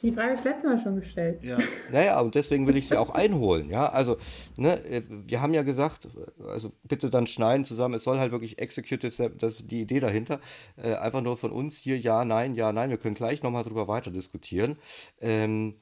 [0.02, 1.43] Die Frage habe ich letztes Mal schon gestellt.
[1.43, 1.59] Ja.
[1.90, 3.70] Naja, und deswegen will ich sie auch einholen.
[3.70, 4.18] Ja, also,
[4.56, 6.09] ne, wir haben ja gesagt,
[6.47, 10.40] also bitte dann schneiden zusammen, es soll halt wirklich Executive, das ist die Idee dahinter,
[10.77, 13.89] äh, einfach nur von uns hier ja, nein, ja, nein, wir können gleich nochmal drüber
[13.89, 14.77] weiter diskutieren.
[15.20, 15.77] Ähm,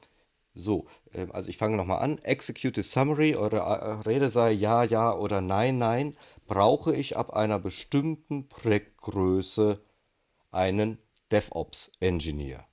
[0.54, 2.18] so, äh, also ich fange nochmal an.
[2.18, 6.16] Executive Summary, eure äh, Rede sei ja, ja oder nein, nein.
[6.46, 9.80] brauche ich ab einer bestimmten Projektgröße
[10.52, 10.98] einen
[11.32, 12.64] DevOps-Engineer?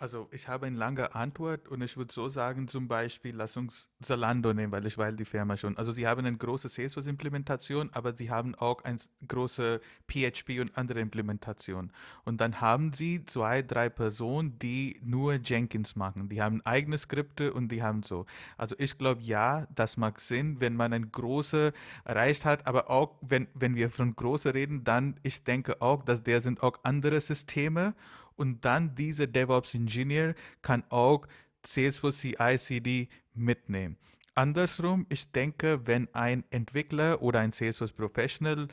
[0.00, 3.86] Also ich habe eine lange Antwort und ich würde so sagen, zum Beispiel, lass uns
[4.00, 5.76] Zalando nehmen, weil ich weiß die Firma schon.
[5.76, 8.96] Also sie haben eine große Salesforce-Implementation, aber sie haben auch eine
[9.28, 9.78] große
[10.08, 11.92] PHP und andere Implementation.
[12.24, 16.30] Und dann haben sie zwei, drei Personen, die nur Jenkins machen.
[16.30, 18.24] Die haben eigene Skripte und die haben so.
[18.56, 21.74] Also ich glaube, ja, das mag Sinn, wenn man eine große
[22.06, 26.22] erreicht hat, aber auch wenn, wenn wir von große reden, dann ich denke auch, dass
[26.22, 27.92] der sind auch andere Systeme
[28.40, 31.26] und dann dieser DevOps Engineer kann auch
[31.64, 33.98] Salesforce CI/CD mitnehmen.
[34.34, 38.68] Andersrum, ich denke, wenn ein Entwickler oder ein Salesforce Professional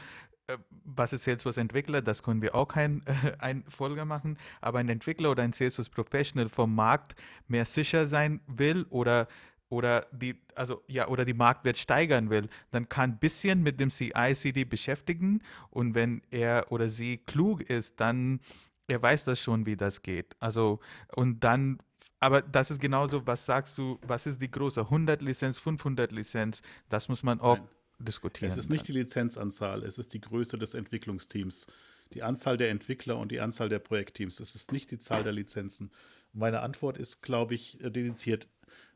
[0.48, 2.02] äh, was ist Salesforce Entwickler?
[2.02, 4.38] Das können wir auch ein, äh, ein Folge machen.
[4.62, 7.16] Aber ein Entwickler oder ein Salesforce Professional vom Markt
[7.50, 9.28] mehr sicher sein will oder
[9.70, 13.90] oder die, also ja, oder die Marktwert steigern will, dann kann ein bisschen mit dem
[13.90, 15.42] CI/CD beschäftigen
[15.72, 18.40] und wenn er oder sie klug ist, dann
[18.88, 20.36] er weiß das schon, wie das geht.
[20.40, 20.80] Also,
[21.16, 21.80] und dann,
[22.20, 26.62] aber das ist genauso, was sagst du, was ist die große 100 Lizenz, 500 Lizenz,
[26.90, 27.68] das muss man auch Nein.
[28.00, 28.52] diskutieren.
[28.52, 31.68] Es ist nicht die Lizenzanzahl, es ist die Größe des Entwicklungsteams,
[32.14, 34.40] die Anzahl der Entwickler und die Anzahl der Projektteams.
[34.40, 35.92] Es ist nicht die Zahl der Lizenzen.
[36.32, 38.48] Meine Antwort ist, glaube ich, dediziert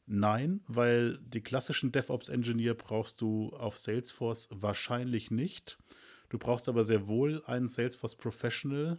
[0.08, 5.78] nein, weil die klassischen DevOps-Engineer brauchst du auf Salesforce wahrscheinlich nicht.
[6.30, 8.98] Du brauchst aber sehr wohl einen Salesforce Professional,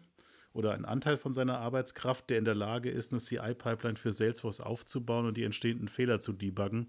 [0.52, 4.60] oder einen Anteil von seiner Arbeitskraft, der in der Lage ist, eine CI-Pipeline für Salesforce
[4.60, 6.88] aufzubauen und die entstehenden Fehler zu debuggen.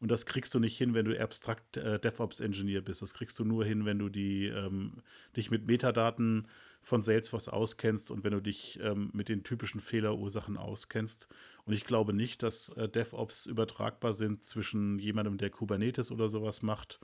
[0.00, 3.02] Und das kriegst du nicht hin, wenn du abstrakt äh, DevOps-Engineer bist.
[3.02, 4.94] Das kriegst du nur hin, wenn du die, ähm,
[5.36, 6.48] dich mit Metadaten
[6.80, 11.28] von Salesforce auskennst und wenn du dich ähm, mit den typischen Fehlerursachen auskennst.
[11.66, 16.62] Und ich glaube nicht, dass äh, DevOps übertragbar sind zwischen jemandem, der Kubernetes oder sowas
[16.62, 16.98] macht,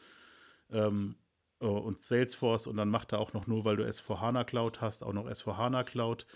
[0.71, 1.26] ähm, äh,
[1.65, 5.13] und Salesforce und dann macht er auch noch nur, weil du S4HANA Cloud hast, auch
[5.13, 6.27] noch S4HANA Cloud.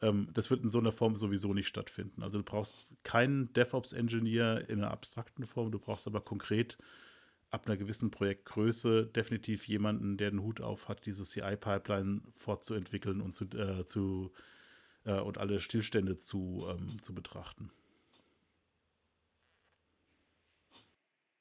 [0.00, 2.22] Ähm, das wird in so einer Form sowieso nicht stattfinden.
[2.22, 6.78] Also du brauchst keinen DevOps-Engineer in einer abstrakten Form, du brauchst aber konkret
[7.50, 13.32] ab einer gewissen Projektgröße definitiv jemanden, der den Hut auf hat, diese CI-Pipeline fortzuentwickeln und
[13.32, 14.32] zu, äh, zu
[15.04, 17.70] äh, und alle Stillstände zu, ähm, zu betrachten.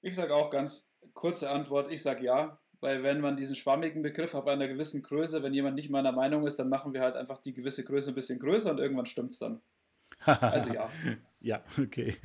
[0.01, 2.59] Ich sage auch ganz kurze Antwort, ich sage ja.
[2.81, 6.47] Weil wenn man diesen schwammigen Begriff ab einer gewissen Größe, wenn jemand nicht meiner Meinung
[6.47, 9.31] ist, dann machen wir halt einfach die gewisse Größe ein bisschen größer und irgendwann stimmt
[9.31, 9.61] es dann.
[10.25, 10.89] Also ja.
[11.39, 12.15] ja, okay.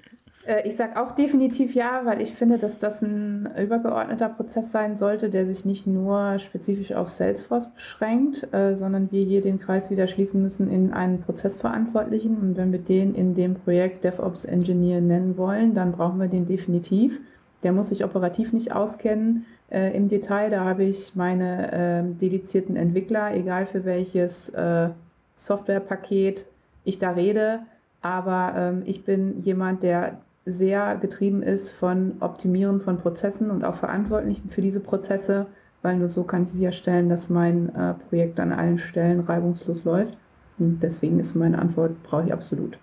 [0.46, 4.96] Äh, ich sage auch definitiv ja, weil ich finde, dass das ein übergeordneter Prozess sein
[4.96, 9.90] sollte, der sich nicht nur spezifisch auf Salesforce beschränkt, äh, sondern wir hier den Kreis
[9.90, 12.36] wieder schließen müssen in einen Prozessverantwortlichen.
[12.38, 16.46] Und wenn wir den in dem Projekt DevOps Engineer nennen wollen, dann brauchen wir den
[16.46, 17.20] definitiv.
[17.64, 20.50] Der muss sich operativ nicht auskennen äh, im Detail.
[20.50, 24.90] Da habe ich meine äh, dedizierten Entwickler, egal für welches äh,
[25.34, 26.46] Softwarepaket
[26.84, 27.60] ich da rede.
[28.02, 33.76] Aber ähm, ich bin jemand, der sehr getrieben ist von Optimieren von Prozessen und auch
[33.76, 35.46] Verantwortlichen für diese Prozesse,
[35.80, 40.16] weil nur so kann ich sicherstellen, dass mein äh, Projekt an allen Stellen reibungslos läuft.
[40.58, 42.78] Und deswegen ist meine Antwort, brauche ich absolut.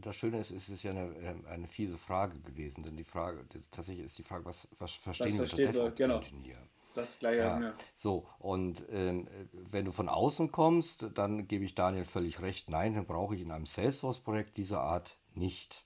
[0.00, 3.44] Das Schöne ist, es ist ja eine, ähm, eine fiese Frage gewesen, denn die Frage,
[3.70, 6.54] tatsächlich ist die Frage, was, was verstehen wir unter DevOps-Ingenieur?
[6.54, 6.66] Genau.
[6.94, 7.38] Das gleiche.
[7.38, 7.60] Ja.
[7.60, 7.74] ja.
[7.94, 12.68] So, und ähm, wenn du von außen kommst, dann gebe ich Daniel völlig recht.
[12.68, 15.84] Nein, dann brauche ich in einem Salesforce-Projekt dieser Art nicht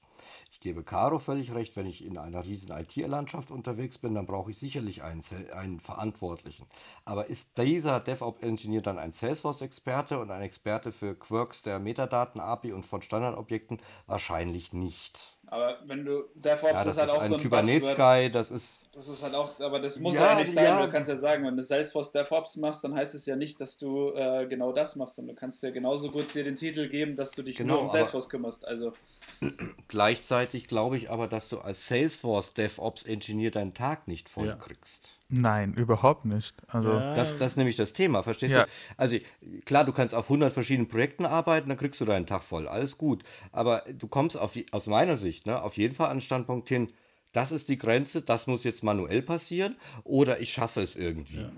[0.64, 4.58] gebe Caro völlig recht, wenn ich in einer riesen IT-Landschaft unterwegs bin, dann brauche ich
[4.58, 5.22] sicherlich einen,
[5.52, 6.66] einen Verantwortlichen.
[7.04, 12.86] Aber ist dieser DevOps-Engineer dann ein Salesforce-Experte und ein Experte für Quirks der Metadaten-API und
[12.86, 13.78] von Standardobjekten?
[14.06, 15.33] Wahrscheinlich nicht.
[15.48, 18.82] Aber wenn du DevOps ja, das ist halt auch ein so ein Kubernetes-Guy, das ist.
[18.92, 20.64] Das ist halt auch, aber das muss ja, ja nicht sein.
[20.64, 20.86] Ja.
[20.86, 23.78] Du kannst ja sagen, wenn du Salesforce DevOps machst, dann heißt es ja nicht, dass
[23.78, 25.18] du äh, genau das machst.
[25.18, 27.82] Und du kannst ja genauso gut dir den Titel geben, dass du dich genau, nur
[27.82, 28.66] um Salesforce kümmerst.
[28.66, 28.92] Also.
[29.88, 34.56] Gleichzeitig glaube ich aber, dass du als Salesforce DevOps Engineer deinen Tag nicht voll ja.
[34.56, 35.10] kriegst.
[35.40, 36.54] Nein, überhaupt nicht.
[36.68, 37.14] Also ja.
[37.14, 38.64] das, das ist nämlich das Thema, verstehst ja.
[38.64, 38.70] du?
[38.96, 39.16] Also
[39.64, 42.98] klar, du kannst auf 100 verschiedenen Projekten arbeiten, dann kriegst du deinen Tag voll, alles
[42.98, 43.24] gut.
[43.52, 46.92] Aber du kommst auf, aus meiner Sicht ne, auf jeden Fall an den Standpunkt hin,
[47.32, 51.42] das ist die Grenze, das muss jetzt manuell passieren oder ich schaffe es irgendwie.
[51.42, 51.52] Ja.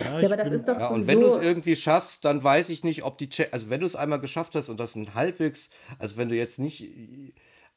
[0.00, 2.42] Ja, ja aber das bin, ist doch ja, Und wenn du es irgendwie schaffst, dann
[2.42, 4.94] weiß ich nicht, ob die, Check also wenn du es einmal geschafft hast und das
[4.94, 6.88] ein halbwegs, also wenn du jetzt nicht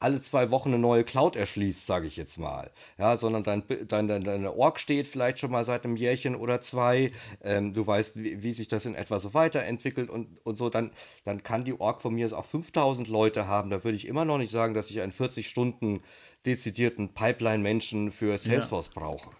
[0.04, 2.70] alle zwei Wochen eine neue Cloud erschließt, sage ich jetzt mal.
[2.98, 6.60] Ja, sondern dein, dein, dein, deine Org steht vielleicht schon mal seit einem Jährchen oder
[6.60, 7.10] zwei.
[7.42, 10.68] Ähm, du weißt, wie, wie, sich das in etwa so weiterentwickelt und, und so.
[10.68, 10.90] Dann,
[11.24, 13.70] dann kann die Org von mir auch 5000 Leute haben.
[13.70, 16.02] Da würde ich immer noch nicht sagen, dass ich einen 40 Stunden
[16.44, 19.00] dezidierten Pipeline-Menschen für Salesforce ja.
[19.00, 19.30] brauche.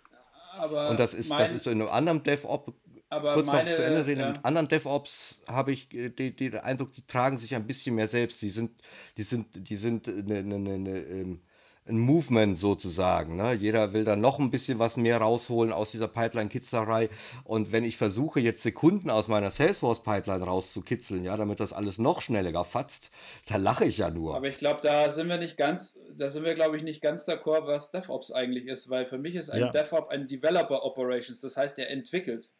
[0.56, 2.72] Aber und das ist, mein, das ist in einem anderen DevOps
[3.14, 4.20] aber kurz meine, noch zu Ende reden.
[4.20, 4.30] Ja.
[4.30, 8.42] In anderen DevOps habe ich den, den Eindruck, die tragen sich ein bisschen mehr selbst.
[8.42, 8.72] Die sind,
[9.16, 11.40] die sind, die sind eine, eine, eine, eine ähm,
[11.86, 13.36] ein Movement sozusagen.
[13.36, 13.52] Ne?
[13.52, 17.10] Jeder will da noch ein bisschen was mehr rausholen aus dieser Pipeline-Kitzlerei.
[17.44, 22.22] Und wenn ich versuche, jetzt Sekunden aus meiner Salesforce-Pipeline rauszukitzeln, ja, damit das alles noch
[22.22, 23.10] schneller fatzt,
[23.46, 24.36] da lache ich ja nur.
[24.36, 27.28] Aber ich glaube, da sind wir nicht ganz, da sind wir, glaube ich, nicht ganz
[27.28, 29.70] d'accord, was DevOps eigentlich ist, weil für mich ist ein ja.
[29.70, 32.50] DevOps ein Developer Operations, das heißt, er entwickelt.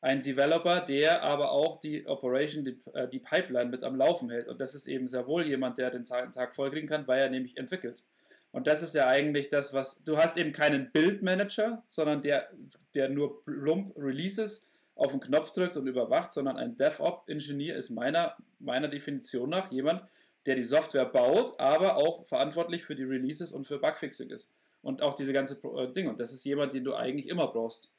[0.00, 4.48] Ein Developer, der aber auch die Operation, die, äh, die Pipeline mit am Laufen hält.
[4.48, 7.56] Und das ist eben sehr wohl jemand, der den Tag vollkriegen kann, weil er nämlich
[7.56, 8.04] entwickelt.
[8.52, 12.48] Und das ist ja eigentlich das, was du hast eben keinen Build-Manager, sondern der,
[12.94, 18.34] der nur plump Releases auf den Knopf drückt und überwacht, sondern ein DevOps-Ingenieur ist meiner,
[18.58, 20.02] meiner Definition nach jemand,
[20.46, 24.52] der die Software baut, aber auch verantwortlich für die Releases und für Bugfixing ist.
[24.80, 26.08] Und auch diese ganze äh, Ding.
[26.08, 27.92] Und das ist jemand, den du eigentlich immer brauchst.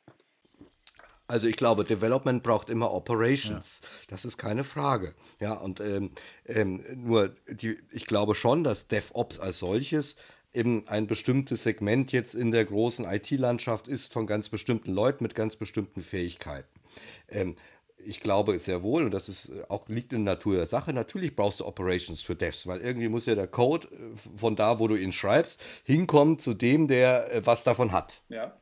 [1.28, 3.82] Also ich glaube, Development braucht immer Operations.
[3.84, 3.90] Ja.
[4.08, 5.14] Das ist keine Frage.
[5.40, 6.12] Ja, und ähm,
[6.46, 10.16] ähm, nur die, ich glaube schon, dass DevOps als solches
[10.54, 15.36] eben ein bestimmtes Segment jetzt in der großen IT-Landschaft ist von ganz bestimmten Leuten mit
[15.36, 16.80] ganz bestimmten Fähigkeiten.
[17.28, 17.56] Ähm,
[17.98, 21.36] ich glaube sehr wohl, und das ist auch liegt in der Natur der Sache, natürlich
[21.36, 24.88] brauchst du Operations für Devs, weil irgendwie muss ja der Code äh, von da, wo
[24.88, 28.22] du ihn schreibst, hinkommen zu dem, der äh, was davon hat.
[28.30, 28.58] Ja.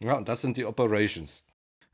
[0.00, 1.43] Ja, und das sind die Operations.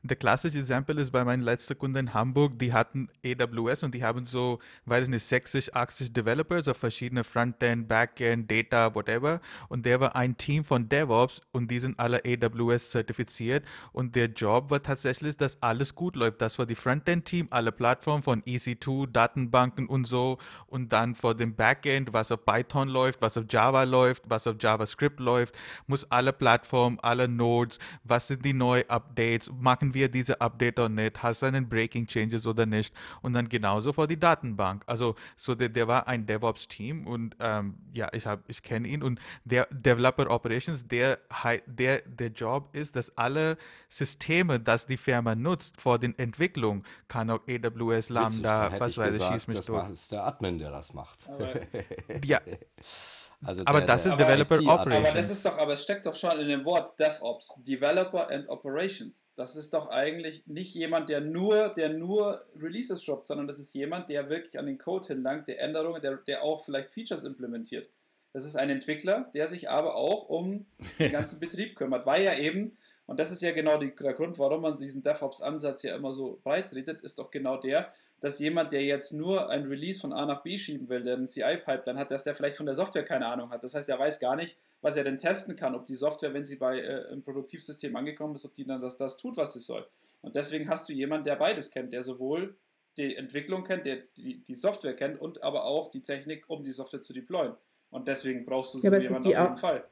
[0.03, 4.03] Der klassische Exempel ist bei meinem letzten Kunden in Hamburg, die hatten AWS und die
[4.03, 9.41] haben so, weiß ich nicht, 60, 80 Developers auf verschiedene Frontend, Backend, Data, whatever.
[9.69, 13.63] Und der war ein Team von DevOps und die sind alle AWS zertifiziert.
[13.91, 16.41] Und der Job war tatsächlich, dass alles gut läuft.
[16.41, 20.39] Das war die Frontend-Team, alle Plattformen von EC2, Datenbanken und so.
[20.65, 24.55] Und dann vor dem Backend, was auf Python läuft, was auf Java läuft, was auf
[24.59, 25.55] JavaScript läuft,
[25.85, 30.89] muss alle Plattformen, alle Nodes, was sind die neuen Updates, machen wir diese Update oder
[30.89, 34.83] nicht, hast du einen Breaking Changes oder nicht und dann genauso vor die Datenbank.
[34.87, 39.03] Also so der, der war ein DevOps-Team und ähm, ja, ich habe, ich kenne ihn
[39.03, 41.19] und der Developer Operations, der,
[41.65, 43.57] der, der Job ist, dass alle
[43.89, 49.15] Systeme, das die Firma nutzt vor den Entwicklung, kann auch AWS, Lambda, Witzig, was weiß
[49.15, 49.83] ich, schieß mich das durch.
[49.83, 51.29] Das ist der Admin, der das macht.
[52.25, 52.39] ja.
[53.43, 55.09] Also aber der, das ist Developer Operations.
[55.09, 58.47] Aber das ist doch, aber es steckt doch schon in dem Wort DevOps, Developer and
[58.49, 59.25] Operations.
[59.35, 63.73] Das ist doch eigentlich nicht jemand, der nur, der nur Releases shoppt, sondern das ist
[63.73, 67.89] jemand, der wirklich an den Code hinlangt, der Änderungen, der, der auch vielleicht Features implementiert.
[68.33, 70.65] Das ist ein Entwickler, der sich aber auch um
[70.99, 74.39] den ganzen Betrieb kümmert, weil ja eben, und das ist ja genau die, der Grund,
[74.39, 77.91] warum man diesen DevOps-Ansatz ja immer so breit redet, ist doch genau der,
[78.21, 81.27] dass jemand, der jetzt nur ein Release von A nach B schieben will, der einen
[81.27, 83.63] CI-Pipeline hat, dass der vielleicht von der Software keine Ahnung hat.
[83.63, 86.43] Das heißt, er weiß gar nicht, was er denn testen kann, ob die Software, wenn
[86.43, 89.59] sie bei äh, im Produktivsystem angekommen ist, ob die dann das, das tut, was sie
[89.59, 89.87] soll.
[90.21, 92.55] Und deswegen hast du jemanden, der beides kennt, der sowohl
[92.97, 96.71] die Entwicklung kennt, der die, die Software kennt und aber auch die Technik, um die
[96.71, 97.55] Software zu deployen.
[97.89, 99.83] Und deswegen brauchst du so ja, jemanden auf jeden Fall.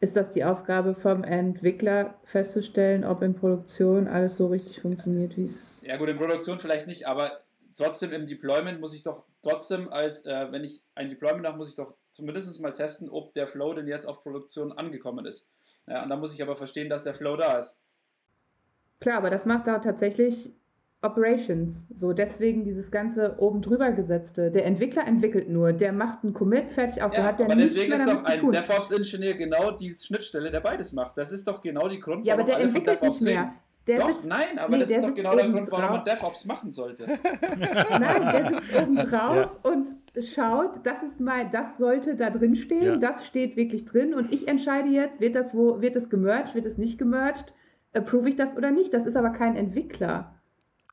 [0.00, 5.44] Ist das die Aufgabe vom Entwickler festzustellen, ob in Produktion alles so richtig funktioniert, wie
[5.44, 5.78] es.
[5.82, 7.40] Ja, gut, in Produktion vielleicht nicht, aber
[7.76, 11.68] trotzdem im Deployment muss ich doch trotzdem als, äh, wenn ich ein Deployment mache, muss
[11.68, 15.48] ich doch zumindest mal testen, ob der Flow denn jetzt auf Produktion angekommen ist.
[15.86, 17.80] Ja, und dann muss ich aber verstehen, dass der Flow da ist.
[19.00, 20.50] Klar, aber das macht da tatsächlich
[21.02, 21.86] Operations.
[21.94, 24.50] So, deswegen dieses ganze oben drüber gesetzte.
[24.50, 27.12] Der Entwickler entwickelt nur, der macht einen Commit fertig aus.
[27.14, 31.16] Ja, hat der aber deswegen ist doch ein DevOps-Ingenieur genau die Schnittstelle, der beides macht.
[31.16, 33.54] Das ist doch genau die Grund, ja, aber der alle entwickelt von DevOps nicht mehr.
[33.86, 36.44] Der doch, sitzt, nein, aber nee, das ist doch genau der Grund, warum man DevOps
[36.44, 37.06] machen sollte.
[37.90, 39.50] nein, der sitzt oben drauf ja.
[39.62, 39.86] und
[40.22, 42.96] schaut, das ist mal, das sollte da drin stehen, ja.
[42.96, 46.66] das steht wirklich drin und ich entscheide jetzt, wird das wo, wird es gemerged, wird
[46.66, 47.54] es nicht gemerged,
[47.94, 48.92] approve ich das oder nicht.
[48.92, 50.34] Das ist aber kein Entwickler.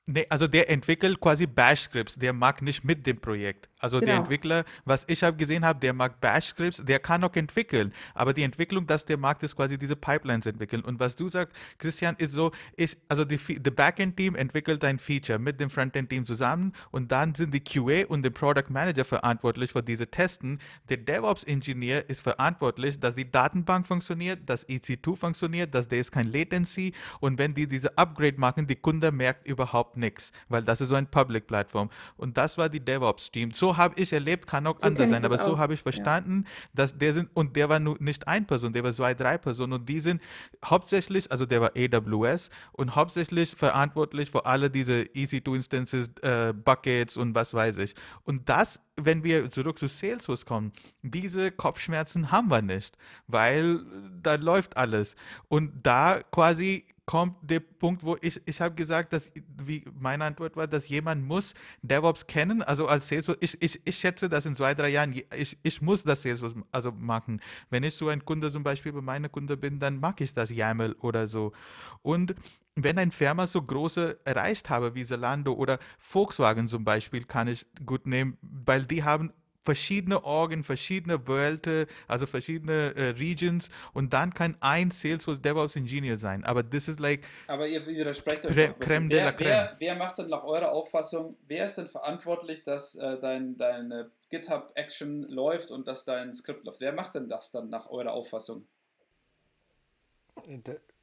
[0.09, 3.69] Nee, also der entwickelt quasi Bash-Scripts, der mag nicht mit dem Projekt.
[3.79, 4.11] Also genau.
[4.11, 8.33] der Entwickler, was ich habe gesehen habe, der mag Bash-Scripts, der kann auch entwickeln, aber
[8.33, 10.81] die Entwicklung, dass der mag, ist quasi diese Pipelines entwickeln.
[10.81, 15.37] Und was du sagst, Christian, ist so, ich, also die, die Backend-Team entwickelt ein Feature
[15.37, 19.83] mit dem Frontend-Team zusammen und dann sind die QA und der Product Manager verantwortlich für
[19.83, 20.59] diese Testen.
[20.89, 26.31] Der DevOps-Ingenieur ist verantwortlich, dass die Datenbank funktioniert, dass EC2 funktioniert, dass der ist kein
[26.31, 30.89] Latency und wenn die diese Upgrade machen, die Kunde merkt überhaupt nichts, weil das ist
[30.89, 31.91] so ein Public-Plattform.
[32.15, 33.51] Und das war die DevOps-Team.
[33.51, 35.83] So habe ich erlebt, kann auch So anders sein, aber so auch, habe ich ja.
[35.83, 39.37] verstanden, dass der sind, und der war nur nicht ein Person, der war zwei, drei
[39.37, 40.21] Personen und die sind
[40.63, 47.35] hauptsächlich, also der war AWS und hauptsächlich verantwortlich für alle diese EC2-Instances, äh, Buckets und
[47.35, 47.95] was weiß ich.
[48.23, 50.71] Und das, wenn wir zurück zu Salesforce kommen,
[51.03, 52.97] diese Kopfschmerzen haben wir nicht,
[53.27, 53.85] weil
[54.21, 55.15] da läuft alles.
[55.47, 59.31] Und da quasi kommt der Punkt, wo ich, ich habe gesagt, dass,
[59.63, 63.97] wie meine Antwort war, dass jemand muss DevOps kennen, also als Salesforce, ich, ich, ich
[63.97, 67.41] schätze, dass in zwei, drei Jahren, ich, ich muss das Salesforce also machen.
[67.69, 70.49] Wenn ich so ein Kunde zum Beispiel bei meiner Kunde bin, dann mag ich das
[70.49, 71.53] YAML oder so.
[72.01, 72.35] Und
[72.83, 77.65] wenn ein Firma so große erreicht habe wie Zalando oder Volkswagen zum Beispiel, kann ich
[77.85, 79.33] gut nehmen, weil die haben
[79.67, 86.17] verschiedene Orgen, verschiedene Wörter, also verschiedene äh, Regions und dann kann ein Salesforce DevOps Engineer
[86.17, 86.45] sein.
[86.45, 88.75] Aber das ist like, Aber ihr widersprecht euch bisschen.
[88.79, 92.63] Crème de la wer, wer, wer macht denn nach eurer Auffassung, wer ist denn verantwortlich,
[92.63, 96.79] dass äh, dein, deine GitHub-Action läuft und dass dein Skript läuft?
[96.79, 98.65] Wer macht denn das dann nach eurer Auffassung?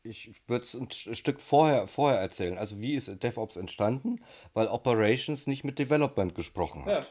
[0.04, 2.58] Ich würde es ein St- Stück vorher, vorher erzählen.
[2.58, 4.22] Also wie ist DevOps entstanden?
[4.52, 6.92] Weil Operations nicht mit Development gesprochen hat.
[6.92, 7.06] Ja,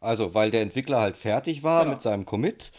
[0.00, 1.94] Also, weil der Entwickler halt fertig war Genau.
[1.94, 2.70] mit seinem Commit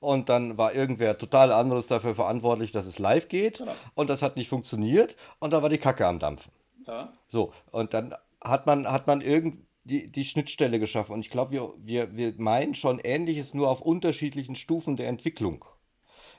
[0.00, 3.72] und dann war irgendwer total anderes dafür verantwortlich, dass es live geht Genau.
[3.94, 6.52] und das hat nicht funktioniert und da war die Kacke am Dampfen.
[6.86, 7.12] ja.
[7.28, 11.50] So, und dann hat man, hat man irgend die, die Schnittstelle geschaffen und ich glaube,
[11.52, 15.64] wir, wir, wir meinen schon Ähnliches, nur auf unterschiedlichen Stufen der Entwicklung.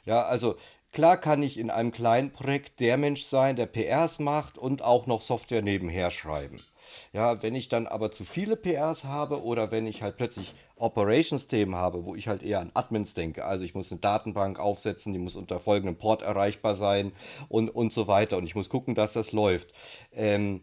[0.05, 0.55] Ja, also
[0.93, 5.07] klar kann ich in einem kleinen Projekt der Mensch sein, der PRs macht und auch
[5.07, 6.61] noch Software nebenher schreiben.
[7.11, 11.75] Ja, wenn ich dann aber zu viele PRs habe oder wenn ich halt plötzlich Operations-Themen
[11.75, 15.19] habe, wo ich halt eher an Admins denke, also ich muss eine Datenbank aufsetzen, die
[15.19, 17.11] muss unter folgendem Port erreichbar sein
[17.49, 19.73] und, und so weiter und ich muss gucken, dass das läuft.
[20.11, 20.61] Ähm,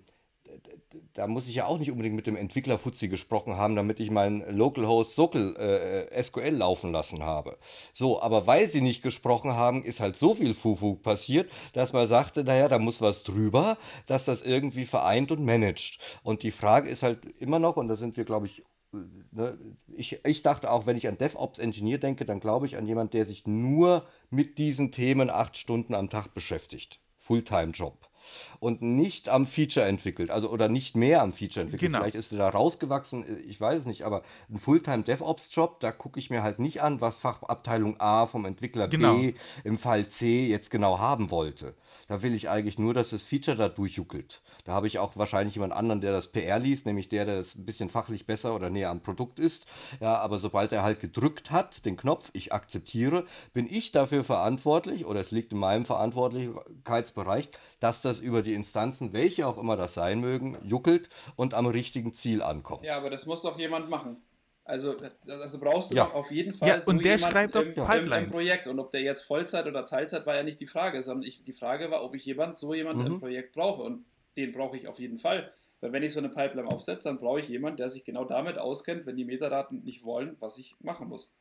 [1.14, 4.10] da muss ich ja auch nicht unbedingt mit dem Entwickler Fuzzi gesprochen haben, damit ich
[4.10, 7.56] meinen Localhost Sockel äh, SQL laufen lassen habe.
[7.92, 12.06] So, aber weil sie nicht gesprochen haben, ist halt so viel Fufu passiert, dass man
[12.06, 15.98] sagte, naja, da muss was drüber, dass das irgendwie vereint und managt.
[16.22, 19.58] Und die Frage ist halt immer noch, und da sind wir, glaube ich, ne,
[19.88, 23.24] ich, ich dachte auch, wenn ich an DevOps-Engineer denke, dann glaube ich an jemanden, der
[23.24, 27.00] sich nur mit diesen Themen acht Stunden am Tag beschäftigt.
[27.18, 28.09] Fulltime-Job.
[28.58, 31.90] Und nicht am Feature entwickelt, also oder nicht mehr am Feature entwickelt.
[31.90, 32.00] Genau.
[32.00, 36.18] Vielleicht ist er da rausgewachsen, ich weiß es nicht, aber ein Fulltime DevOps-Job, da gucke
[36.20, 39.16] ich mir halt nicht an, was Fachabteilung A vom Entwickler Genau.
[39.16, 39.34] B
[39.64, 41.74] im Fall C jetzt genau haben wollte.
[42.08, 44.42] Da will ich eigentlich nur, dass das Feature da durchjuckelt.
[44.64, 47.54] Da habe ich auch wahrscheinlich jemand anderen, der das PR liest, nämlich der, der das
[47.54, 49.66] ein bisschen fachlich besser oder näher am Produkt ist.
[50.00, 55.06] Ja, aber sobald er halt gedrückt hat, den Knopf, ich akzeptiere, bin ich dafür verantwortlich
[55.06, 57.50] oder es liegt in meinem Verantwortlichkeitsbereich,
[57.80, 62.12] dass das über die Instanzen, welche auch immer das sein mögen, juckelt und am richtigen
[62.14, 62.84] Ziel ankommt.
[62.84, 64.16] ja, aber das muss doch jemand machen.
[64.64, 64.94] Also,
[65.26, 66.04] also brauchst du Ja.
[66.04, 68.30] doch auf jeden Fall Ja, so und der jemanden schreibt im, im, im Pipelines.
[68.30, 68.66] Projekt.
[68.68, 71.52] Und ob der jetzt Vollzeit oder Teilzeit war ja nicht die Frage, sondern ich, die
[71.52, 73.12] Frage war, ob ich jemand, so jemanden Mhm.
[73.14, 73.82] im Projekt brauche.
[73.82, 74.04] Und
[74.36, 75.52] den brauche ich auf jeden Fall.
[75.80, 78.58] Weil wenn ich so eine Pipeline aufsetze, dann brauche ich jemanden, der sich genau damit
[78.58, 81.34] auskennt, wenn die Metadaten nicht wollen, was ich machen muss.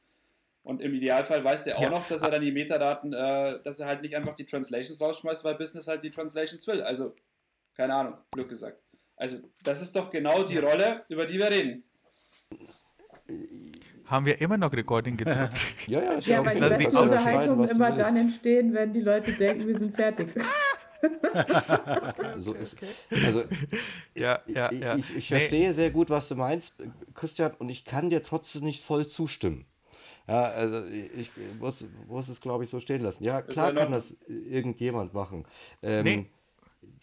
[0.63, 1.89] Und im Idealfall weiß der auch Ja.
[1.89, 5.43] noch, dass er dann die Metadaten, äh, dass er halt nicht einfach die Translations rausschmeißt,
[5.43, 6.81] weil Business halt die Translations will.
[6.81, 7.15] Also,
[7.75, 8.81] keine Ahnung, Glück gesagt.
[9.15, 11.83] Also, das ist doch genau die Rolle, über die wir reden.
[14.05, 15.65] haben wir immer noch Recording gedrückt.
[15.87, 17.99] Ja, ja, ist Ja, auch weil die besten Unterhaltungen immer willst.
[18.01, 20.29] dann entstehen, wenn die Leute denken, wir sind fertig.
[22.37, 22.75] So ist,
[23.25, 23.43] also
[24.15, 24.95] ja, ja, ja.
[24.97, 26.75] Ich, ich Nee, verstehe sehr gut, was du meinst,
[27.13, 29.65] Christian, und ich kann dir trotzdem nicht voll zustimmen.
[30.29, 33.23] Ja, also ich muss, muss es, glaube ich, so stehen lassen.
[33.23, 35.45] Ja, klar kann das irgendjemand machen.
[35.81, 36.25] Ähm, Nee.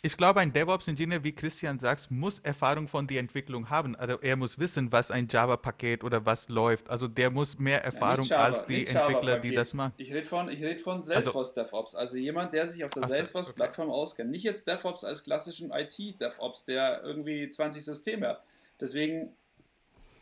[0.02, 3.96] Ich glaube, ein DevOps-Ingenieur, wie Christian sagt, muss Erfahrung von der Entwicklung haben.
[3.96, 6.88] Also er muss wissen, was ein Java-Paket oder was läuft.
[6.88, 9.92] Also der muss mehr Ja, Erfahrung nicht Java, als die Entwickler, die das machen.
[9.96, 11.94] Ich rede von, ich red von Salesforce DevOps.
[11.94, 14.30] Also jemand, der sich auf der Salesforce-Plattform auskennt.
[14.30, 18.42] Nicht jetzt DevOps als klassischen IT-DevOps, der irgendwie 20 Systeme hat.
[18.80, 19.30] Deswegen,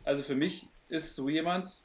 [0.04, 1.83] also für mich ist so jemand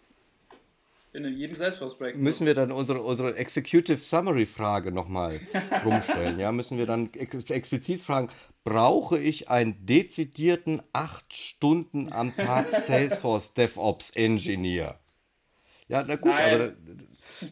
[1.14, 2.18] in jedem Salesforce-Projekt.
[2.20, 5.40] müssen wir dann unsere, unsere Executive Summary Frage nochmal
[5.86, 6.38] rumstellen.
[6.40, 8.30] Ja, müssen wir dann ex explizit fragen,
[8.64, 15.00] brauche ich einen dezidierten 8 Stunden am Tag Salesforce DevOps Engineer?
[15.88, 16.54] Ja, na gut, Nein.
[16.54, 16.74] aber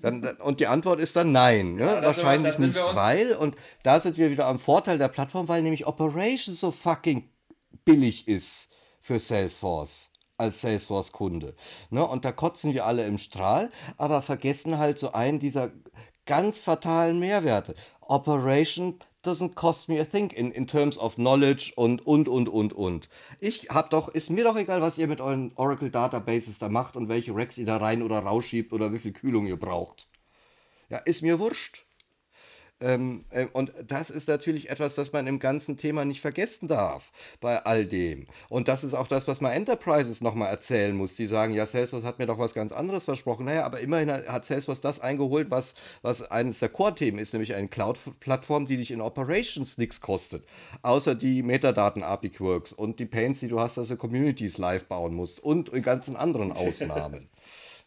[0.02, 1.74] dann, dann, und die Antwort ist dann nein.
[1.76, 1.82] Ne?
[1.86, 5.08] Ja, wir- Wahrscheinlich nicht, wir uns- weil, und da sind wir wieder am Vorteil der
[5.08, 7.30] Plattform, weil nämlich Operations so fucking
[7.86, 8.68] billig ist
[9.02, 11.56] für Salesforce als Salesforce-Kunde.
[11.90, 12.08] Ne?
[12.08, 15.72] Und da kotzen wir alle im Strahl, aber vergessen halt so einen dieser
[16.26, 17.76] ganz fatalen Mehrwerte.
[18.02, 22.74] Operation doesn't cost me a thing in, in terms of knowledge und, und, und, und,
[22.74, 23.10] und.
[23.40, 26.96] Ich hab doch, ist mir doch egal, was ihr mit euren Oracle Databases da macht
[26.96, 30.08] und welche Racks ihr da rein oder rausschiebt oder wie viel Kühlung ihr braucht.
[30.90, 31.87] Ja, ist mir wurscht.
[32.80, 37.12] Ähm, äh, und das ist natürlich etwas, das man im ganzen Thema nicht vergessen darf
[37.42, 38.26] bei all dem.
[38.50, 41.16] Und das ist auch das, was man Enterprises nochmal erzählen muss.
[41.16, 43.46] Die sagen, ja, Salesforce hat mir doch was ganz anderes versprochen.
[43.46, 45.74] Naja, aber immerhin hat Salesforce das eingeholt, was,
[46.04, 50.46] was eines der Core-Themen ist, nämlich eine Cloud-Plattform, die dich in Operations nichts kostet.
[50.84, 55.44] Außer die Metadaten-API-Quirks und die Pains, die du hast, dass du Communities live bauen musst
[55.44, 57.30] und in ganzen anderen Ausnahmen.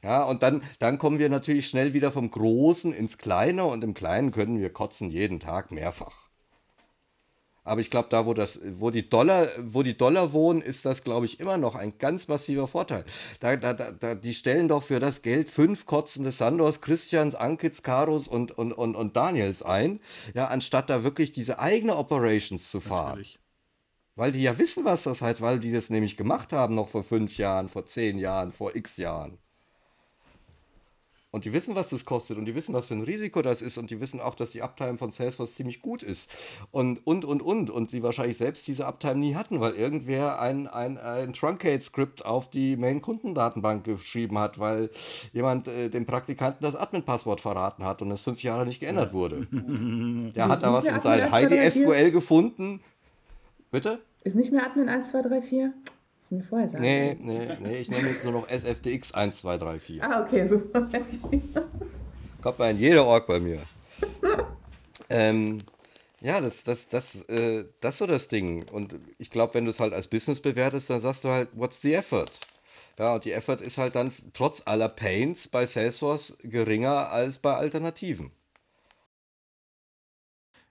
[0.02, 3.94] Ja, und dann, dann kommen wir natürlich schnell wieder vom Großen ins Kleine und im
[3.94, 6.30] Kleinen können wir kotzen jeden Tag mehrfach.
[7.62, 11.04] Aber ich glaube, da, wo, das, wo, die Dollar, wo die Dollar wohnen, ist das,
[11.04, 13.04] glaube ich, immer noch ein ganz massiver Vorteil.
[13.38, 18.28] Da, da, da, die stellen doch für das Geld fünf kotzende Sandors, Christians, Ankits, Karos
[18.28, 20.00] und, und, und, und Daniels ein,
[20.34, 23.10] ja, anstatt da wirklich diese eigene Operations zu fahren.
[23.10, 23.38] Natürlich.
[24.16, 27.04] Weil die ja wissen, was das halt, weil die das nämlich gemacht haben, noch vor
[27.04, 29.38] fünf Jahren, vor zehn Jahren, vor x Jahren.
[31.32, 33.78] Und die wissen, was das kostet und die wissen, was für ein Risiko das ist
[33.78, 36.30] und die wissen auch, dass die Uptime von Salesforce ziemlich gut ist.
[36.72, 37.70] Und, und, und, und.
[37.70, 42.50] Und sie wahrscheinlich selbst diese Uptime nie hatten, weil irgendwer ein, ein, ein Truncate-Skript auf
[42.50, 44.90] die Main-Kundendatenbank geschrieben hat, weil
[45.32, 49.46] jemand äh, dem Praktikanten das Admin-Passwort verraten hat und es fünf Jahre nicht geändert wurde.
[50.34, 52.80] Der hat da was in sein Heidi SQL gefunden.
[53.70, 54.00] Bitte?
[54.24, 55.72] Ist nicht mehr Admin 1, 2, 3, 4?
[56.30, 56.82] Du mir vorher sagen.
[56.82, 60.02] Nee, nee, nee, ich nehme jetzt nur noch SFTX 1, 2, 3, 4.
[60.04, 60.88] Ah, okay, super.
[62.42, 63.60] Kommt mal in jeder Org bei mir.
[65.10, 65.58] ähm,
[66.20, 68.66] ja, das, das, das, äh, das ist so das Ding.
[68.70, 71.80] Und ich glaube, wenn du es halt als Business bewertest, dann sagst du halt, what's
[71.80, 72.30] the effort?
[72.98, 77.54] Ja, und die Effort ist halt dann trotz aller Pains bei Salesforce geringer als bei
[77.54, 78.30] Alternativen.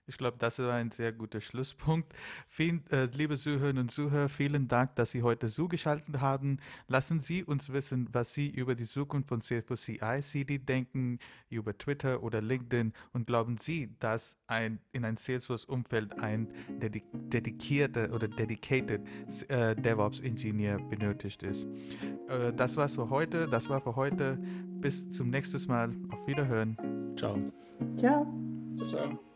[0.10, 2.14] Ich glaube, das ist ein sehr guter Schlusspunkt.
[2.48, 6.58] Vielen, äh, liebe Zuhörerinnen und Zuhörer, vielen Dank, dass Sie heute zugeschaltet haben.
[6.88, 11.20] Lassen Sie uns wissen, was Sie über die Zukunft von Salesforce CI/CD denken,
[11.50, 16.48] über Twitter oder LinkedIn und glauben Sie, dass ein, in ein Salesforce-Umfeld ein
[16.82, 19.02] dedik dedikierter oder dedicated
[19.50, 21.68] äh, DevOps-Ingenieur benötigt ist.
[22.28, 23.48] Äh, das war's für heute.
[23.48, 24.40] Das war für heute.
[24.82, 25.96] Bis zum nächsten Mal.
[26.10, 26.76] Auf Wiederhören.
[27.16, 27.38] Ciao.
[27.98, 28.26] Ciao.
[28.76, 29.29] ciao.